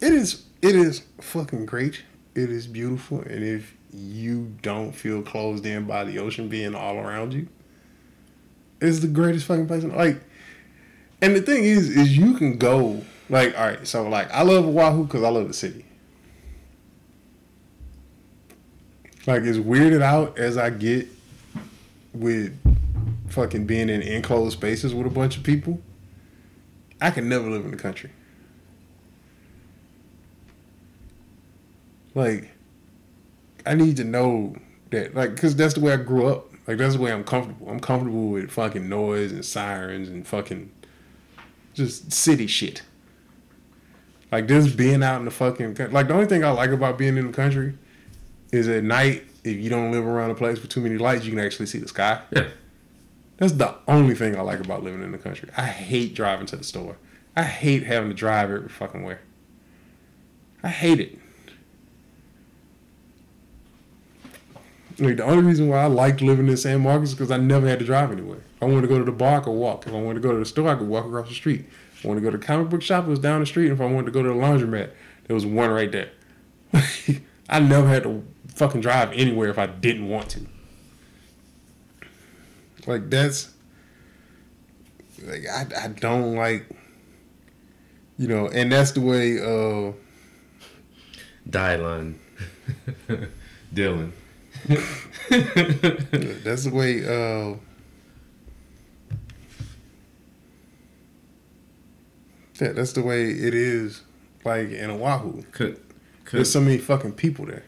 [0.00, 2.04] It is it is fucking great.
[2.34, 3.20] It is beautiful.
[3.22, 7.48] And if you don't feel closed in by the ocean being all around you,
[8.80, 9.82] it's the greatest fucking place.
[9.82, 10.20] In, like,
[11.20, 13.84] and the thing is, is you can go like, all right.
[13.86, 15.84] So like, I love Oahu because I love the city.
[19.28, 21.06] Like, as weirded out as I get
[22.14, 22.58] with
[23.28, 25.82] fucking being in enclosed spaces with a bunch of people,
[26.98, 28.08] I can never live in the country.
[32.14, 32.52] Like,
[33.66, 34.56] I need to know
[34.92, 36.50] that, like, because that's the way I grew up.
[36.66, 37.68] Like, that's the way I'm comfortable.
[37.68, 40.72] I'm comfortable with fucking noise and sirens and fucking
[41.74, 42.80] just city shit.
[44.32, 47.18] Like, just being out in the fucking, like, the only thing I like about being
[47.18, 47.74] in the country
[48.52, 51.30] is at night, if you don't live around a place with too many lights, you
[51.30, 52.22] can actually see the sky.
[52.30, 52.48] yeah.
[53.38, 55.48] That's the only thing I like about living in the country.
[55.56, 56.96] I hate driving to the store.
[57.36, 59.20] I hate having to drive every fucking where.
[60.62, 61.18] I hate it.
[64.98, 67.68] Like the only reason why I liked living in San Marcos is because I never
[67.68, 68.42] had to drive anywhere.
[68.56, 69.86] If I wanted to go to the bar, I could walk.
[69.86, 71.66] If I wanted to go to the store, I could walk across the street.
[71.92, 73.70] If I wanted to go to the comic book shop, it was down the street.
[73.70, 74.90] If I wanted to go to the laundromat,
[75.28, 76.10] there was one right there.
[77.48, 78.24] I never had to
[78.58, 80.40] fucking drive anywhere if I didn't want to.
[82.86, 83.50] Like that's
[85.22, 86.66] like I I don't like
[88.16, 89.92] you know, and that's the way uh
[91.48, 92.14] Dylan.
[93.74, 94.12] Dylan.
[96.44, 97.56] that's the way uh
[102.58, 104.02] that, that's the way it is
[104.44, 105.42] like in Oahu.
[105.52, 105.80] Could,
[106.24, 107.64] could There's so many fucking people there.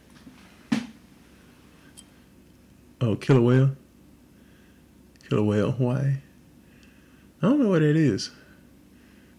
[3.00, 3.76] Oh, Kilauea.
[5.28, 6.14] Killer whale, Hawaii.
[7.42, 8.30] I don't know what that is.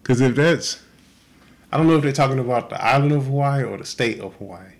[0.03, 0.81] Cause if that's
[1.71, 4.33] I don't know if they're talking about the island of Hawaii or the state of
[4.35, 4.73] Hawaii.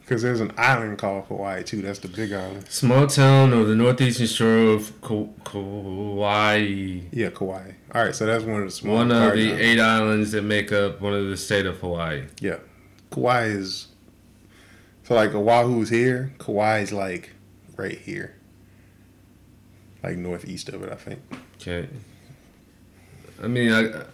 [0.00, 1.82] Because there's an island called Hawaii too.
[1.82, 2.66] That's the big island.
[2.68, 7.00] small town on the northeastern shore of Ka- Kauai.
[7.12, 7.72] Yeah, Kauai.
[7.94, 8.96] All right, so that's one of the small.
[8.96, 9.60] One of the islands.
[9.60, 12.24] eight islands that make up one of the state of Hawaii.
[12.40, 12.56] Yeah,
[13.12, 13.86] Kauai is.
[15.10, 16.32] So like Oahu's here.
[16.38, 17.30] Kauai's like
[17.76, 18.36] right here.
[20.04, 21.18] Like northeast of it, I think.
[21.56, 21.88] Okay.
[23.42, 24.04] I mean, I,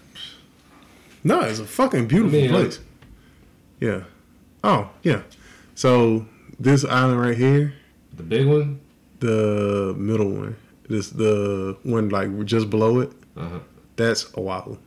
[1.23, 2.81] No, it's a fucking beautiful I mean, place.
[3.79, 4.05] Yeah.
[4.65, 5.21] Oh yeah.
[5.75, 6.25] So
[6.59, 7.75] this island right here,
[8.15, 8.81] the big one.
[9.21, 10.57] the middle one,
[10.89, 13.13] this the one like just below it.
[13.37, 13.59] Uh-huh.
[13.97, 14.79] That's Oahu.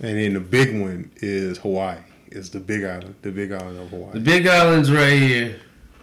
[0.00, 1.98] And then the big one is Hawaii.
[2.34, 4.12] It's the big island, the big island of Hawaii.
[4.14, 5.60] The big island's right here.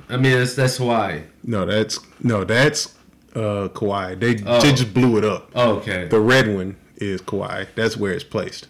[0.10, 1.22] I mean, that's that's Hawaii.
[1.43, 2.95] No, that's no, that's
[3.35, 4.15] uh Kauai.
[4.15, 4.60] They Oh.
[4.61, 5.51] they just blew it up.
[5.56, 6.07] Oh, okay.
[6.07, 7.65] The red one is Kauai.
[7.76, 8.68] That's where it's placed.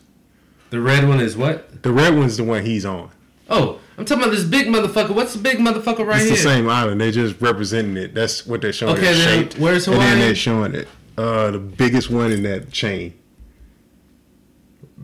[0.70, 1.82] The red one is what?
[1.84, 3.10] The red one's the one he's on.
[3.50, 5.16] Oh, I'm talking about this big motherfucker.
[5.16, 6.34] What's the big motherfucker right it's here?
[6.34, 7.02] It's the same island.
[7.02, 8.14] They just representing it.
[8.14, 8.94] That's what they're showing.
[8.96, 9.58] Okay, then shaped.
[9.58, 10.20] where's And then Hawaii?
[10.20, 10.88] they're showing it.
[11.18, 13.14] Uh, the biggest one in that chain.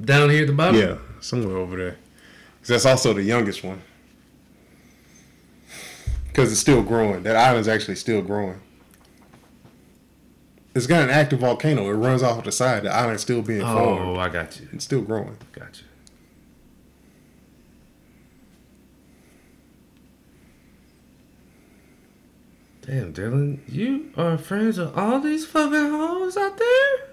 [0.03, 0.79] Down here at the bottom.
[0.79, 1.97] Yeah, somewhere over there.
[2.65, 3.79] 'Cause that's also the youngest one.
[6.25, 7.21] Because it's still growing.
[7.21, 8.59] That island's actually still growing.
[10.73, 11.87] It's got an active volcano.
[11.87, 12.81] It runs off the side.
[12.81, 14.17] The island's still being Oh, formed.
[14.17, 14.67] Oh, I got you.
[14.73, 15.37] It's still growing.
[15.51, 15.85] Got you.
[22.81, 27.04] Damn, Dylan, you are friends with all these fucking hoes out there?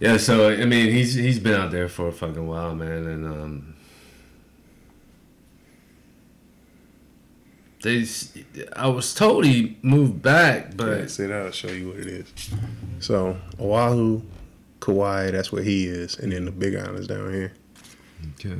[0.00, 3.26] Yeah, so I mean, he's he's been out there for a fucking while, man, and
[3.26, 3.74] um,
[7.82, 8.32] they, s-
[8.74, 12.32] I was told he moved back, but Yeah, see, that'll show you what it is.
[13.00, 14.22] So, Oahu,
[14.80, 16.16] Kauai, that's where he is.
[16.18, 17.52] And then the big island's down here.
[18.34, 18.56] Okay.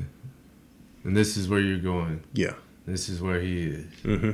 [1.05, 2.23] And this is where you're going.
[2.33, 2.55] Yeah.
[2.87, 3.87] This is where he is.
[4.05, 4.31] Mm-hmm.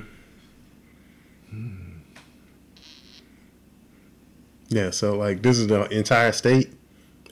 [4.68, 6.72] Yeah, so like this is the entire state.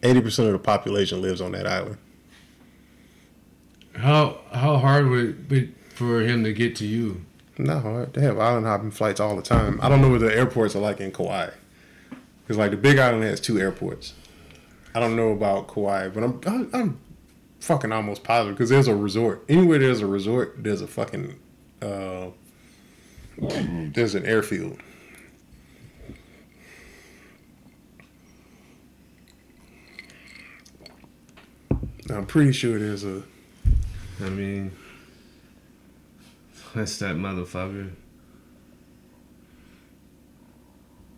[0.03, 1.99] Eighty percent of the population lives on that island.
[3.95, 7.25] How how hard would it be for him to get to you?
[7.59, 8.15] Not hard.
[8.15, 9.79] They have island hopping flights all the time.
[9.83, 11.51] I don't know what the airports are like in Kauai.
[12.43, 14.15] Because like the Big Island has two airports.
[14.95, 17.01] I don't know about Kauai, but I'm I'm, I'm
[17.61, 19.45] fucking almost positive because there's a resort.
[19.49, 21.39] Anywhere there's a resort, there's a fucking
[21.81, 22.29] uh,
[23.39, 24.79] there's an airfield.
[32.17, 33.23] I'm pretty sure there's a
[34.21, 34.73] I mean,
[36.75, 37.91] that's that motherfucker.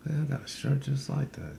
[0.05, 1.57] Man, I got a shirt just like that.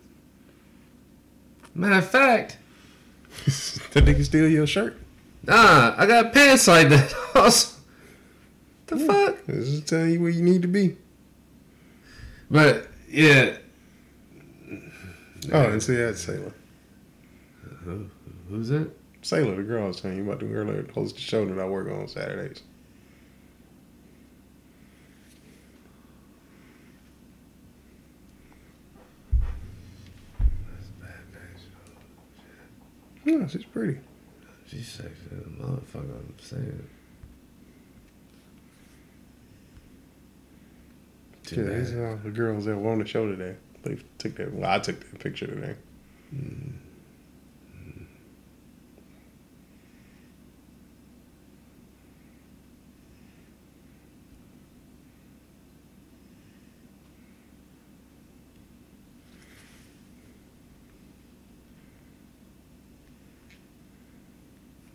[1.74, 2.58] Matter of fact,
[3.44, 4.96] that nigga steal your shirt.
[5.42, 7.14] nah, I got pants like that.
[7.36, 7.76] Also,
[8.86, 9.44] the fuck?
[9.46, 10.96] This is telling you where you need to be.
[12.50, 13.56] But yeah,
[15.52, 16.52] Oh, and see that's Sailor.
[17.84, 18.06] Who,
[18.48, 18.90] who's that?
[19.26, 21.58] Sailor, the girl I was telling you about the girl that hosts the show that
[21.58, 22.62] I work on Saturdays.
[33.24, 33.98] Yeah, she's pretty.
[34.68, 36.04] She's sexy, as a motherfucker.
[36.04, 36.88] I'm saying.
[41.42, 43.56] Too Yeah, these are the girls that were on the show today.
[43.82, 44.54] They took that.
[44.54, 45.74] Well, I took that picture today.
[46.32, 46.85] Mm-hmm.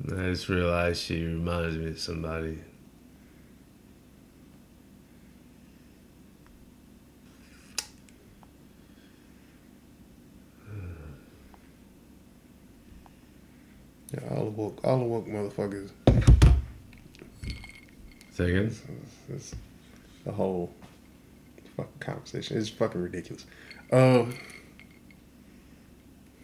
[0.07, 2.60] I just realized she reminds me of somebody.
[14.14, 15.91] Yeah, all the woke, all the woke motherfuckers.
[18.32, 18.76] Second.
[19.30, 19.56] It's
[20.26, 20.73] the whole
[21.78, 22.57] fucking conversation.
[22.57, 23.45] is fucking ridiculous.
[23.91, 24.34] Um,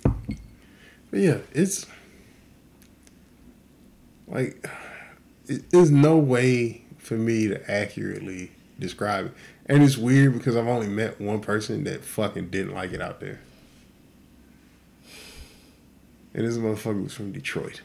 [0.04, 1.86] but yeah, it's
[4.28, 4.68] like
[5.48, 9.32] it, there's no way for me to accurately describe it,
[9.66, 13.20] and it's weird because I've only met one person that fucking didn't like it out
[13.20, 13.40] there,
[16.34, 17.82] and this motherfucker was from Detroit.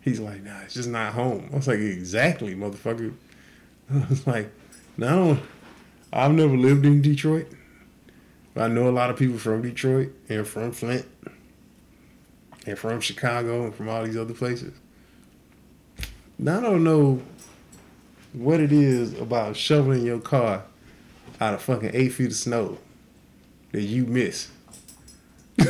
[0.00, 1.48] He's like, nah, it's just not home.
[1.52, 3.12] I was like, exactly, motherfucker.
[3.92, 4.50] I was like,
[4.96, 5.38] no,
[6.12, 7.48] I've never lived in Detroit.
[8.54, 11.06] But I know a lot of people from Detroit and from Flint
[12.66, 14.74] and from Chicago and from all these other places.
[16.38, 17.22] Now I don't know
[18.32, 20.64] what it is about shoveling your car
[21.40, 22.76] out of fucking eight feet of snow
[23.72, 24.50] that you miss.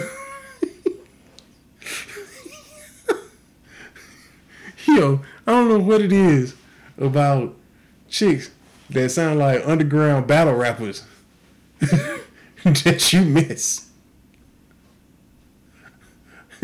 [4.87, 6.55] Yo, I don't know what it is
[6.99, 7.55] about
[8.09, 8.51] chicks
[8.91, 11.05] that sound like underground battle rappers
[12.65, 13.86] that you miss.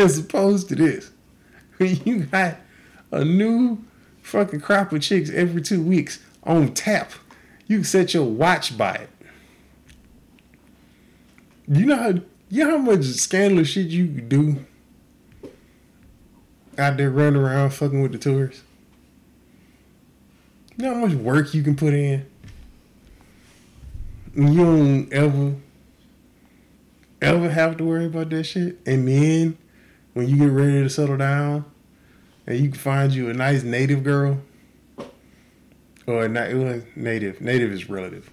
[0.03, 1.11] As opposed to this.
[1.79, 2.59] You got
[3.11, 3.83] a new
[4.23, 7.11] fucking crop of chicks every two weeks on tap.
[7.67, 9.11] You can set your watch by it.
[11.67, 12.13] You know how
[12.49, 14.65] you know how much scandalous shit you can do
[16.79, 18.63] out there running around fucking with the tourists?
[20.77, 22.27] You know how much work you can put in?
[24.35, 25.57] You don't ever,
[27.21, 28.79] ever have to worry about that shit.
[28.87, 29.59] And then
[30.15, 31.65] when you get ready to settle down
[32.47, 34.41] and you can find you a nice native girl
[36.07, 36.51] or not
[36.97, 38.31] native, native is relative,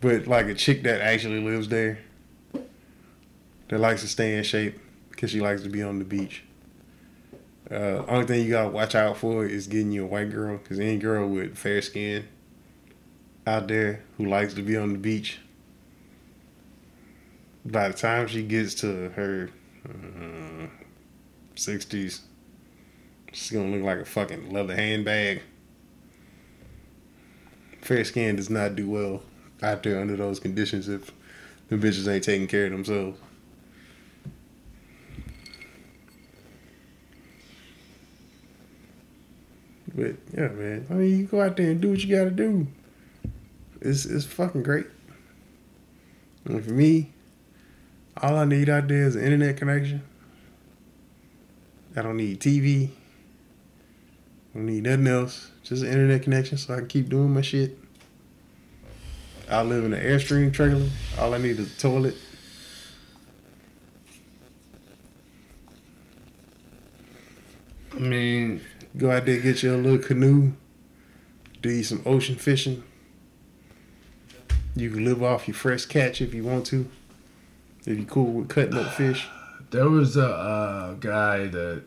[0.00, 1.98] but like a chick that actually lives there
[3.68, 4.78] that likes to stay in shape
[5.10, 6.42] because she likes to be on the beach.
[7.70, 10.78] Uh, only thing you gotta watch out for is getting you a white girl, because
[10.78, 12.28] any girl with fair skin
[13.46, 15.40] out there who likes to be on the beach,
[17.64, 19.50] by the time she gets to her
[19.88, 20.66] uh,
[21.56, 22.22] sixties,
[23.32, 25.42] she's gonna look like a fucking leather handbag.
[27.80, 29.22] Fair skin does not do well
[29.62, 31.12] out there under those conditions if
[31.68, 33.18] the bitches ain't taking care of themselves.
[39.94, 40.86] But yeah, man.
[40.90, 42.66] I mean, you go out there and do what you gotta do.
[43.80, 44.86] It's it's fucking great.
[46.44, 47.12] And for me,
[48.20, 50.02] all I need out there is an internet connection.
[51.96, 52.88] I don't need TV.
[52.88, 52.90] I
[54.54, 55.50] don't need nothing else.
[55.62, 57.78] Just an internet connection so I can keep doing my shit.
[59.48, 60.88] I live in an Airstream trailer.
[61.18, 62.16] All I need is a toilet.
[67.94, 68.60] I mean,
[68.96, 70.52] Go out there, get you a little canoe,
[71.60, 72.82] do you some ocean fishing.
[74.74, 76.88] You can live off your fresh catch if you want to.
[77.84, 79.28] If you're cool with cutting up fish.
[79.70, 81.82] There was a, uh guy that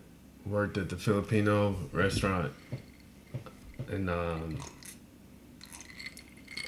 [0.45, 2.51] worked at the Filipino restaurant
[3.91, 4.57] in um,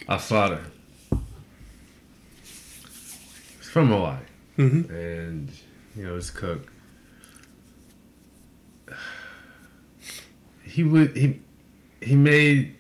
[0.08, 0.62] Asada.
[3.58, 4.18] He's from Hawaii.
[4.58, 4.94] Mm-hmm.
[4.94, 5.52] and
[5.96, 6.72] you know his cook.
[10.64, 11.40] He would he
[12.02, 12.76] he made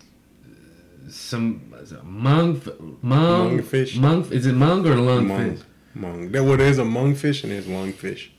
[1.09, 2.61] some mung
[3.01, 3.97] mung Mungfish.
[3.99, 5.63] mung is it mung or lungfish?
[5.93, 6.31] Mung.
[6.31, 8.29] There, well, there's a mungfish and there's lungfish.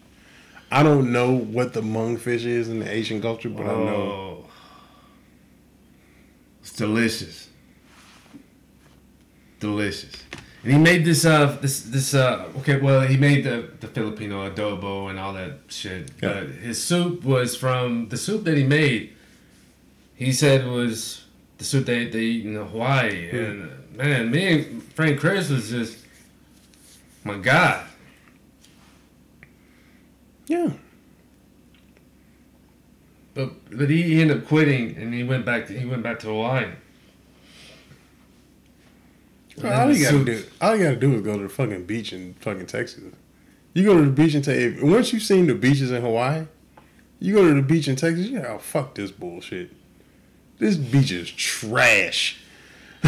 [0.70, 3.94] I don't know what the mungfish is in the Asian culture, but I know.
[3.94, 4.46] Oh,
[6.60, 7.48] it's delicious,
[9.60, 10.12] delicious.
[10.62, 14.48] And he made this uh this this uh okay well he made the the Filipino
[14.48, 16.12] adobo and all that shit.
[16.20, 19.12] But his soup was from the soup that he made.
[20.14, 21.24] He said was
[21.58, 23.30] the soup they they eat in Hawaii.
[23.30, 23.36] Hmm.
[23.36, 26.01] And man, me and Frank Chris was just
[27.24, 27.86] my God.
[30.46, 30.70] Yeah.
[33.34, 36.18] But but he, he ended up quitting and he went back to he went back
[36.20, 36.66] to Hawaii.
[39.62, 42.12] Well, all you gotta do, all you gotta do is go to the fucking beach
[42.12, 43.04] in fucking Texas.
[43.74, 44.82] You go to the beach and take.
[44.82, 46.46] Once you've seen the beaches in Hawaii,
[47.20, 48.26] you go to the beach in Texas.
[48.26, 49.70] You go, oh, fuck this bullshit.
[50.58, 52.40] This beach is trash.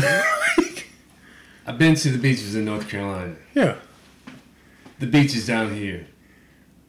[1.66, 3.36] I've been to the beaches in North Carolina.
[3.54, 3.76] yeah,
[4.98, 6.06] The beaches down here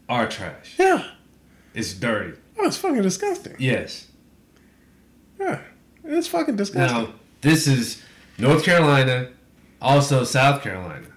[0.08, 0.76] are trash.
[0.78, 1.12] yeah.
[1.74, 2.38] It's dirty.
[2.58, 3.56] Oh, it's fucking disgusting.
[3.60, 4.08] Yes.
[5.40, 5.60] Yeah,
[6.06, 7.08] it's fucking disgusting.
[7.08, 8.02] Now this is
[8.38, 9.30] North Carolina,
[9.82, 11.08] also South Carolina.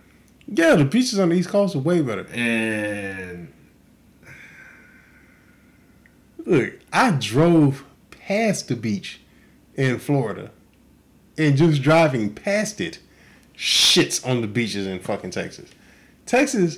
[0.48, 2.26] Yeah, the beaches on the East Coast are way better.
[2.32, 3.52] And
[6.44, 9.20] Look, I drove past the beach
[9.74, 10.50] in Florida,
[11.36, 12.98] and just driving past it
[13.56, 15.70] shits on the beaches in fucking Texas.
[16.28, 16.76] Texas,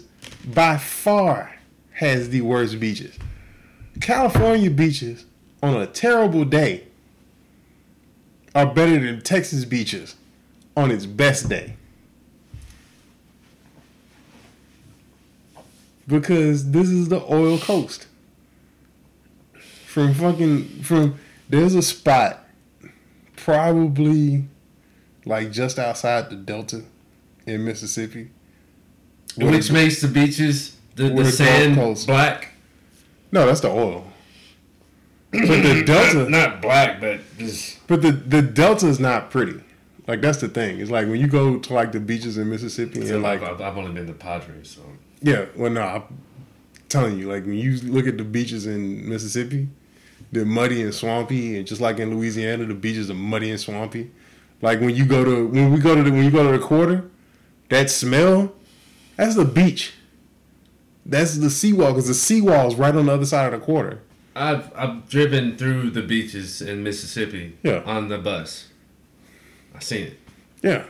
[0.55, 1.57] by far,
[1.95, 3.19] has the worst beaches.
[4.01, 5.27] California beaches
[5.61, 6.85] on a terrible day
[8.55, 10.15] are better than Texas beaches
[10.77, 11.75] on its best day.
[16.07, 18.07] Because this is the oil coast.
[19.87, 21.19] From fucking from
[21.49, 22.49] there's a spot
[23.35, 24.45] probably
[25.25, 26.85] like just outside the Delta
[27.47, 28.31] in Mississippi.
[29.37, 31.77] Which makes the beaches the, the the sand
[32.07, 32.53] black.
[33.33, 34.07] No, that's the oil.
[35.31, 39.63] But the Delta Not black, but just But the the Delta is not pretty.
[40.07, 40.81] Like that's the thing.
[40.81, 43.77] It's like when you go to like the beaches in Mississippi and like I've, I've
[43.79, 44.83] only been to Padre, so
[45.23, 46.03] yeah, well no, I'm
[46.89, 49.69] telling you, like when you look at the beaches in Mississippi,
[50.33, 54.11] they're muddy and swampy, and just like in Louisiana, the beaches are muddy and swampy.
[54.63, 56.65] Like when you go to when we go to the when you go to the
[56.65, 57.09] quarter,
[57.69, 58.53] that smell,
[59.21, 59.93] that's the beach.
[61.07, 64.01] That's the seawall because the seawall's right on the other side of the quarter.
[64.37, 67.83] I've I've driven through the beaches in Mississippi Yeah.
[67.85, 68.69] on the bus.
[69.75, 70.19] I seen it.
[70.63, 70.85] Yeah,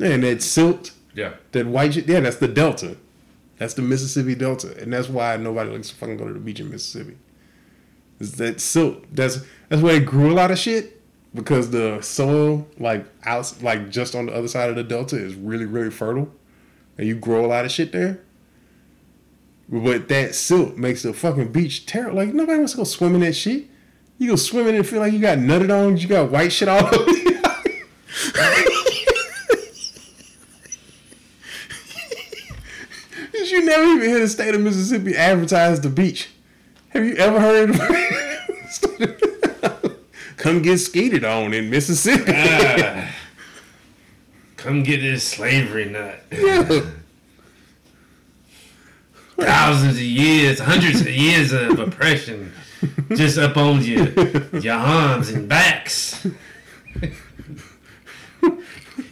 [0.00, 1.34] and that silt, Yeah.
[1.52, 2.06] that white shit.
[2.08, 2.96] Yeah, that's the Delta.
[3.58, 6.60] That's the Mississippi Delta, and that's why nobody likes to fucking go to the beach
[6.60, 7.16] in Mississippi.
[8.20, 9.04] Is that silt?
[9.12, 11.00] That's that's where they grew a lot of shit
[11.34, 15.34] because the soil, like out, like just on the other side of the Delta, is
[15.34, 16.30] really really fertile,
[16.98, 18.20] and you grow a lot of shit there.
[19.68, 22.16] But that silt makes the fucking beach terrible.
[22.16, 23.64] Like nobody wants to go swim in that shit.
[24.18, 25.96] You go swimming and feel like you got nutted on.
[25.96, 27.10] You got white shit all over.
[27.10, 27.36] you.
[33.48, 36.28] You never even hear the state of Mississippi advertise the beach?
[36.90, 37.74] Have you ever heard?
[40.36, 42.32] Come get skeeted on in Mississippi.
[42.34, 43.08] Ah.
[44.66, 46.18] Come get this slavery nut.
[46.32, 46.64] Yeah.
[49.36, 52.52] Thousands of years, hundreds of years of oppression
[53.10, 54.08] just up on your
[54.58, 56.26] your arms and backs.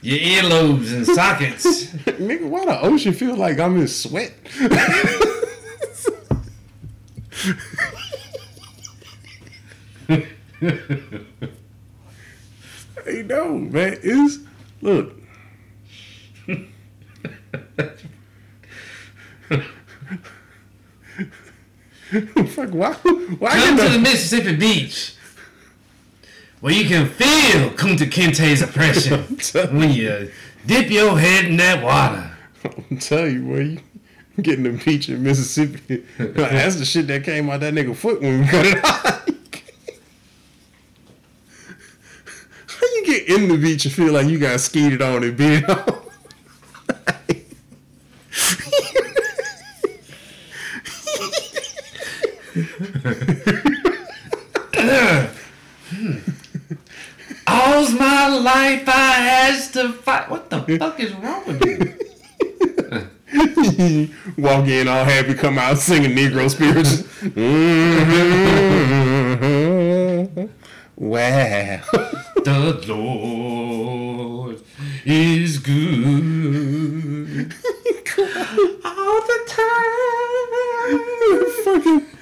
[0.02, 1.84] Your earlobes and sockets.
[1.86, 4.32] Nigga, why the ocean feel like I'm in sweat?
[10.08, 10.26] hey,
[13.22, 13.98] no, man.
[14.02, 14.38] It's
[14.82, 15.20] look.
[22.48, 22.92] Fuck, why?
[22.94, 23.98] Why Come to the?
[23.98, 25.14] Mississippi beach
[26.64, 29.20] where you can feel Kunta Kinte's oppression
[29.78, 30.30] when you
[30.64, 32.30] dip your head in that water.
[32.90, 33.82] I'm telling you, boy,
[34.34, 36.06] you getting the beach in Mississippi.
[36.16, 39.28] That's the shit that came out that nigga foot when we cut it out.
[42.66, 45.68] How you get in the beach and feel like you got skeeted on and beat
[45.68, 46.03] on?
[55.94, 56.18] Hmm.
[57.46, 60.30] All's my life I has to fight.
[60.30, 61.94] What the fuck is wrong with you?
[64.38, 67.02] Walk in all happy, come out singing Negro spirits.
[67.22, 67.74] Mm-hmm.
[70.96, 71.80] wow.
[72.44, 74.62] The Lord
[75.04, 77.52] is good
[78.84, 79.74] all the time.
[81.64, 82.13] fucking,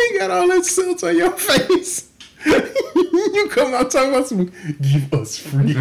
[0.12, 2.10] he got all that silt on your face.
[2.46, 4.50] you come out talking about some,
[4.80, 5.72] give us free.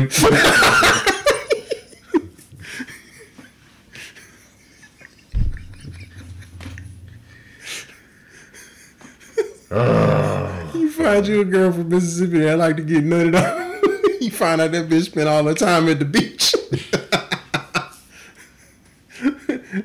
[10.73, 14.19] you find you a girl from Mississippi that like to get nutted on.
[14.19, 16.55] you find out that bitch spent all her time at the beach.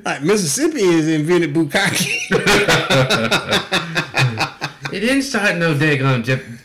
[0.04, 2.10] like Mississippi Mississippians invented bukkake.
[4.94, 6.60] It didn't start no daggone Jap-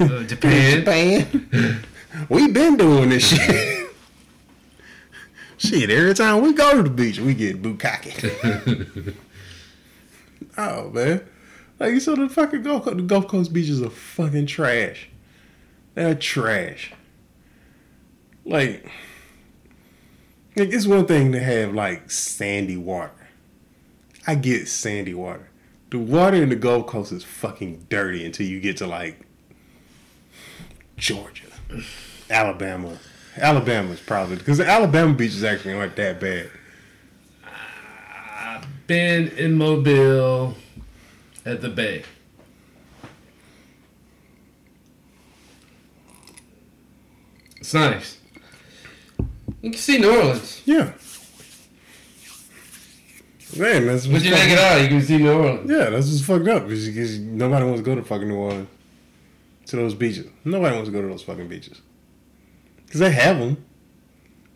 [0.00, 0.80] uh, uh, Japan.
[0.84, 1.82] Japan.
[2.28, 3.88] we been doing this shit.
[5.56, 9.14] shit, every time we go to the beach, we get bukkake.
[10.58, 11.26] oh man,
[11.80, 15.08] like you so the fucking Gulf Coast, the Gulf Coast beaches are fucking trash.
[15.94, 16.92] They're trash.
[18.44, 18.84] Like,
[20.54, 23.26] like it's one thing to have like sandy water.
[24.26, 25.48] I get sandy water.
[25.96, 29.18] The water in the Gulf Coast is fucking dirty until you get to like
[30.98, 31.46] Georgia,
[32.28, 32.98] Alabama,
[33.38, 36.50] Alabama's probably because the Alabama beaches actually aren't that bad.
[37.42, 40.54] I've been in Mobile
[41.46, 42.04] at the Bay.
[47.56, 48.18] It's nice.
[49.62, 50.60] You can see New Orleans.
[50.66, 50.92] Yeah.
[53.58, 55.70] Man, that's But you take it out, you can see New Orleans.
[55.70, 56.64] Yeah, that's just fucked up.
[56.64, 58.68] Because because nobody wants to go to fucking New Orleans
[59.66, 60.26] to those beaches.
[60.44, 61.80] Nobody wants to go to those fucking beaches
[62.84, 63.64] because they have them.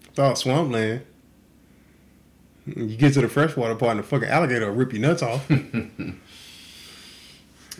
[0.08, 1.02] It's all swampland.
[2.66, 5.50] You get to the freshwater part, and the fucking alligator will rip your nuts off.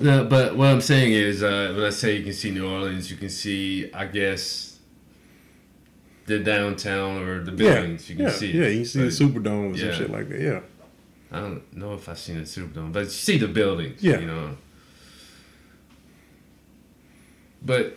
[0.01, 3.11] No, but what I'm saying is, uh, when I say you can see New Orleans,
[3.11, 4.79] you can see, I guess,
[6.25, 8.09] the downtown or the yeah, buildings.
[8.09, 8.51] You can yeah, see.
[8.51, 8.69] yeah.
[8.69, 9.91] You see the But Superdome and yeah.
[9.91, 10.41] some shit like that.
[10.41, 10.61] Yeah,
[11.33, 14.03] I don't know if I've seen the Superdome, but you see the buildings.
[14.03, 14.19] Yeah.
[14.19, 14.57] You know.
[17.63, 17.97] But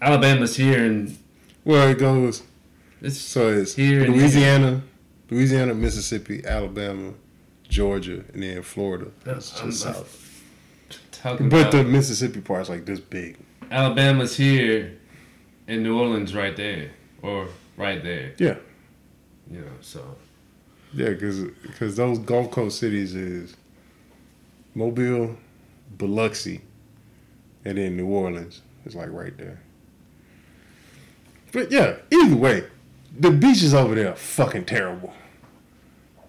[0.00, 1.16] Alabama's here, and
[1.64, 2.42] well, it goes.
[3.02, 4.82] it's So it's Here and Louisiana,
[5.30, 7.12] Louisiana, Mississippi, Alabama,
[7.68, 9.10] Georgia, and then Florida.
[9.24, 10.42] That's just I'm south.
[11.10, 13.36] talking But about the Mississippi part's like this big.
[13.70, 14.96] Alabama's here,
[15.66, 18.32] and New Orleans right there, or right there.
[18.38, 18.56] Yeah.
[19.50, 20.16] You know, so
[20.96, 21.44] Yeah, because
[21.78, 23.54] cause those Gulf Coast cities is
[24.74, 25.36] Mobile,
[25.98, 26.62] Biloxi,
[27.66, 28.62] and then New Orleans.
[28.86, 29.60] It's like right there.
[31.52, 32.64] But yeah, either way,
[33.18, 35.12] the beaches over there are fucking terrible.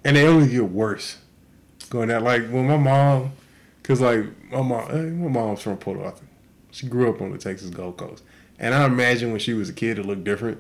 [0.04, 1.18] And they only get worse.
[1.90, 3.32] Going out like when my mom,
[3.84, 6.26] cause like my mom, eh, my mom's from Port Arthur.
[6.72, 8.22] She grew up on the Texas Gulf Coast,
[8.60, 10.60] and I imagine when she was a kid it looked different.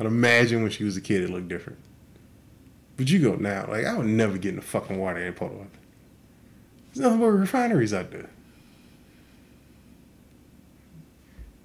[0.00, 1.78] I'd imagine when she was a kid it looked different.
[2.98, 5.52] But you go now, like I would never get in the fucking water in Port
[5.52, 5.68] Arthur.
[6.92, 8.28] There's nothing but refineries out there.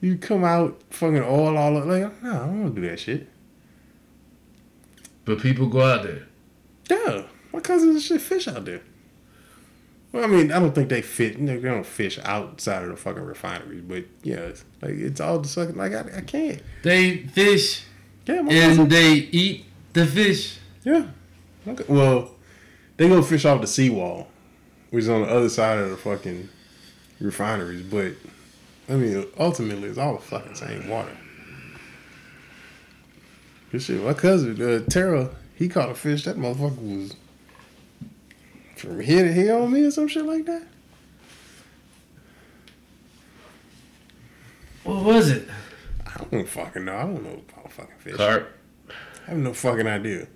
[0.02, 3.00] You come out fucking oil all up, like no, I don't want to do that
[3.00, 3.28] shit.
[5.26, 6.28] but people go out there.
[6.90, 7.24] Yeah,
[7.54, 8.82] my cousins shit fish out there.
[10.12, 11.44] Well, I mean, I don't think they fit.
[11.44, 15.48] They don't fish outside of the fucking refineries, but yeah, it's like it's all the
[15.48, 15.76] sucking.
[15.78, 16.62] Like I, I can't.
[16.84, 17.84] They fish
[18.28, 20.60] Yeah, my cousin- and they eat the fish.
[20.84, 21.08] Yeah.
[21.68, 21.84] Okay.
[21.88, 22.32] Well,
[22.98, 24.28] they go fish off the seawall,
[24.90, 26.50] which is on the other side of the fucking
[27.20, 27.84] refineries.
[27.84, 28.14] But
[28.90, 31.16] I mean, ultimately, it's all the fucking same water.
[33.72, 34.04] This shit.
[34.04, 36.26] My cousin, uh, Tara, he caught a fish.
[36.26, 37.16] That motherfucker was
[38.76, 40.68] from here to here on me or some shit like that.
[44.84, 45.48] What was it?
[46.06, 46.96] I don't fucking know.
[46.96, 48.16] I don't know about fucking fish.
[48.16, 48.52] Carp.
[49.26, 50.28] I have no fucking idea.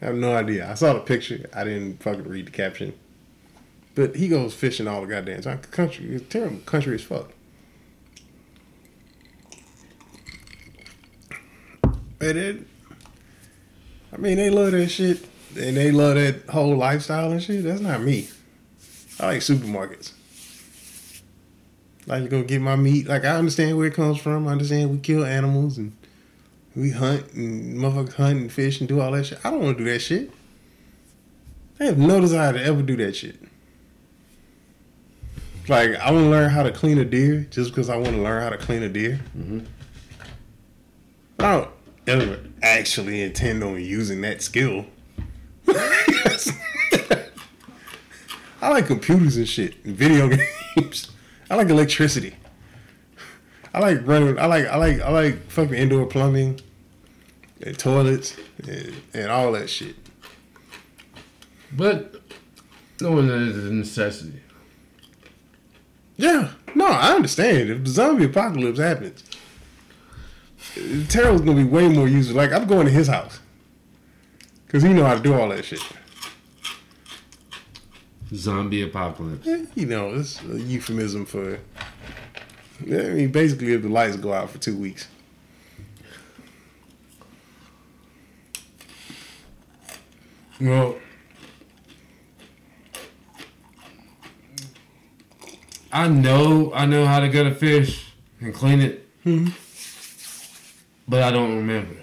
[0.00, 0.70] I have no idea.
[0.70, 1.48] I saw the picture.
[1.54, 2.94] I didn't fucking read the caption.
[3.94, 5.58] But he goes fishing all the goddamn time.
[5.58, 6.58] Country, it's terrible.
[6.58, 7.32] Country as fuck.
[12.18, 12.66] But it,
[14.12, 15.24] I mean, they love that shit,
[15.56, 17.64] and they love that whole lifestyle and shit.
[17.64, 18.28] That's not me.
[19.18, 20.12] I like supermarkets.
[22.08, 23.08] I like to go get my meat.
[23.08, 24.46] Like I understand where it comes from.
[24.46, 25.97] I understand we kill animals and
[26.78, 29.38] we hunt and motherfuckers hunt and fish and do all that shit.
[29.44, 30.30] I don't want to do that shit.
[31.80, 33.36] I have no desire to ever do that shit.
[35.68, 38.22] Like I want to learn how to clean a deer just because I want to
[38.22, 39.20] learn how to clean a deer.
[39.36, 39.66] Mhm.
[41.40, 41.70] I don't
[42.06, 44.86] ever actually intend on using that skill.
[48.60, 50.28] I like computers and shit and video
[50.76, 51.10] games.
[51.50, 52.34] I like electricity.
[53.74, 54.38] I like running.
[54.38, 54.66] I like.
[54.66, 55.00] I like.
[55.00, 56.60] I like fucking indoor plumbing,
[57.62, 58.36] and toilets,
[58.66, 59.96] and, and all that shit.
[61.72, 62.20] But
[63.00, 64.40] no one is a necessity.
[66.16, 66.50] Yeah.
[66.74, 67.70] No, I understand.
[67.70, 69.24] If the zombie apocalypse happens,
[71.08, 72.36] Terrell's gonna be way more useful.
[72.36, 73.40] Like I'm going to his house
[74.66, 75.80] because he know how to do all that shit.
[78.34, 79.46] Zombie apocalypse.
[79.46, 81.58] Yeah, you know, it's a euphemism for.
[82.82, 85.08] I mean, basically, if the lights go out for two weeks.
[90.60, 90.96] Well,
[95.92, 99.52] I know I know how to gut a fish and clean it, Mhm.
[101.08, 101.96] but I don't remember.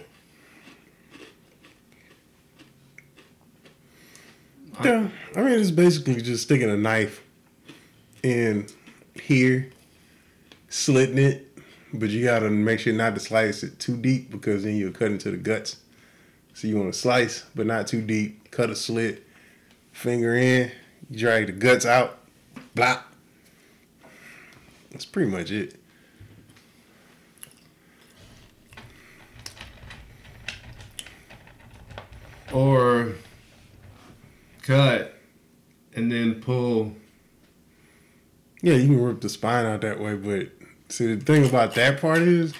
[4.83, 7.21] Yeah, I mean, it's basically just sticking a knife
[8.23, 8.67] in
[9.21, 9.69] here,
[10.69, 11.57] slitting it,
[11.93, 15.11] but you gotta make sure not to slice it too deep because then you'll cut
[15.11, 15.77] into the guts.
[16.53, 19.27] So you want to slice, but not too deep cut a slit,
[19.91, 20.71] finger in,
[21.11, 22.19] drag the guts out,
[22.73, 23.01] blah.
[24.91, 25.75] That's pretty much it.
[32.53, 33.15] Or
[34.61, 35.19] cut
[35.93, 36.95] and then pull.
[38.61, 40.49] Yeah, you can rip the spine out that way, but
[40.87, 42.53] see the thing about that part is,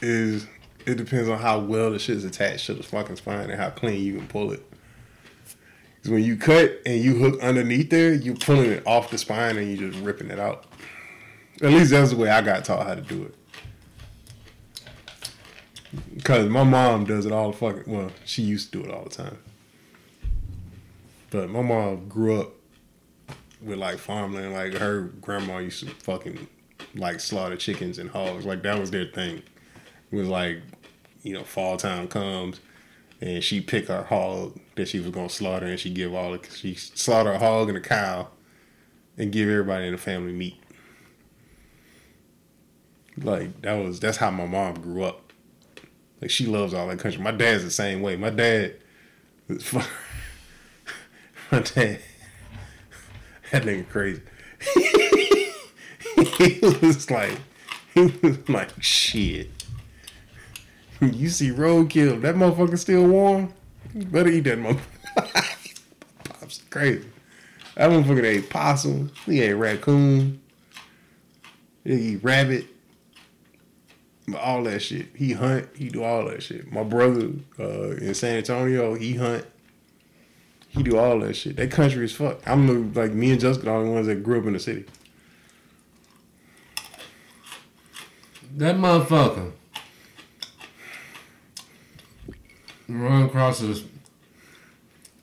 [0.00, 0.46] is
[0.86, 4.00] it depends on how well the shit's attached to the fucking spine and how clean
[4.00, 4.64] you can pull it.
[6.08, 9.68] When you cut and you hook underneath there, you're pulling it off the spine and
[9.68, 10.64] you're just ripping it out.
[11.62, 13.34] At least that's the way I got taught how to do it.
[16.14, 19.04] Because my mom does it all the fucking well, she used to do it all
[19.04, 19.38] the time.
[21.30, 22.52] But my mom grew up
[23.60, 24.52] with like farmland.
[24.52, 26.46] Like her grandma used to fucking
[26.94, 28.46] like slaughter chickens and hogs.
[28.46, 29.42] Like that was their thing.
[30.10, 30.62] It was like,
[31.22, 32.60] you know, fall time comes
[33.20, 36.40] and she pick her hog that she was gonna slaughter and she give all the
[36.54, 38.28] she slaughter a hog and a cow
[39.16, 40.60] and give everybody in the family meat.
[43.16, 45.32] Like that was that's how my mom grew up.
[46.20, 47.22] Like she loves all that country.
[47.22, 48.16] My dad's the same way.
[48.16, 48.76] My dad
[49.48, 49.72] was
[51.50, 52.00] my dad
[53.50, 54.22] that nigga crazy.
[56.36, 57.38] he was like
[57.94, 59.50] he was like shit.
[61.12, 63.52] You see roadkill, that motherfucker still warm?
[63.94, 65.80] You better eat that motherfucker.
[66.24, 67.06] Pops crazy.
[67.76, 69.12] That motherfucker ate possum.
[69.24, 70.40] He ate raccoon.
[71.84, 72.66] He eat rabbit.
[74.36, 75.06] All that shit.
[75.14, 75.68] He hunt.
[75.76, 76.70] He do all that shit.
[76.72, 79.46] My brother uh, in San Antonio, he hunt.
[80.68, 81.56] He do all that shit.
[81.56, 82.40] That country is fuck.
[82.46, 84.84] I'm like me and Jessica, are the ones that grew up in the city.
[88.56, 89.52] That motherfucker.
[92.88, 93.84] Run across this.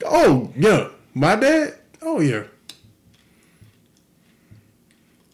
[0.05, 1.75] Oh yeah, my dad.
[2.01, 2.43] Oh yeah.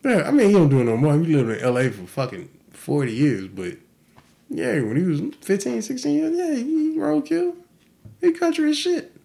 [0.04, 1.14] Yeah, I mean he don't do it no more.
[1.20, 1.90] He lived in L.A.
[1.90, 3.78] for fucking forty years, but
[4.54, 7.56] yeah, when he was 15, 16 years, yeah, he roadkill.
[8.20, 9.16] He country as shit.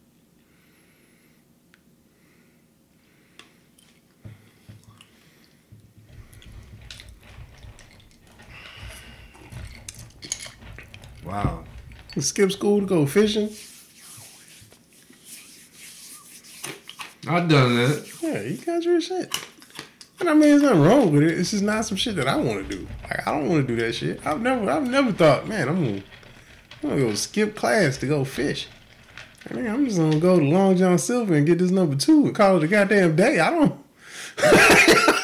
[11.25, 11.66] Wow.
[12.19, 13.51] Skip school to go fishing.
[17.29, 18.23] I've done that.
[18.23, 19.37] Yeah, you country as shit.
[20.21, 21.39] And I mean, there's nothing wrong with it.
[21.39, 22.87] It's just not some shit that I want to do.
[23.03, 24.25] Like, I don't want to do that shit.
[24.27, 26.03] I've never, I've never thought, man, I'm gonna,
[26.83, 28.69] I'm gonna go skip class to go fish.
[29.51, 32.27] I mean, I'm just gonna go to Long John Silver and get this number two
[32.27, 33.41] and call it a goddamn day.
[33.41, 33.79] I don't.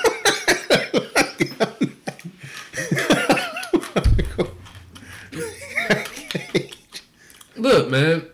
[7.92, 8.26] man.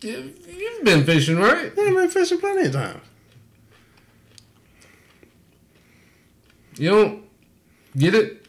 [0.00, 1.72] You, you've been fishing, right?
[1.76, 3.00] Yeah, I've been fishing plenty of times.
[6.76, 7.24] You don't
[7.96, 8.46] get it?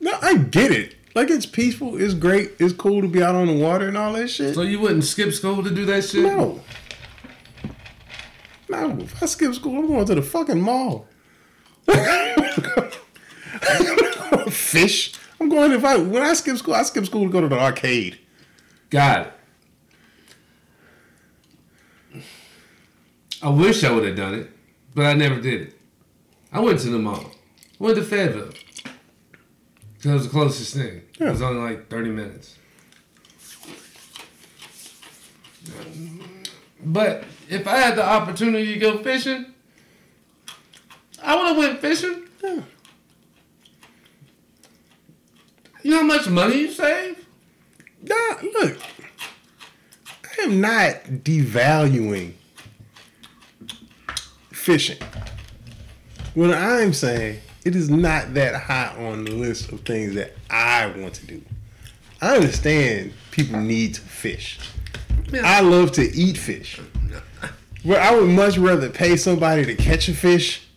[0.00, 0.94] No, I get it.
[1.14, 4.14] Like it's peaceful, it's great, it's cool to be out on the water and all
[4.14, 4.54] that shit.
[4.54, 6.22] So you wouldn't skip school to do that shit?
[6.22, 6.62] No.
[8.70, 11.06] No, if I skip school, I'm going to the fucking mall.
[14.50, 15.14] Fish.
[15.40, 17.58] I'm going if I when I skip school, I skip school to go to the
[17.58, 18.20] arcade.
[18.90, 19.37] Got
[23.42, 24.50] I wish I would have done it,
[24.94, 25.80] but I never did it.
[26.52, 27.30] I went to the mall.
[27.78, 28.52] Went to Fayetteville.
[30.02, 31.02] That was the closest thing.
[31.20, 32.56] It was only like 30 minutes.
[36.84, 39.46] But if I had the opportunity to go fishing,
[41.22, 42.24] I would have went fishing.
[42.42, 42.62] Yeah.
[45.82, 47.24] You know how much money you save?
[48.02, 48.78] Nah, look.
[50.38, 50.94] I am not
[51.24, 52.34] devaluing
[54.68, 54.98] fishing.
[56.34, 60.88] What I'm saying, it is not that high on the list of things that I
[60.88, 61.40] want to do.
[62.20, 64.58] I understand people need to fish.
[65.42, 66.78] I love to eat fish.
[67.82, 70.68] But I would much rather pay somebody to catch a fish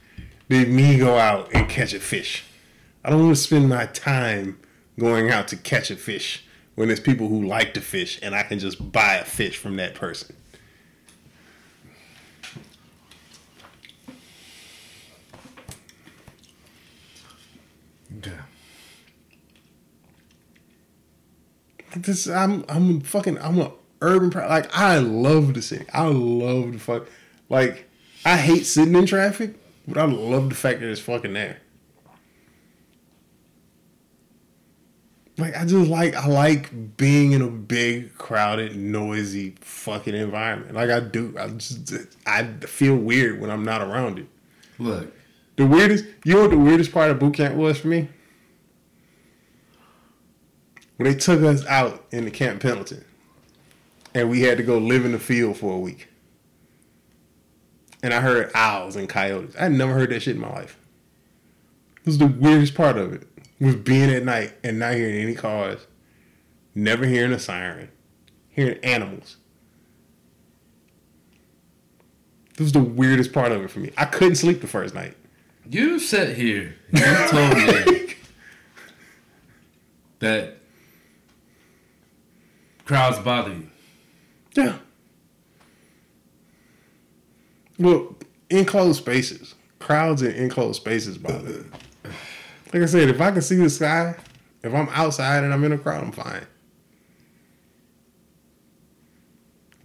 [0.48, 2.46] than me go out and catch a fish.
[3.04, 4.58] I don't want to spend my time
[4.98, 6.46] going out to catch a fish
[6.76, 9.76] when there's people who like to fish and I can just buy a fish from
[9.76, 10.38] that person.
[18.18, 18.32] Okay.
[21.78, 25.86] Like this, I'm I'm fucking I'm a urban like I love the city.
[25.94, 27.08] I love the fuck
[27.50, 27.88] like
[28.26, 29.56] I hate sitting in traffic,
[29.88, 31.60] but I love the fact that it's fucking there.
[35.38, 40.76] Like I just like I like being in a big, crowded, noisy fucking environment.
[40.76, 41.36] Like I do.
[41.40, 44.28] I just I feel weird when I'm not around it.
[44.78, 45.12] Look,
[45.56, 48.10] The weirdest, you know what the weirdest part of boot camp was for me?
[51.02, 53.04] When they took us out in the Camp Pendleton
[54.14, 56.10] and we had to go live in the field for a week.
[58.04, 59.56] And I heard owls and coyotes.
[59.56, 60.78] I had never heard that shit in my life.
[62.04, 63.28] This was the weirdest part of it.
[63.60, 65.88] Was being at night and not hearing any cars,
[66.76, 67.90] never hearing a siren,
[68.50, 69.38] hearing animals.
[72.58, 73.92] This was the weirdest part of it for me.
[73.98, 75.18] I couldn't sleep the first night.
[75.68, 76.76] You sat here.
[76.92, 78.14] You told me
[80.20, 80.61] that
[82.92, 83.70] crowds bother you.
[84.54, 84.78] Yeah.
[87.80, 88.18] Well,
[88.50, 91.40] enclosed spaces, crowds in enclosed spaces bother.
[91.40, 91.64] me.
[92.74, 94.16] Like I said, if I can see the sky,
[94.62, 96.46] if I'm outside and I'm in a crowd, I'm fine.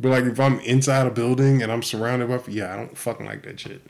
[0.00, 3.24] But like if I'm inside a building and I'm surrounded by, yeah, I don't fucking
[3.24, 3.82] like that shit.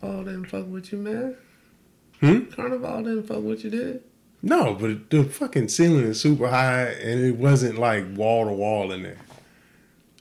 [0.00, 1.36] Carnival didn't fuck with you, man.
[2.24, 2.50] Hmm?
[2.50, 4.02] Carnival didn't fuck what you, did?
[4.42, 8.92] No, but the fucking ceiling is super high and it wasn't like wall to wall
[8.92, 9.18] in there.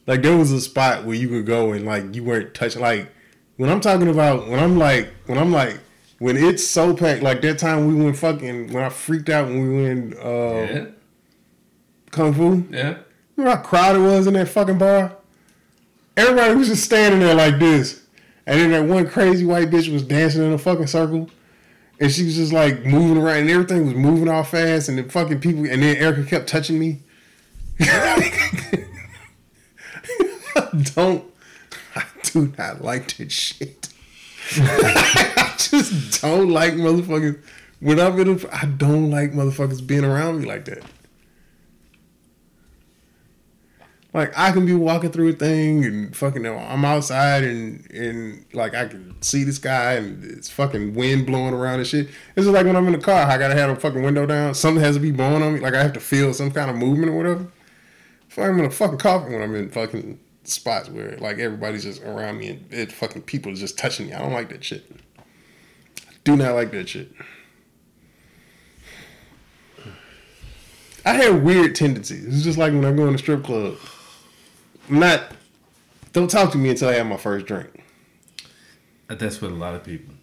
[0.07, 3.09] Like there was a spot where you could go and like you weren't touching like
[3.57, 5.80] when I'm talking about when I'm like when I'm like
[6.19, 9.61] when it's so packed like that time we went fucking when I freaked out when
[9.61, 10.85] we went uh yeah.
[12.11, 12.65] Kung Fu.
[12.69, 12.99] Yeah.
[13.35, 15.17] Remember how crowded it was in that fucking bar?
[16.15, 18.03] Everybody was just standing there like this.
[18.45, 21.30] And then that one crazy white bitch was dancing in a fucking circle.
[21.99, 25.03] And she was just like moving around and everything was moving all fast and the
[25.03, 27.02] fucking people and then Erica kept touching me.
[27.80, 28.32] I
[30.95, 31.24] don't
[31.95, 33.90] I do not like that shit.
[34.57, 37.40] I just don't like motherfuckers
[37.80, 40.84] when I'm in a I don't like motherfuckers being around me like that.
[44.14, 48.76] Like I can be walking through a thing and fucking I'm outside and and like
[48.76, 52.07] I can see the sky and it's fucking wind blowing around and shit.
[52.35, 54.53] It's just like when I'm in the car, I gotta have a fucking window down.
[54.53, 55.60] Something has to be blowing on me.
[55.60, 57.48] Like I have to feel some kind of movement or whatever.
[58.30, 62.03] If I'm in a fucking coffin when I'm in fucking spots where like everybody's just
[62.03, 64.14] around me and it fucking people are just touching me.
[64.14, 64.85] I don't like that shit.
[66.07, 67.11] I do not like that shit.
[71.03, 72.26] I have weird tendencies.
[72.26, 73.77] It's just like when I go in a strip club.
[74.89, 75.31] I'm not.
[76.11, 77.84] Don't talk to me until I have my first drink.
[79.07, 80.14] That's with a lot of people.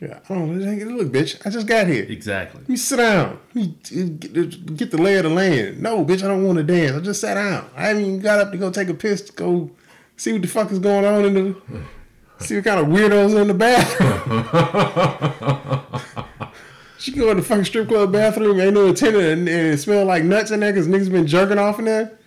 [0.00, 0.58] Yeah, I don't.
[0.58, 2.04] Look, bitch, I just got here.
[2.04, 2.62] Exactly.
[2.66, 3.38] You sit down.
[3.54, 5.80] You get get the lay of the land.
[5.80, 6.92] No, bitch, I don't want to dance.
[6.96, 7.70] I just sat down.
[7.74, 9.70] I haven't even got up to go take a piss to go
[10.16, 11.56] see what the fuck is going on in the.
[12.38, 14.44] See what kind of weirdos are in the bathroom.
[16.98, 20.04] she go in the fucking strip club bathroom, ain't no attendant, and, and it smell
[20.04, 22.18] like nuts in there because niggas been jerking off in there.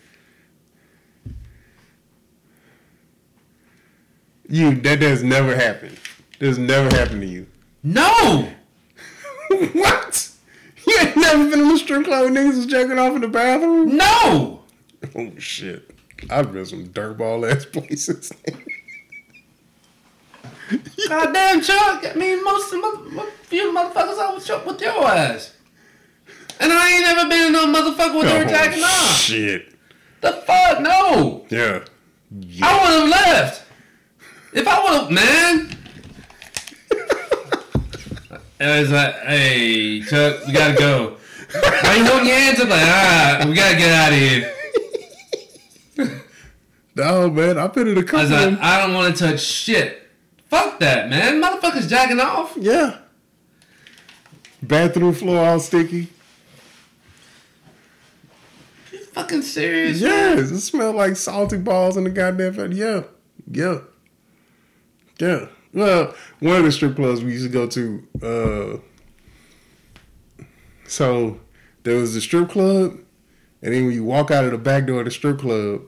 [4.49, 5.95] You that does never happen.
[6.39, 7.45] Does never happen to you.
[7.83, 8.49] No.
[9.73, 10.31] what?
[10.87, 13.95] You ain't never been in a strip club niggas was jerking off in the bathroom?
[13.95, 14.63] No.
[15.15, 15.91] Oh shit.
[16.29, 18.31] I've been some dirtball ass places.
[21.07, 22.05] Goddamn, Chuck.
[22.05, 25.53] I mean, most of my, few motherfuckers out with your, with your ass.
[26.59, 29.15] And I ain't never been in no motherfucker with her oh, jacking off.
[29.15, 29.73] Shit.
[30.21, 30.81] The fuck?
[30.81, 31.45] No.
[31.49, 31.85] Yeah.
[32.61, 33.68] I would have left.
[34.53, 35.75] If I would have, man.
[38.61, 41.17] I was like, hey, Chuck, we gotta go.
[41.53, 44.53] Why you holding your hands up like, alright, we gotta get out of here.
[46.95, 48.19] No, man, I've been in a I couple.
[48.21, 50.09] was like, I don't want to touch shit.
[50.49, 51.41] Fuck that, man.
[51.41, 52.57] Motherfuckers jacking off.
[52.59, 52.97] yeah.
[54.61, 56.09] Bathroom floor all sticky.
[58.91, 60.01] You fucking serious?
[60.01, 60.37] man?
[60.39, 62.73] Yes, it smelled like salty balls in the goddamn.
[62.73, 63.03] Yeah,
[63.49, 63.79] yeah,
[65.19, 65.47] yeah.
[65.73, 68.07] Well, one of the strip clubs we used to go to.
[68.23, 68.79] uh
[70.87, 71.39] So
[71.83, 72.97] there was the strip club,
[73.61, 75.81] and then when you walk out of the back door of the strip club,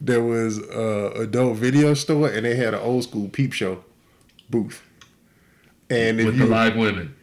[0.00, 3.84] there was a adult video store, and they had an old school peep show
[4.50, 4.82] booth.
[5.90, 7.14] And With you, the live women.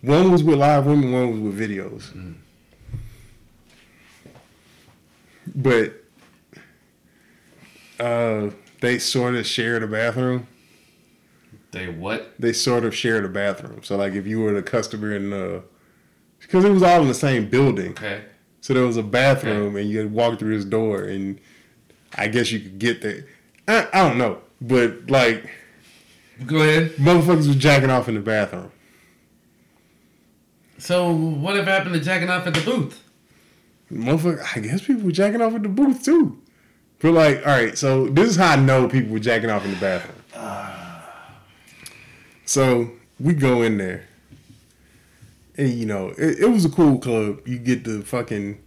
[0.00, 2.36] One was with live women, one was with videos.
[5.54, 6.03] But
[8.00, 8.50] uh,
[8.80, 10.46] they sort of shared a bathroom.
[11.72, 12.34] They what?
[12.38, 13.82] They sort of shared a bathroom.
[13.82, 15.62] So like if you were the customer in the
[16.38, 17.92] because it was all in the same building.
[17.92, 18.22] Okay.
[18.60, 21.40] So there was a bathroom and you had walk through this door and
[22.16, 23.26] I guess you could get there.
[23.66, 24.38] I, I don't know.
[24.60, 25.50] But like
[26.46, 26.92] Go ahead.
[26.92, 28.70] motherfuckers was jacking off in the bathroom.
[30.78, 33.02] So, whatever happened to jacking off at the booth?
[33.90, 36.40] Motherfucker, I guess people were jacking off at the booth too.
[37.04, 39.72] But like, all right, so this is how I know people were jacking off in
[39.72, 40.16] the bathroom.
[42.46, 44.06] So we go in there,
[45.58, 47.46] and you know, it, it was a cool club.
[47.46, 48.58] You get the fucking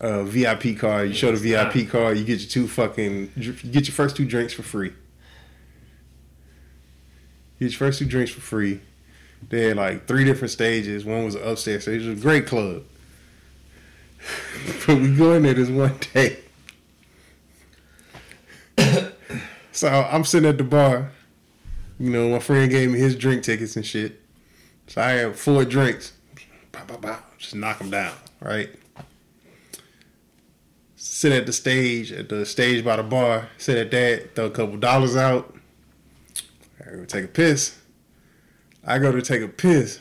[0.00, 1.08] uh, VIP card.
[1.08, 4.26] You show the VIP card, you get your two fucking, you get your first two
[4.26, 4.92] drinks for free.
[7.58, 8.80] You get your first two drinks for free.
[9.48, 11.04] They had like three different stages.
[11.04, 12.02] One was an upstairs stage.
[12.02, 12.84] It was a great club.
[14.86, 16.44] but we go in there this one day.
[19.76, 21.10] So I'm sitting at the bar.
[21.98, 24.22] You know, my friend gave me his drink tickets and shit.
[24.86, 26.12] So I had four drinks.
[26.72, 27.18] Bow, bow, bow.
[27.36, 28.70] Just knock them down, right?
[30.96, 34.50] Sit at the stage, at the stage by the bar, sit at that, throw a
[34.50, 35.54] couple dollars out.
[36.80, 37.78] I go take a piss.
[38.84, 40.00] I go to take a piss.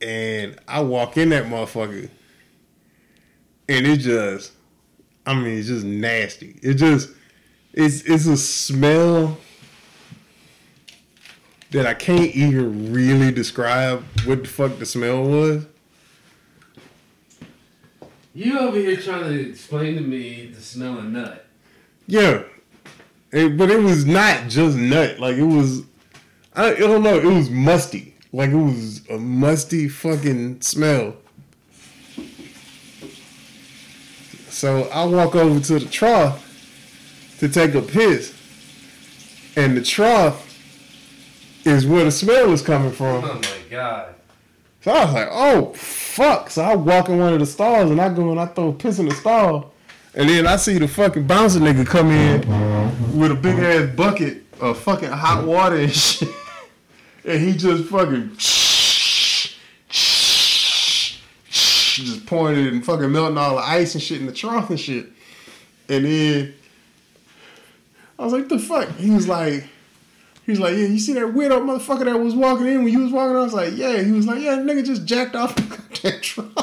[0.00, 2.08] And I walk in that motherfucker.
[3.68, 4.52] And it just,
[5.26, 6.58] I mean, it's just nasty.
[6.62, 7.10] It just,
[7.72, 9.38] it's it's a smell
[11.70, 15.66] that I can't even really describe what the fuck the smell was.
[18.34, 21.46] You over here trying to explain to me the smell of nut.
[22.06, 22.42] Yeah,
[23.32, 25.18] It- but it was not just nut.
[25.20, 25.82] Like it was,
[26.54, 27.18] I, I don't know.
[27.18, 28.14] It was musty.
[28.32, 31.16] Like it was a musty fucking smell.
[34.48, 36.49] So I walk over to the trough
[37.40, 38.34] to take a piss,
[39.56, 40.46] and the trough
[41.64, 43.24] is where the smell is coming from.
[43.24, 44.14] Oh my god.
[44.82, 46.50] So I was like, oh fuck.
[46.50, 48.98] So I walk in one of the stalls and I go and I throw piss
[48.98, 49.72] in the stall.
[50.14, 54.44] And then I see the fucking bouncer nigga come in with a big ass bucket
[54.60, 56.28] of fucking hot water and shit.
[57.24, 58.36] And he just fucking
[61.48, 64.80] just pouring it and fucking melting all the ice and shit in the trough and
[64.80, 65.06] shit.
[65.88, 66.54] And then
[68.20, 68.86] I was like, the fuck?
[68.96, 69.64] He was like,
[70.44, 72.98] he was like, yeah, you see that weirdo motherfucker that was walking in when you
[72.98, 73.34] was walking?
[73.34, 74.02] I was like, yeah.
[74.02, 76.54] He was like, yeah, nigga just jacked off that truck.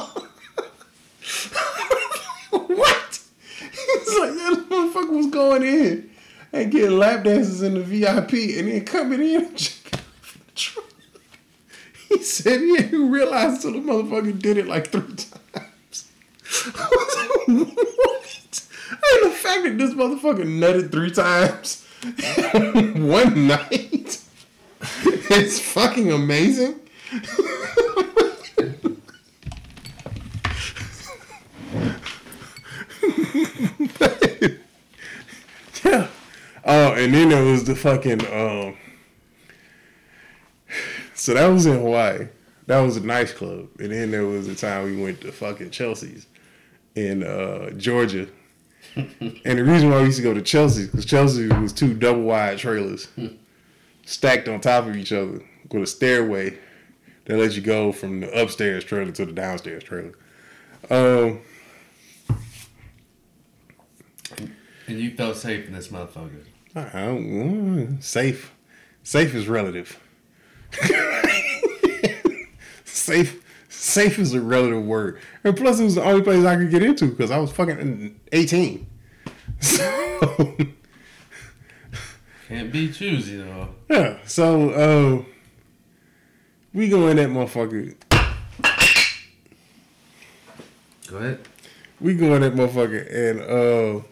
[2.51, 3.19] what?
[3.59, 6.11] He was like, yeah, this motherfucker was going in
[6.53, 10.85] and getting lap dances in the VIP and then coming in and jacking the truck.
[12.09, 15.31] He said he didn't realize till the motherfucker did it like three times.
[16.75, 18.16] I was like, what?
[18.89, 21.85] And the fact that this motherfucker nutted three times
[23.01, 24.21] one night
[25.29, 26.79] it's fucking amazing.
[35.83, 36.07] yeah.
[36.65, 38.75] Oh, and then there was the fucking um
[41.13, 42.27] so that was in Hawaii.
[42.67, 43.67] That was a nice club.
[43.79, 46.27] And then there was a time we went to fucking Chelsea's
[46.95, 48.27] in uh, Georgia.
[48.97, 52.23] And the reason why we used to go to Chelsea because Chelsea was two double
[52.23, 53.07] wide trailers
[54.05, 55.41] stacked on top of each other
[55.71, 56.57] with a stairway
[57.25, 60.13] that lets you go from the upstairs trailer to the downstairs trailer.
[60.89, 61.41] Um,
[64.87, 66.43] And you felt safe in this motherfucker.
[66.73, 68.53] I mm, safe,
[69.03, 69.99] safe is relative.
[72.85, 73.43] safe,
[73.79, 76.83] safe is a relative word, and plus it was the only place I could get
[76.83, 78.87] into because I was fucking eighteen.
[79.59, 80.55] So
[82.47, 83.69] Can't be choosy though.
[83.89, 85.23] yeah, so uh,
[86.73, 87.95] we go in that motherfucker.
[91.09, 91.39] Go ahead.
[91.99, 94.03] We go in that motherfucker and uh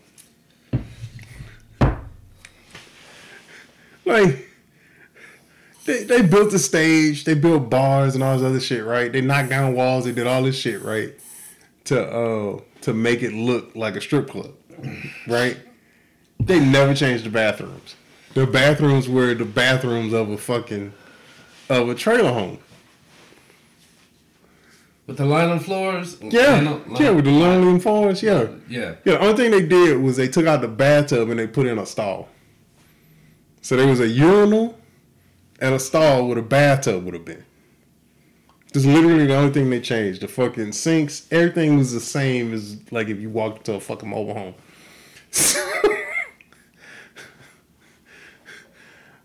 [4.05, 4.47] like
[5.85, 9.11] they, they built the stage, they built bars and all this other shit, right?
[9.11, 11.13] They knocked down walls, they did all this shit, right?
[11.85, 14.51] To uh to make it look like a strip club.
[15.27, 15.57] Right?
[16.39, 17.95] They never changed the bathrooms.
[18.33, 20.93] The bathrooms were the bathrooms of a fucking
[21.69, 22.59] of a trailer home.
[25.07, 26.17] With the line on floors?
[26.19, 26.79] Yeah.
[26.99, 28.47] Yeah, with the linoleum floors, yeah.
[28.67, 28.95] Yeah.
[29.05, 31.67] Yeah, the only thing they did was they took out the bathtub and they put
[31.67, 32.27] in a stall.
[33.61, 34.77] So there was a urinal
[35.60, 37.45] and a stall where a bathtub would have been.
[38.73, 40.22] That's literally the only thing they changed.
[40.22, 44.10] The fucking sinks, everything was the same as like if you walked into a fucking
[44.10, 44.56] mobile home.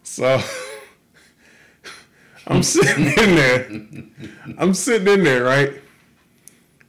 [0.04, 0.40] so
[2.46, 3.68] I'm sitting in there.
[4.58, 5.74] I'm sitting in there, right?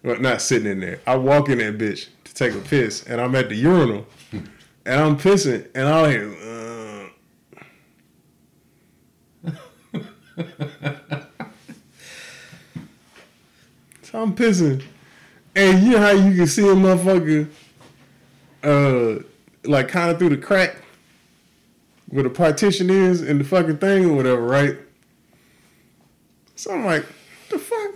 [0.03, 0.99] Well, not sitting in there.
[1.05, 5.01] I walk in that bitch to take a piss, and I'm at the urinal, and
[5.01, 6.80] I'm pissing, and I hear, uh.
[14.01, 14.83] so I'm pissing,
[15.55, 17.49] and you know how you can see a motherfucker,
[18.63, 19.23] uh,
[19.63, 20.77] like kind of through the crack
[22.07, 24.77] where the partition is and the fucking thing or whatever, right?
[26.55, 27.05] So I'm like,
[27.49, 27.95] the fuck?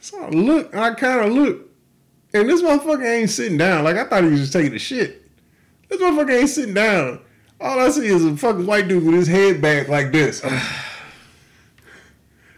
[0.00, 1.68] So I look, I kind of look,
[2.32, 3.84] and this motherfucker ain't sitting down.
[3.84, 5.28] Like I thought he was just taking a shit.
[5.88, 7.20] This motherfucker ain't sitting down.
[7.60, 10.42] All I see is a fucking white dude with his head back like this.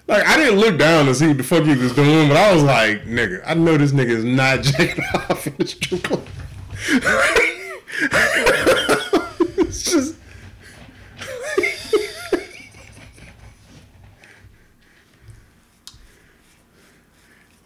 [0.08, 2.52] Like I didn't look down to see what the fuck he was doing, but I
[2.52, 6.26] was like, nigga, I know this nigga is not jacking off in the strip club.
[9.58, 10.16] it's just.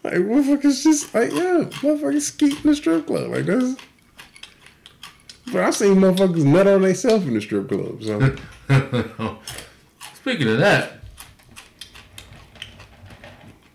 [0.03, 3.75] Like motherfuckers just like yeah, motherfuckers skeet in the strip club like that's.
[5.51, 8.03] But I seen motherfuckers nut on themselves in the strip club.
[8.03, 8.35] So
[10.15, 10.99] Speaking of that,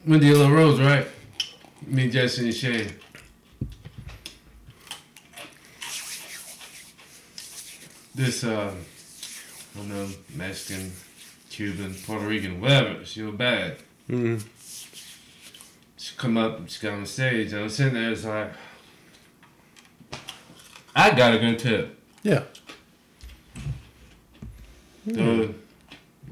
[0.07, 1.07] Wendy Yellow Rose, right?
[1.87, 2.93] Me, Jesse, and Shane.
[8.15, 8.73] This, uh,
[9.75, 10.93] I don't know, Mexican,
[11.49, 13.05] Cuban, Puerto Rican, whatever.
[13.05, 13.77] She was bad.
[14.09, 14.45] mm,
[15.97, 17.53] She come up, she got on the stage.
[17.53, 18.53] and I was sitting there, it's like,
[20.95, 21.99] I got a good tip.
[22.23, 22.43] yeah,
[25.07, 25.55] Dude,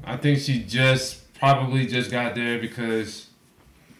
[0.03, 3.27] I think she just probably just got there because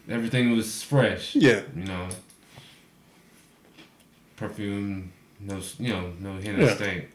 [0.10, 1.36] everything was fresh.
[1.36, 2.08] yeah, You know,
[4.36, 6.66] perfume, no, you know, no hint Yeah.
[6.66, 7.06] of stink.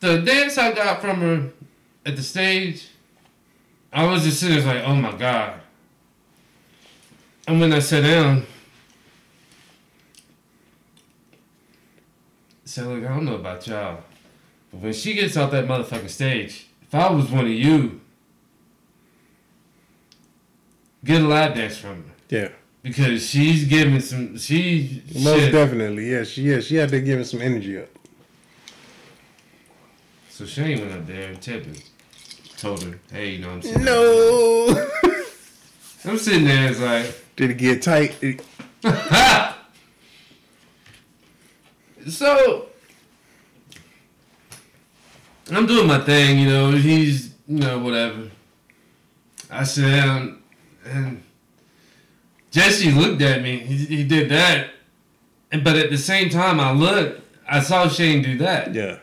[0.00, 1.50] The dance I got from her
[2.04, 2.88] at the stage,
[3.92, 5.60] I was just sitting there like, oh my god.
[7.46, 8.44] And when I sat down,
[12.78, 14.02] Look, I don't know about y'all,
[14.70, 18.00] but when she gets off that motherfucking stage, if I was one of you,
[21.04, 22.48] get a lap dance from her yeah.
[22.82, 24.38] because she's giving some.
[24.38, 25.52] She Most shit.
[25.52, 26.24] definitely, yeah.
[26.24, 27.88] She yeah, she had to give some energy up.
[30.30, 31.74] So Shane went up there and tipped her.
[32.56, 33.84] Told her, hey, you know what I'm saying?
[33.84, 34.88] No.
[36.04, 38.16] I'm sitting there, it's like, Did it get tight?
[38.22, 38.44] It-
[42.08, 42.68] so
[45.50, 46.70] I'm doing my thing, you know.
[46.70, 48.30] He's, you know, whatever.
[49.50, 50.42] I sit down
[50.84, 51.22] and
[52.50, 53.58] Jesse looked at me.
[53.58, 54.70] He, he did that,
[55.50, 57.20] and but at the same time, I looked.
[57.48, 58.74] I saw Shane do that.
[58.74, 58.98] yeah.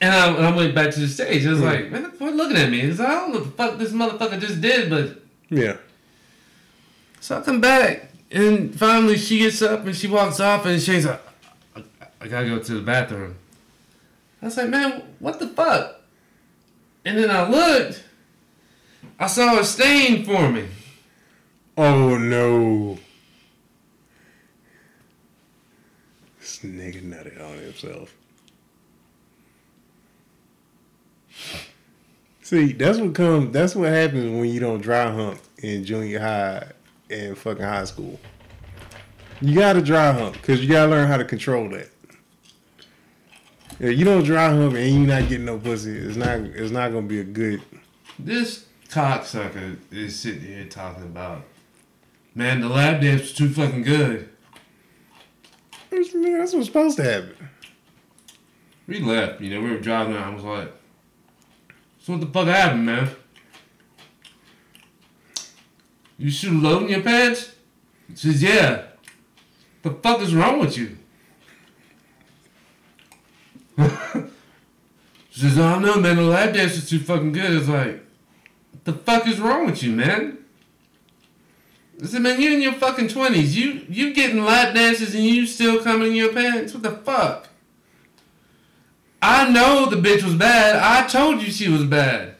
[0.00, 1.44] And I, and I went back to the stage.
[1.44, 1.64] I was hmm.
[1.64, 2.80] like, man, what looking at me?
[2.82, 5.78] It's like, I don't know what the fuck this motherfucker just did, but Yeah.
[7.20, 11.06] So I come back and finally she gets up and she walks off and she's
[11.06, 11.20] like,
[11.74, 11.82] I,
[12.20, 13.36] I gotta go to the bathroom.
[14.42, 16.00] I was like, man, what the fuck?
[17.04, 18.04] And then I looked,
[19.18, 20.66] I saw a stain for me.
[21.76, 22.98] Oh no.
[26.38, 28.14] This nigga nutted on himself.
[32.42, 33.52] See, that's what comes.
[33.52, 36.68] That's what happens when you don't dry hump in junior high
[37.10, 38.18] and fucking high school.
[39.40, 41.90] You gotta dry hump because you gotta learn how to control that.
[43.78, 46.38] If you don't dry hump and you not getting no pussy, it's not.
[46.38, 47.62] It's not gonna be a good.
[48.18, 51.44] This cocksucker is sitting here talking about,
[52.34, 54.28] man, the lab dance was too fucking good.
[55.90, 57.36] That's what's supposed to happen.
[58.88, 60.16] We left, you know, we were driving.
[60.16, 60.72] I was like,
[62.00, 63.10] so what the fuck happened, man?
[66.18, 67.54] You shoot a load in your pants?
[68.08, 68.82] He says, yeah.
[69.82, 70.96] The fuck is wrong with you?
[75.30, 76.16] she says, oh, I don't know, man.
[76.16, 77.52] The lap dance is too fucking good.
[77.52, 78.04] It's like,
[78.84, 80.38] the fuck is wrong with you, man?
[82.02, 83.54] I said, man, you're in your fucking 20s.
[83.54, 86.72] You you getting lap dances and you still coming in your pants?
[86.72, 87.48] What the fuck?
[89.20, 90.76] I know the bitch was bad.
[90.76, 92.36] I told you she was bad.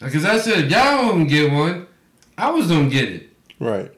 [0.00, 1.86] Because I said, y'all gonna get one.
[2.36, 3.30] I was gonna get it.
[3.58, 3.92] Right.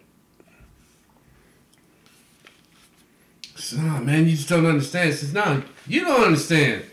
[3.77, 5.11] Oh, man, you just don't understand.
[5.11, 6.85] He says, no, you don't understand.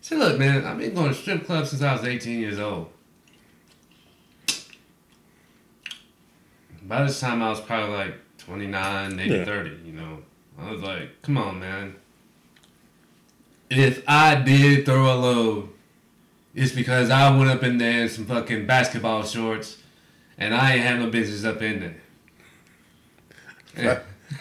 [0.00, 2.90] Said, look, man, I've been going to strip clubs since I was 18 years old.
[6.82, 9.44] By this time, I was probably like 29, maybe Yeah.
[9.44, 10.18] 30, you know.
[10.58, 11.96] I was like, come on, man.
[13.70, 15.68] If I did throw a load,
[16.54, 19.76] it's because I went up in there in some fucking basketball shorts
[20.40, 21.96] and I ain't had no business up in there.
[23.76, 24.00] Yeah.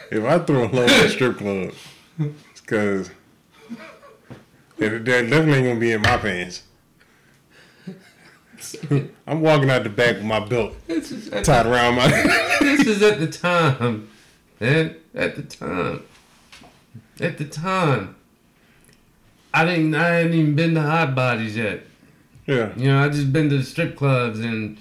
[0.09, 1.73] If I throw a load at a strip club,
[2.19, 3.11] it's because
[4.77, 6.63] that definitely ain't gonna be in my pants.
[9.27, 12.07] I'm walking out the back with my belt This is at, tied around my.
[12.59, 14.09] this is at the time,
[14.59, 14.95] man.
[15.15, 16.03] At the time.
[17.19, 18.15] At the time.
[19.53, 19.95] I didn't.
[19.95, 21.83] I hadn't even been to hot bodies yet.
[22.45, 22.73] Yeah.
[22.75, 24.77] You know, I just been to the strip clubs and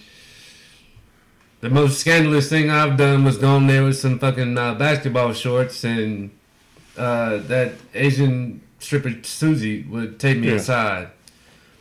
[1.60, 5.82] the most scandalous thing I've done was going there with some fucking uh, basketball shorts
[5.84, 6.30] and
[6.96, 10.54] uh, that Asian stripper Susie would take me Yeah.
[10.54, 11.08] aside,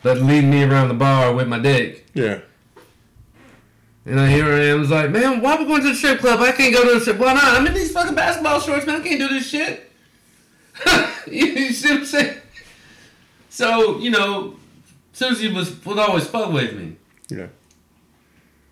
[0.03, 2.05] but lead me around the bar with my dick.
[2.13, 2.39] Yeah.
[4.05, 6.39] And I here I am, was like, man, why we going to the strip club?
[6.39, 7.17] I can't go to the strip.
[7.17, 7.43] Why not?
[7.43, 9.01] I'm in these fucking basketball shorts, man.
[9.01, 9.91] I can't do this shit.
[11.27, 12.37] you see what I'm saying?
[13.49, 14.55] So you know,
[15.13, 16.95] Susie was would always fuck with me.
[17.29, 17.47] Yeah.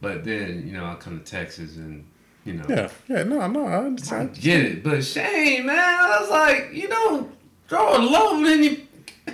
[0.05, 2.05] But then, you know, I come to Texas and,
[2.43, 2.89] you know, Yeah.
[3.07, 3.23] Yeah.
[3.23, 4.29] No, no, I understand.
[4.35, 4.83] I get it.
[4.83, 7.27] But Shane, man, I was like, you know,
[7.67, 9.33] throw a load in you.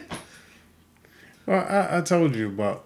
[1.45, 2.85] Well, I, I told you about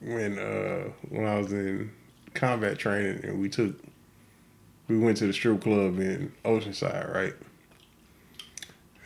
[0.00, 1.90] when uh when I was in
[2.34, 3.74] combat training and we took
[4.86, 7.34] we went to the strip club in Oceanside, right?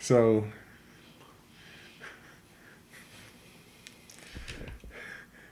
[0.00, 0.44] So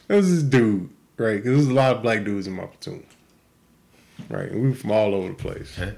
[0.09, 1.37] there was this dude, right?
[1.37, 3.05] Because there's a lot of black dudes in my platoon,
[4.29, 4.51] right?
[4.51, 5.79] And we were from all over the place.
[5.79, 5.95] Okay.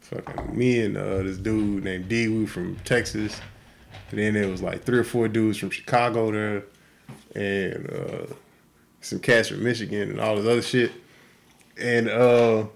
[0.00, 2.28] Fucking me and uh, this dude named D.
[2.28, 3.40] We were from Texas.
[4.10, 6.64] And then there was like three or four dudes from Chicago there,
[7.34, 8.32] and uh,
[9.00, 10.92] some cats from Michigan and all this other shit.
[11.76, 12.66] And uh,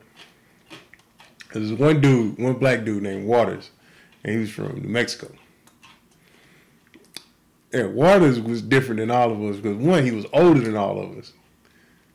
[1.53, 3.71] there was one dude, one black dude named Waters,
[4.25, 5.33] and he was from New Mexico.
[7.73, 11.01] And Waters was different than all of us because one, he was older than all
[11.01, 11.33] of us.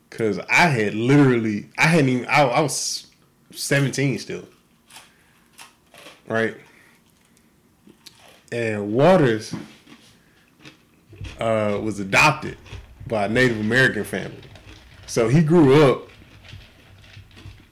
[0.10, 3.07] Cause I had literally, I hadn't even, I, I was
[3.52, 4.48] seventeen still,
[6.27, 6.56] right?
[8.52, 9.53] And Waters
[11.40, 12.57] uh, was adopted
[13.07, 14.41] by a Native American family.
[15.06, 16.07] So he grew up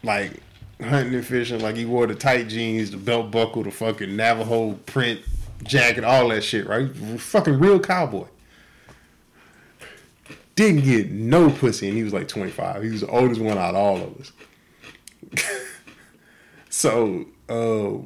[0.04, 0.42] like
[0.82, 4.74] hunting and fishing, like he wore the tight jeans, the belt buckle, the fucking Navajo
[4.86, 5.22] print
[5.64, 6.94] jacket, all that shit, right?
[6.94, 8.28] Fucking real cowboy.
[10.56, 12.84] Didn't get no pussy, and he was like 25.
[12.84, 14.32] He was the oldest one out of all of us.
[16.70, 17.98] so uh,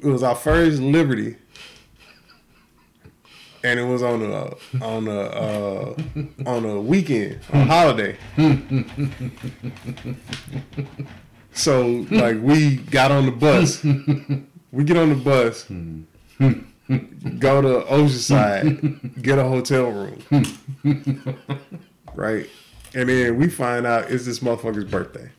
[0.00, 1.36] it was our first Liberty,
[3.64, 4.54] and it was on a
[4.84, 5.94] on a uh,
[6.46, 8.16] on a weekend, on a holiday.
[11.52, 13.82] so like we got on the bus,
[14.72, 15.66] we get on the bus,
[17.38, 20.22] go to Oceanside, get a hotel room,
[22.14, 22.48] right,
[22.94, 25.30] and then we find out it's this motherfucker's birthday,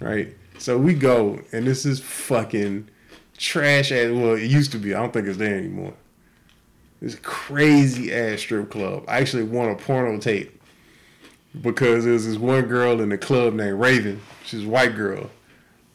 [0.00, 0.34] right.
[0.58, 2.88] So we go, and this is fucking
[3.38, 4.10] trash ass.
[4.10, 4.94] Well, it used to be.
[4.94, 5.94] I don't think it's there anymore.
[7.00, 9.04] This crazy ass strip club.
[9.08, 10.60] I actually won a porno tape
[11.62, 14.20] because there was this one girl in the club named Raven.
[14.44, 15.30] She's a white girl,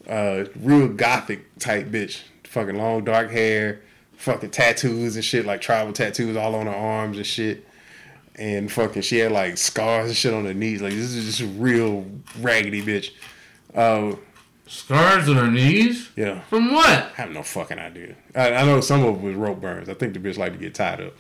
[0.10, 2.24] uh, real gothic type bitch.
[2.56, 3.82] Fucking long dark hair,
[4.16, 7.68] fucking tattoos and shit, like tribal tattoos all on her arms and shit.
[8.36, 10.82] And fucking, she had like scars and shit on her knees.
[10.82, 12.06] Like this is just a real
[12.40, 13.12] raggedy bitch.
[13.76, 14.16] Uh,
[14.68, 16.10] Scars on her knees?
[16.16, 16.40] yeah.
[16.44, 16.88] From what?
[16.88, 18.16] I have no fucking idea.
[18.34, 19.90] I, I know some of it was rope burns.
[19.90, 21.14] I think the bitch like to get tied up.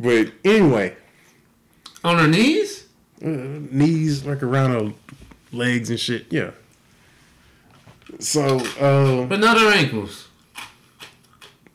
[0.00, 0.96] But anyway,
[2.04, 2.86] On her knees?
[3.22, 4.92] uh, knees like around her
[5.52, 6.26] legs and shit.
[6.30, 6.52] Yeah.
[8.18, 10.28] So uh, But not her ankles.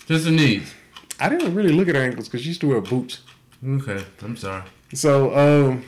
[0.07, 0.73] Just her knees.
[1.19, 3.21] I didn't really look at her ankles because she used to wear boots.
[3.65, 4.63] Okay, I'm sorry.
[4.93, 5.85] So um,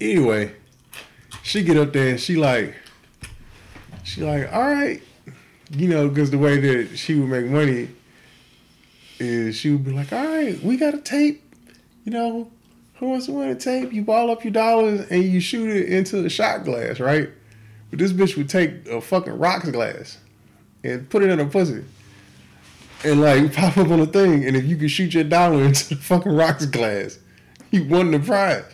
[0.00, 0.52] anyway,
[1.42, 2.74] she get up there and she like,
[4.04, 5.02] she like, all right,
[5.70, 7.88] you know, because the way that she would make money
[9.18, 11.42] is she would be like, all right, we got a tape,
[12.04, 12.50] you know,
[12.94, 13.92] who wants to win a tape?
[13.92, 17.30] You ball up your dollars and you shoot it into a shot glass, right?
[17.90, 20.18] But this bitch would take a fucking rocks glass
[20.84, 21.84] and put it in her pussy.
[23.02, 25.88] And like pop up on the thing, and if you could shoot your dollar into
[25.88, 27.18] the fucking rocks glass,
[27.70, 28.64] you won the prize.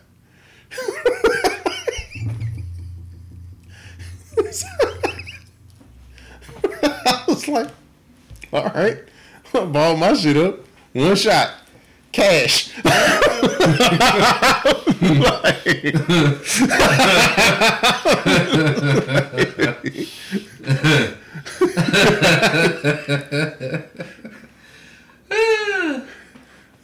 [6.83, 7.69] I was like,
[8.53, 8.99] all right,
[9.53, 10.59] ball my shit up.
[10.93, 11.53] One shot.
[12.11, 12.73] Cash.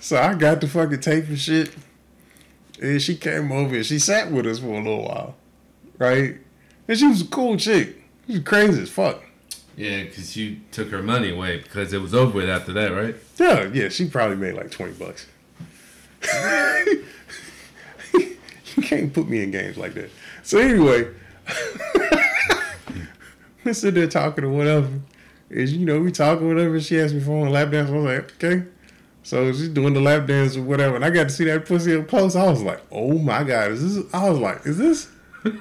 [0.03, 1.71] so I got the fucking tape and shit.
[2.81, 5.37] And she came over and she sat with us for a little while.
[5.97, 6.39] Right?
[6.89, 8.03] And she was a cool chick.
[8.27, 9.23] She was crazy as fuck.
[9.77, 13.15] Yeah, because you took her money away because it was over with after that, right?
[13.39, 15.29] Yeah, yeah, she probably made like 20 bucks.
[18.15, 20.11] you can't put me in games like that.
[20.43, 21.07] So anyway,
[23.65, 24.89] we sit there talking or whatever.
[25.49, 26.81] is you know we talking whatever.
[26.81, 27.89] She asked me for a lap dance.
[27.89, 28.65] I was like, okay.
[29.25, 31.97] So she's doing the lap dance or whatever, and I got to see that pussy
[31.97, 32.35] up close.
[32.35, 34.05] I was like, oh my god, is this?
[34.15, 35.09] I was like, is this?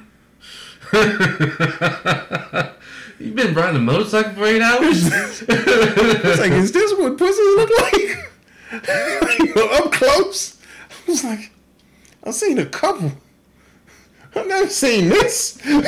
[3.20, 5.10] You've been riding a motorcycle for eight hours.
[5.48, 8.18] It's like, is this what pussies look like?
[9.84, 10.58] up close.
[10.90, 11.52] I was like,
[12.24, 13.12] I've seen a couple.
[14.36, 15.60] I've never seen this.
[15.66, 15.84] it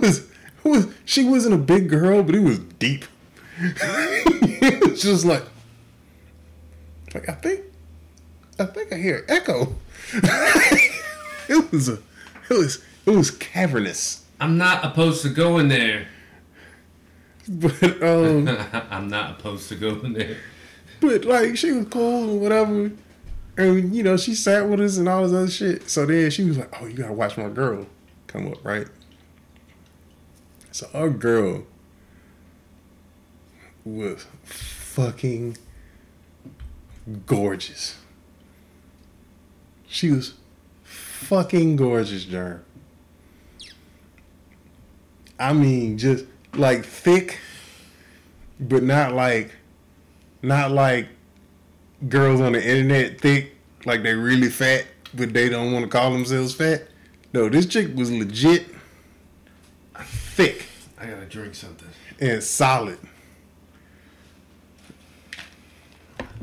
[0.00, 0.28] was, it
[0.64, 0.86] was.
[1.04, 3.04] She wasn't a big girl, but it was deep.
[3.60, 5.42] it was just like,
[7.14, 7.60] like I think,
[8.58, 9.74] I think I hear echo.
[10.12, 11.98] it was a,
[12.50, 14.24] it was, it was cavernous.
[14.40, 16.08] I'm not opposed to going there.
[17.46, 18.48] But um.
[18.90, 20.38] I'm not opposed to going there.
[21.00, 22.90] But like she was cool and whatever.
[23.58, 25.90] And you know, she sat with us and all this other shit.
[25.90, 27.86] So then she was like, Oh, you gotta watch my girl
[28.28, 28.86] come up, right?
[30.72, 31.64] So our girl
[33.84, 35.58] was fucking
[37.26, 37.98] gorgeous.
[39.86, 40.34] She was
[40.82, 42.60] fucking gorgeous, Jerm.
[45.38, 46.24] I mean, just
[46.54, 47.38] like thick,
[48.60, 49.50] but not like
[50.42, 51.08] not like
[52.08, 53.54] girls on the internet thick,
[53.84, 56.88] like they really fat, but they don't want to call themselves fat.
[57.32, 58.66] No, this chick was legit
[60.34, 60.66] thick
[60.98, 61.88] I gotta drink something.
[62.20, 62.98] and solid.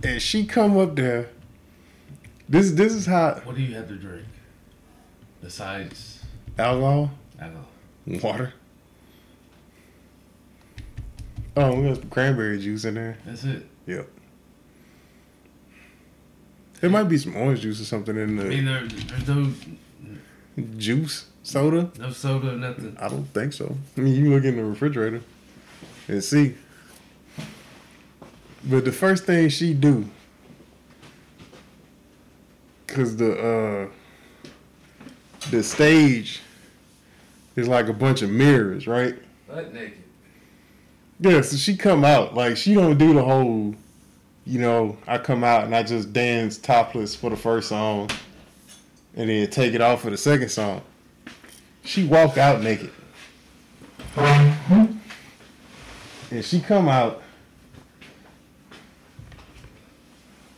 [0.04, 1.30] And she come up there.
[2.50, 4.26] This this is how What do you have to drink?
[5.42, 6.24] Besides
[6.58, 7.68] alcohol, alcohol.
[8.08, 8.54] water.
[11.56, 13.18] Oh, we got some cranberry juice in there.
[13.26, 13.66] That's it.
[13.86, 14.08] Yep.
[16.80, 19.54] There might be some orange juice or something in the I mean, there, there's no
[20.78, 21.92] juice soda.
[22.00, 22.98] no soda, nothing.
[23.00, 23.76] I don't think so.
[23.98, 25.22] I mean, you look in the refrigerator
[26.08, 26.56] and see.
[28.64, 30.08] But the first thing she do,
[32.88, 33.88] cause the uh
[35.50, 36.42] the stage
[37.56, 39.16] is like a bunch of mirrors, right?
[39.48, 39.98] Butt naked.
[41.20, 43.76] Yeah, so she come out like she don't do the whole,
[44.46, 48.10] you know, I come out and I just dance topless for the first song,
[49.16, 50.82] and then take it off for the second song.
[51.84, 52.92] She walk out naked,
[54.16, 55.02] and
[56.44, 57.24] she come out.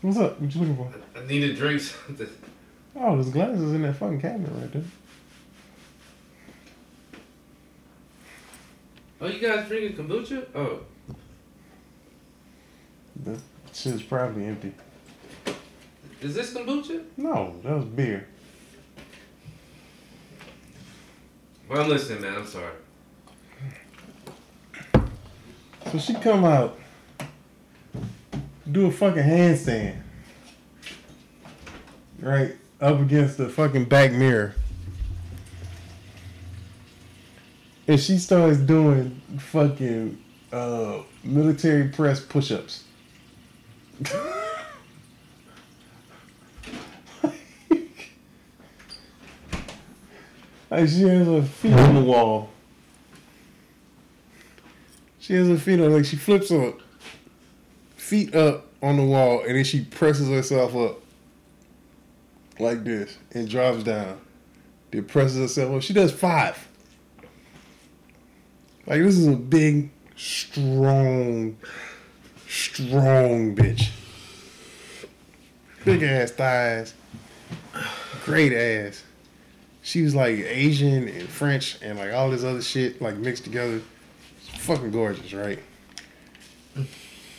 [0.03, 0.37] What's up?
[0.41, 0.91] What you looking for?
[1.17, 2.27] I need to drink something.
[2.93, 4.83] Oh, there's glasses in that fucking cabinet right there.
[9.21, 10.45] Oh, you guys drinking kombucha?
[10.53, 10.81] Oh,
[13.23, 13.39] The
[13.73, 14.73] shit's probably empty.
[16.21, 17.01] is this kombucha?
[17.15, 18.27] No, that was beer.
[21.69, 22.35] Well, I'm listening, man.
[22.35, 22.73] I'm sorry.
[25.93, 26.77] So she come out,
[28.71, 29.97] do a fucking handstand,
[32.19, 34.55] right up against the fucking back mirror,
[37.87, 40.17] and she starts doing fucking
[40.51, 42.83] uh, military press push-ups.
[50.69, 52.49] like she has her feet on the wall.
[55.19, 56.82] She has her feet on, like she flips up,
[58.03, 60.99] feet up on the wall, and then she presses herself up
[62.59, 64.19] like this and drops down.
[64.91, 65.81] Then presses herself up.
[65.81, 66.67] She does five.
[68.85, 71.55] Like this is a big, strong,
[72.47, 73.89] strong bitch.
[75.85, 76.93] Big ass thighs,
[78.25, 79.03] great ass.
[79.81, 83.81] She was like Asian and French and like all this other shit like mixed together
[84.59, 85.59] fucking gorgeous, right?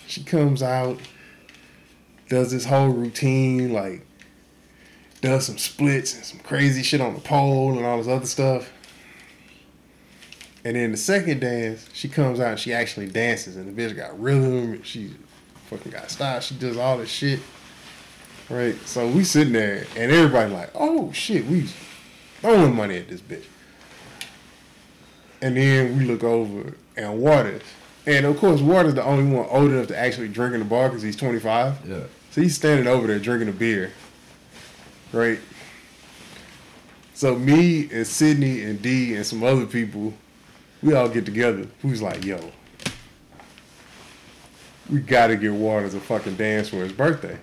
[0.07, 0.99] She comes out,
[2.29, 4.07] does this whole routine, like
[5.25, 8.71] does some splits and some crazy shit on the pole and all this other stuff.
[10.65, 13.97] And then the second dance, she comes out and she actually dances and the bitch
[13.97, 15.15] got rhythm and she
[15.67, 16.41] fucking got style.
[16.41, 17.41] She does all this shit.
[18.51, 18.77] Right?
[18.87, 21.69] So we sitting there and everybody like, oh shit, we
[22.41, 23.45] throwing money at this bitch.
[25.41, 27.63] And then we look over and Waters.
[28.07, 30.89] And of course, Waters the only one old enough to actually drink in the bar
[30.89, 31.89] because he's 25.
[31.89, 32.01] Yeah.
[32.31, 33.93] So he's standing over there drinking a beer.
[35.13, 35.39] Right?
[37.15, 40.13] So me and Sydney and D and some other people,
[40.83, 41.67] we all get together.
[41.81, 42.51] Who's like, yo,
[44.91, 47.39] we gotta get Waters a fucking dance for his birthday.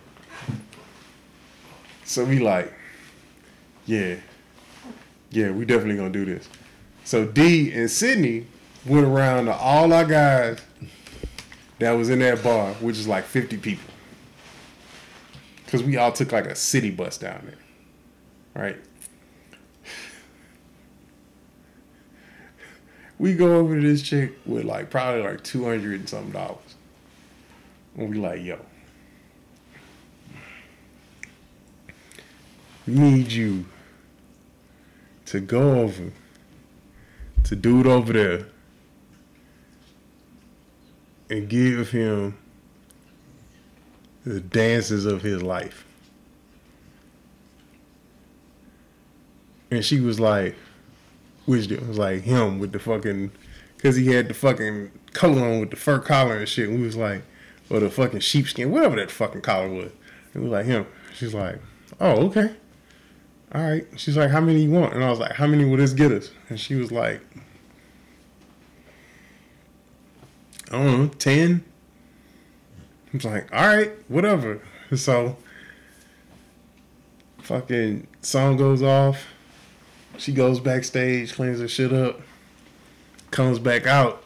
[2.03, 2.71] So we like,
[3.85, 4.17] yeah,
[5.31, 6.47] yeah, we definitely gonna do this.
[7.05, 8.47] So D and Sydney
[8.85, 10.59] went around to all our guys
[11.79, 13.89] that was in that bar, which is like 50 people.
[15.65, 18.63] Because we all took like a city bus down there.
[18.63, 18.77] Right?
[23.17, 26.75] We go over to this chick with like probably like 200 and something dollars.
[27.95, 28.59] And we like, yo,
[32.87, 33.65] need you
[35.27, 36.11] to go over
[37.43, 38.47] to dude over there
[41.31, 42.37] and give him
[44.25, 45.85] the dances of his life.
[49.71, 50.55] And she was like,
[51.45, 53.31] which it was like him with the fucking,
[53.77, 56.67] because he had the fucking coat on with the fur collar and shit.
[56.67, 57.21] And we was like,
[57.69, 59.91] or the fucking sheepskin, whatever that fucking collar was.
[60.35, 60.85] We was like, him.
[61.15, 61.59] She's like,
[62.01, 62.53] oh, okay.
[63.55, 63.87] All right.
[63.95, 64.93] She's like, how many you want?
[64.93, 66.31] And I was like, how many will this get us?
[66.49, 67.21] And she was like,
[70.71, 71.65] I don't know, 10.
[73.13, 74.61] I was like, all right, whatever.
[74.93, 75.37] So,
[77.37, 79.25] fucking song goes off.
[80.17, 82.19] She goes backstage, cleans her shit up,
[83.31, 84.25] comes back out.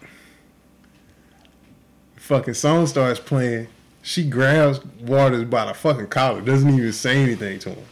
[2.16, 3.68] Fucking song starts playing.
[4.02, 7.86] She grabs Waters by the fucking collar, doesn't even say anything to him.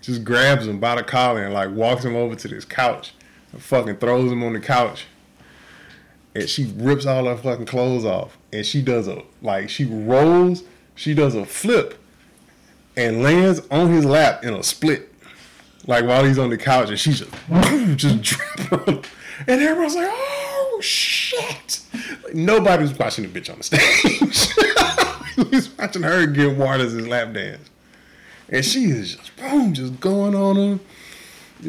[0.00, 3.12] Just grabs him by the collar and like walks him over to this couch
[3.52, 5.04] and fucking throws him on the couch
[6.34, 8.36] and she rips all her fucking clothes off.
[8.52, 10.64] And she does a like she rolls
[10.94, 11.98] she does a flip
[12.96, 15.12] and lands on his lap in a split.
[15.86, 17.30] Like while he's on the couch and she just
[17.96, 19.06] just drop
[19.46, 21.80] and everyone's like oh shit.
[22.24, 24.54] Like, nobody was watching the bitch on the stage.
[25.34, 27.70] He was watching her give Waters his lap dance.
[28.48, 30.80] And she is just boom just going on him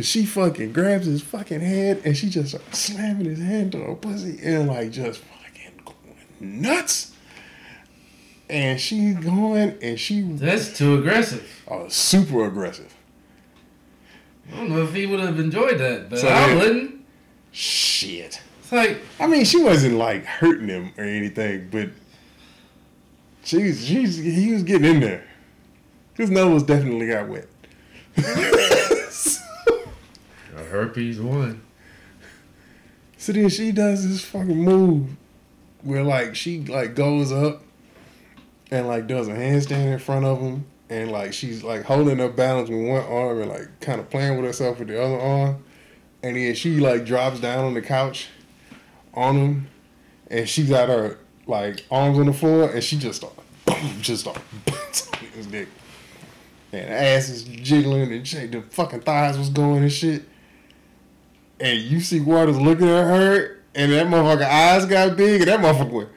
[0.04, 4.40] she fucking grabs his fucking head and she just slamming his hand to her pussy
[4.44, 7.12] and like just fucking going nuts.
[8.50, 11.48] And she's going and she That's too aggressive.
[11.70, 12.94] uh, super aggressive.
[14.54, 17.06] I don't know if he would have enjoyed that, but So I then- wouldn't.
[17.52, 18.42] Shit.
[18.60, 21.90] It's like, I mean, she wasn't like hurting him or anything, but
[23.44, 25.24] she's she's he was getting in there.
[26.16, 27.48] His nose definitely got wet.
[30.66, 31.62] herpes one.
[33.18, 35.10] So then she does this fucking move
[35.82, 37.64] where like she like goes up
[38.72, 42.30] and like does a handstand in front of him and like she's like holding her
[42.30, 45.64] balance with one arm and like kind of playing with herself with the other arm.
[46.24, 48.28] And then she like drops down on the couch
[49.14, 49.68] on him
[50.28, 53.36] and she got her like arms on the floor and she just start
[53.66, 55.68] boom just start bouncing his dick.
[56.74, 58.52] And ass is jiggling and shit.
[58.52, 60.26] The fucking thighs was going and shit
[61.60, 65.60] and you see Waters looking at her, and that motherfucker eyes got big, and that
[65.60, 66.10] motherfucker went.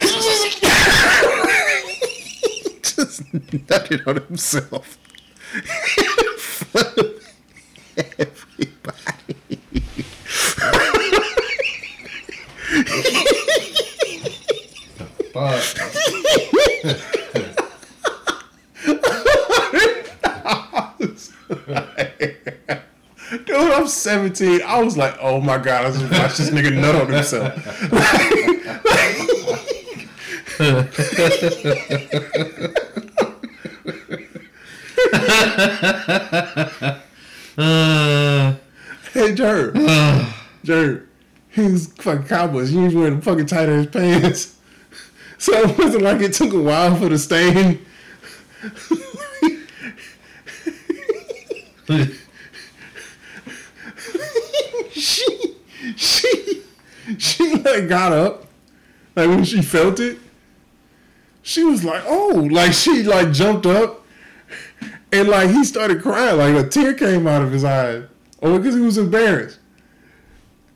[2.82, 4.98] just nutted on himself.
[5.54, 5.62] In
[6.38, 7.26] front of
[7.96, 9.36] everybody.
[15.32, 15.64] Fuck.
[23.60, 24.62] Dude, I'm 17.
[24.62, 27.52] I was like, oh my god, I just watched this nigga nut on himself.
[30.58, 30.84] Uh,
[39.12, 39.74] Hey, Jared.
[40.64, 41.06] Jared.
[41.50, 42.70] He was fucking Cowboys.
[42.70, 44.56] He was wearing fucking tight ass pants.
[45.38, 47.86] So it wasn't like it took a while for the stain.
[56.00, 56.62] she,
[57.18, 58.46] she, like got up.
[59.14, 60.18] Like when she felt it,
[61.42, 64.06] she was like, oh, like she like jumped up.
[65.12, 67.96] And like he started crying, like a tear came out of his eye.
[68.38, 69.58] Or oh, because he was embarrassed.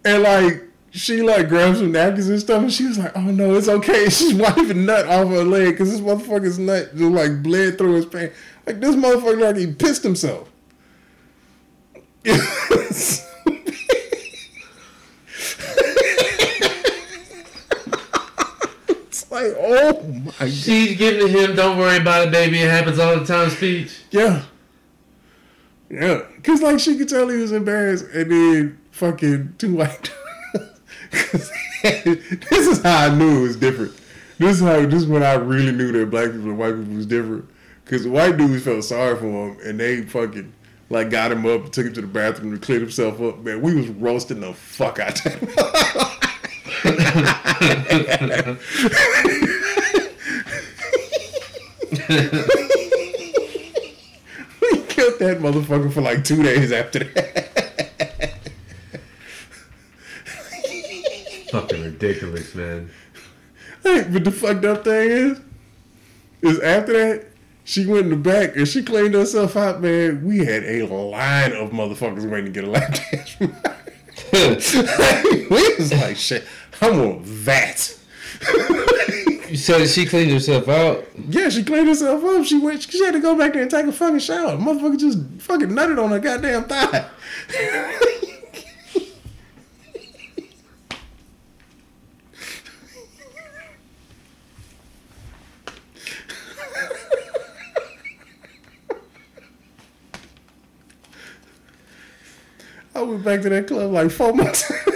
[0.04, 3.54] And like she like grabbed some napkins and stuff, and she was like, "Oh no,
[3.54, 7.78] it's okay." She's wiping nut off her leg because this motherfucker's nut just like bled
[7.78, 8.36] through his pants.
[8.66, 10.50] Like this motherfucker like he pissed himself.
[12.26, 13.24] it's
[19.48, 22.60] like, oh my god, she's giving him "Don't worry about it, baby.
[22.60, 24.00] It happens all the time" speech.
[24.10, 24.42] yeah,
[25.90, 26.22] yeah.
[26.42, 30.12] Cause like she could tell he was embarrassed, and then fucking two white.
[31.82, 33.92] this is how I knew it was different.
[34.38, 36.94] This is how this is when I really knew that black people and white people
[36.94, 37.48] was different.
[37.84, 40.52] Cause the white dudes felt sorry for him, and they fucking
[40.90, 43.40] like got him up, took him to the bathroom to clean himself up.
[43.40, 45.48] Man, we was roasting the fuck out of him.
[47.64, 47.70] we
[54.88, 58.40] killed that motherfucker for like two days after that.
[61.50, 62.90] Fucking ridiculous, man.
[63.82, 65.40] Hey, but the fucked up thing is,
[66.42, 67.26] is after that,
[67.64, 70.22] she went in the back and she cleaned herself out, man.
[70.22, 73.36] We had a line of motherfuckers waiting to get a lap dance
[74.32, 76.44] we was like, shit,
[76.80, 77.98] I want that.
[79.48, 81.06] You said she cleaned herself out.
[81.28, 82.44] Yeah, she cleaned herself up.
[82.44, 82.82] She went.
[82.82, 84.56] She had to go back there and take a fucking shower.
[84.56, 87.08] Motherfucker just fucking nutted on her goddamn thigh.
[102.96, 104.72] I went back to that club like four months.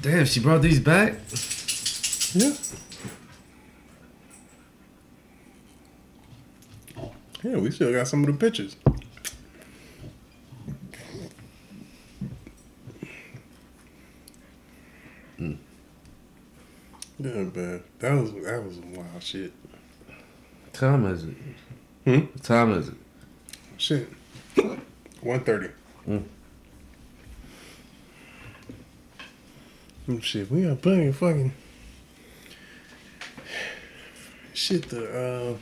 [0.00, 1.14] Damn, she brought these back.
[2.34, 2.54] Yeah.
[7.42, 8.76] Yeah, we still got some of the pictures.
[15.38, 15.50] Yeah,
[17.18, 17.82] man.
[17.98, 19.52] That was that was some wild shit.
[20.72, 21.34] Time is it?
[22.04, 22.20] Hmm?
[22.20, 22.94] What time is it?
[23.76, 24.08] Shit.
[25.20, 25.68] One thirty.
[26.08, 26.24] Mm.
[30.18, 31.52] Shit, we plenty of fucking
[34.52, 35.56] shit to uh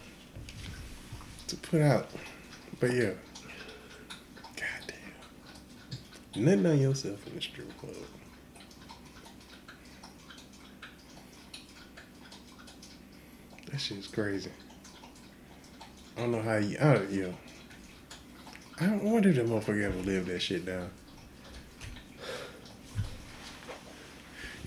[1.48, 2.10] to put out.
[2.80, 3.10] But yeah.
[4.56, 4.96] Goddamn.
[6.36, 7.94] Nothing on yourself in the strip club.
[13.70, 14.50] That shit's crazy.
[16.16, 16.78] I don't know how you.
[16.78, 17.34] I yo.
[18.80, 20.90] I wonder if that motherfucker ever lived that shit down.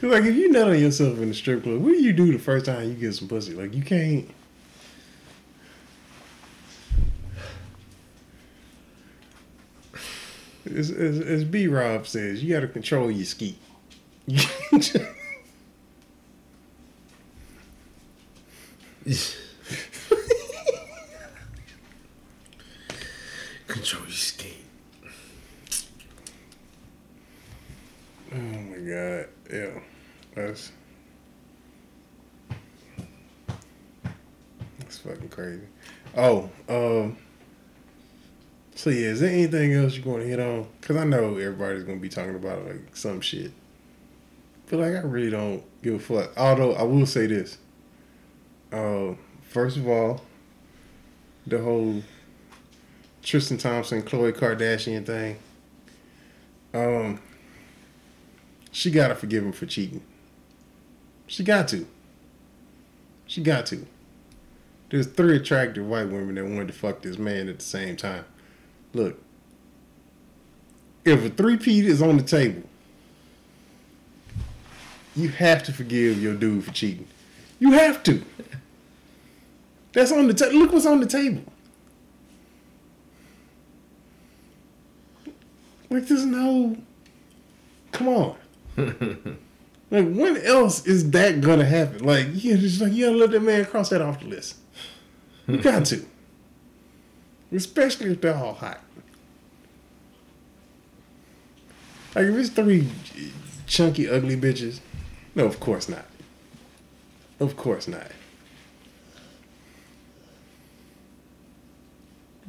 [0.10, 2.40] Like if you nut on yourself in the strip club, what do you do the
[2.40, 3.54] first time you get some pussy?
[3.54, 4.28] Like you can't.
[10.66, 13.58] As, as, as B Rob says, you got to control your skeet.
[14.28, 14.84] You can't
[19.06, 19.38] just-
[23.68, 24.66] Control your skate.
[28.34, 29.80] Oh my god, yeah,
[30.36, 30.72] that's
[34.80, 35.64] that's fucking crazy.
[36.16, 37.18] Oh, um,
[38.76, 40.68] so yeah, is there anything else you want to hit on?
[40.82, 43.52] Cause I know everybody's gonna be talking about like some shit,
[44.70, 46.38] but like I really don't give a fuck.
[46.38, 47.58] Although I will say this,
[48.72, 50.22] uh, first of all,
[51.46, 52.04] the whole
[53.24, 55.38] Tristan Thompson, Khloe Kardashian thing.
[56.74, 57.20] Um,
[58.72, 60.02] she gotta forgive him for cheating.
[61.32, 61.88] She got to.
[63.26, 63.88] She got to.
[64.90, 68.26] There's three attractive white women that wanted to fuck this man at the same time.
[68.94, 69.18] Look,
[71.06, 72.64] if a three-peat is on the table,
[75.16, 77.08] you have to forgive your dude for cheating.
[77.60, 78.22] You have to.
[79.94, 80.60] That's on the table.
[80.60, 81.44] Look what's on the table.
[85.90, 86.76] Like there's no.
[87.94, 88.36] Come on.
[89.92, 92.06] like when else is that gonna happen?
[92.06, 94.56] Like you just like you gotta let that man cross that off the list.
[95.48, 95.62] You hmm.
[95.62, 96.06] got to.
[97.54, 98.82] Especially if they're all hot.
[102.16, 102.88] Like if it's three
[103.68, 104.80] chunky, ugly bitches,
[105.36, 106.06] no, of course not.
[107.42, 108.08] Of course not.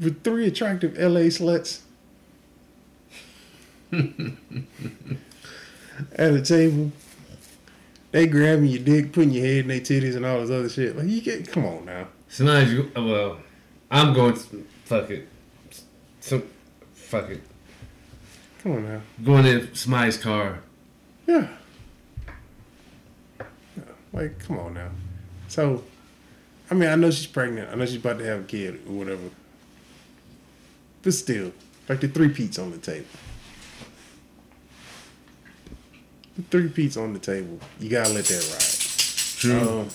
[0.01, 1.81] With three attractive LA sluts
[6.13, 6.93] at a table,
[8.13, 10.97] they grabbing your dick, putting your head in their titties and all this other shit.
[10.97, 12.09] Like you get, come on now.
[12.29, 13.39] So now you, uh, well,
[13.91, 15.29] I'm going to, fuck it.
[16.21, 16.43] So,
[16.95, 17.43] fuck it.
[18.63, 19.01] Come on now.
[19.25, 20.61] Going in somebody's car.
[21.27, 21.49] Yeah.
[23.39, 23.45] Yeah,
[24.13, 24.91] Like, come on now.
[25.49, 25.83] So,
[26.71, 27.71] I mean, I know she's pregnant.
[27.71, 29.31] I know she's about to have a kid or whatever.
[31.03, 31.53] But still,
[31.89, 33.07] like the three peats on the table.
[35.91, 37.59] The three peats on the table.
[37.81, 39.39] You gotta let that ride.
[39.41, 39.81] True.
[39.81, 39.89] Um,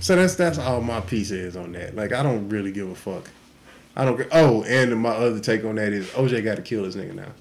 [0.00, 1.94] so that's that's all my piece is on that.
[1.96, 3.30] Like I don't really give a fuck.
[3.96, 4.26] I don't.
[4.32, 7.32] Oh, and my other take on that is OJ got to kill this nigga now.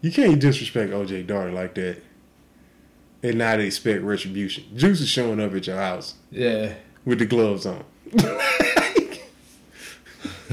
[0.00, 1.98] You can't disrespect OJ daughter like that.
[3.22, 4.64] and not expect retribution.
[4.76, 6.74] Juice is showing up at your house Yeah.
[7.04, 7.84] with the gloves on.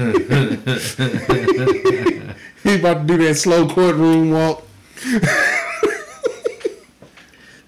[2.62, 4.62] He's about to do that slow courtroom walk.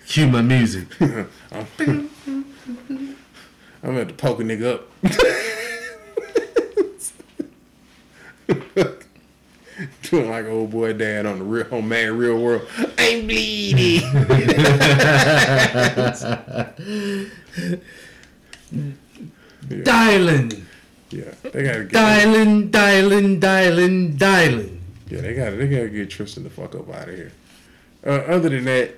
[0.07, 0.89] Cue my music.
[1.01, 1.29] I'm
[3.83, 4.89] at to poke a nigga up.
[10.03, 12.69] Doing like old boy dad on the real on man real world.
[12.99, 14.03] I'm bleeding.
[19.83, 20.67] dialing.
[21.09, 21.93] Yeah, they gotta get.
[21.93, 24.82] Dialing, dialing, dialing, dialing.
[25.13, 27.33] Yeah, they got they gotta get Tristan the fuck up out of here.
[28.03, 28.95] Uh, other than that,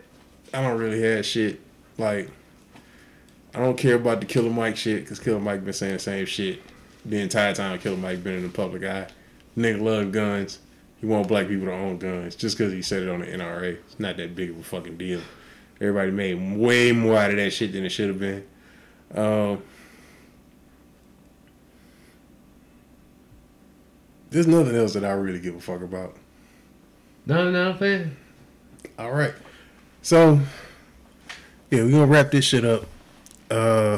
[0.52, 1.60] I don't really have shit.
[1.98, 2.30] Like,
[3.52, 6.24] I don't care about the Killer Mike shit because Killer Mike been saying the same
[6.26, 6.60] shit
[7.04, 7.80] the entire time.
[7.80, 9.08] Killer Mike been in the public eye.
[9.58, 10.60] Nigga love guns.
[11.00, 13.72] He want black people to own guns just because he said it on the NRA.
[13.72, 15.20] It's not that big of a fucking deal.
[15.80, 18.46] Everybody made way more out of that shit than it should have been.
[19.16, 19.64] Um,
[24.34, 26.16] there's nothing else that I really give a fuck about.
[27.24, 28.16] No, no, man.
[28.98, 29.32] All right.
[30.02, 30.40] So,
[31.70, 32.84] yeah, we're gonna wrap this shit up.
[33.48, 33.96] Uh,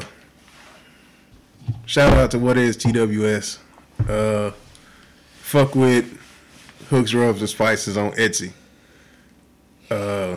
[1.87, 3.57] shout out to what is TWS.
[4.07, 4.51] Uh,
[5.39, 6.21] fuck with
[6.89, 8.51] hooks, rubs, and spices on Etsy.
[9.89, 10.35] Uh,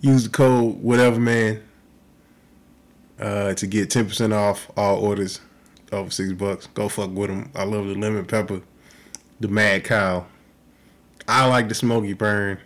[0.00, 1.62] use the code whatever man
[3.18, 5.40] uh, to get ten percent off all orders
[5.92, 6.66] over six bucks.
[6.68, 7.50] Go fuck with them.
[7.54, 8.62] I love the lemon pepper,
[9.40, 10.26] the mad cow.
[11.28, 12.58] I like the smoky burn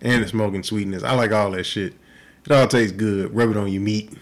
[0.00, 1.02] and the smoking sweetness.
[1.02, 1.94] I like all that shit.
[2.44, 3.34] It all tastes good.
[3.34, 4.12] Rub it on your meat.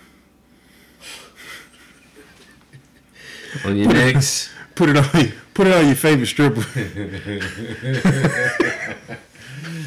[3.64, 4.50] On your necks.
[4.74, 6.60] Put it on your, put it on your favorite stripper.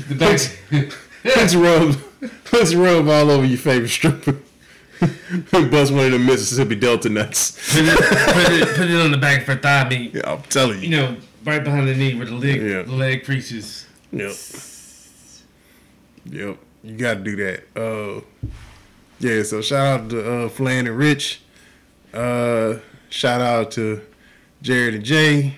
[0.08, 0.56] the backs.
[1.26, 2.02] let's rub
[2.54, 4.38] let's rub all over your favorite stripper.
[5.51, 7.51] Bust one of the Mississippi Delta nuts.
[7.74, 10.14] put, it, put, it, put it on the back of her thigh meat.
[10.16, 10.90] Yeah, I'm telling You you.
[10.90, 12.82] know, right behind the knee where the leg, Yeah.
[12.84, 13.85] the leg creases.
[14.11, 14.34] Yep.
[16.26, 16.58] Yep.
[16.84, 17.64] You gotta do that.
[17.76, 18.22] Uh
[19.19, 21.42] yeah, so shout out to uh Flan and Rich.
[22.14, 22.76] Uh
[23.09, 24.01] shout out to
[24.61, 25.56] Jared and Jay.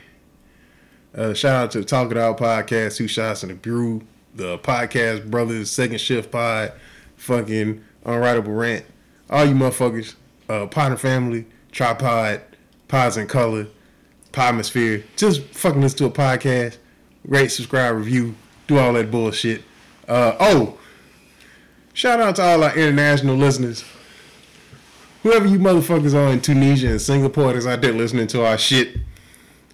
[1.15, 4.01] Uh shout out to Talk It Out Podcast, Two Shots and the Brew,
[4.35, 6.73] the podcast brothers, second shift pod,
[7.17, 8.85] fucking unwritable rant.
[9.29, 10.15] All you motherfuckers,
[10.47, 12.41] uh Potter Family, Tripod,
[12.87, 13.67] Pods in Color,
[14.31, 15.03] Podmosphere.
[15.15, 16.77] Just fucking listen to a podcast
[17.25, 18.35] rate, subscribe, review,
[18.67, 19.63] do all that bullshit.
[20.07, 20.77] Uh, oh,
[21.93, 23.83] shout out to all our international listeners.
[25.23, 28.97] Whoever you motherfuckers are in Tunisia and Singapore that's out there listening to our shit.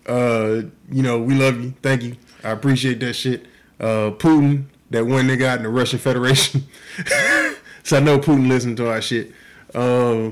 [0.07, 1.73] Uh, you know, we love you.
[1.81, 2.15] Thank you.
[2.43, 3.45] I appreciate that shit.
[3.79, 6.67] Uh, Putin, that one nigga out in the Russian Federation.
[7.83, 9.31] so I know Putin listened to our shit.
[9.75, 10.31] Uh,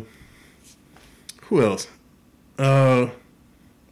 [1.43, 1.87] who else?
[2.57, 3.09] Uh,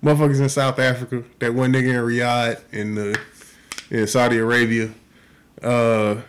[0.03, 3.19] motherfuckers in South Africa, that one nigga in Riyadh in the
[3.91, 4.89] in Saudi Arabia.
[5.61, 6.21] Uh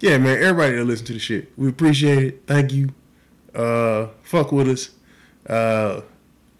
[0.00, 1.50] yeah, man, everybody that listen to the shit.
[1.56, 2.42] We appreciate it.
[2.46, 2.90] Thank you.
[3.54, 4.90] Uh fuck with us.
[5.48, 6.02] Uh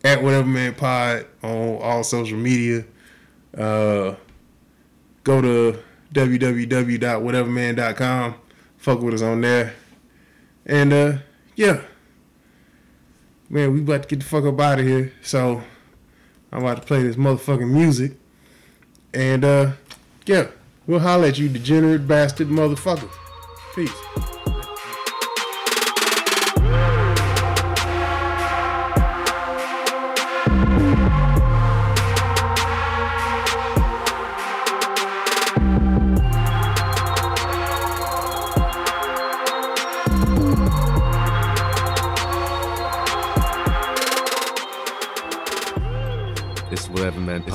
[0.03, 2.85] at whatever man pod on all social media.
[3.57, 4.17] Uh
[5.23, 5.79] go to
[6.13, 8.35] www.whateverman.com.
[8.79, 9.75] Fuck with us on there.
[10.67, 11.19] And uh
[11.57, 11.83] yeah.
[13.49, 15.13] Man, we about to get the fuck up out of here.
[15.23, 15.63] So
[16.51, 18.13] I'm about to play this motherfucking music.
[19.13, 19.73] And uh
[20.27, 20.49] yeah,
[20.87, 23.11] we'll holler at you degenerate bastard motherfucker.
[23.75, 24.34] Peace.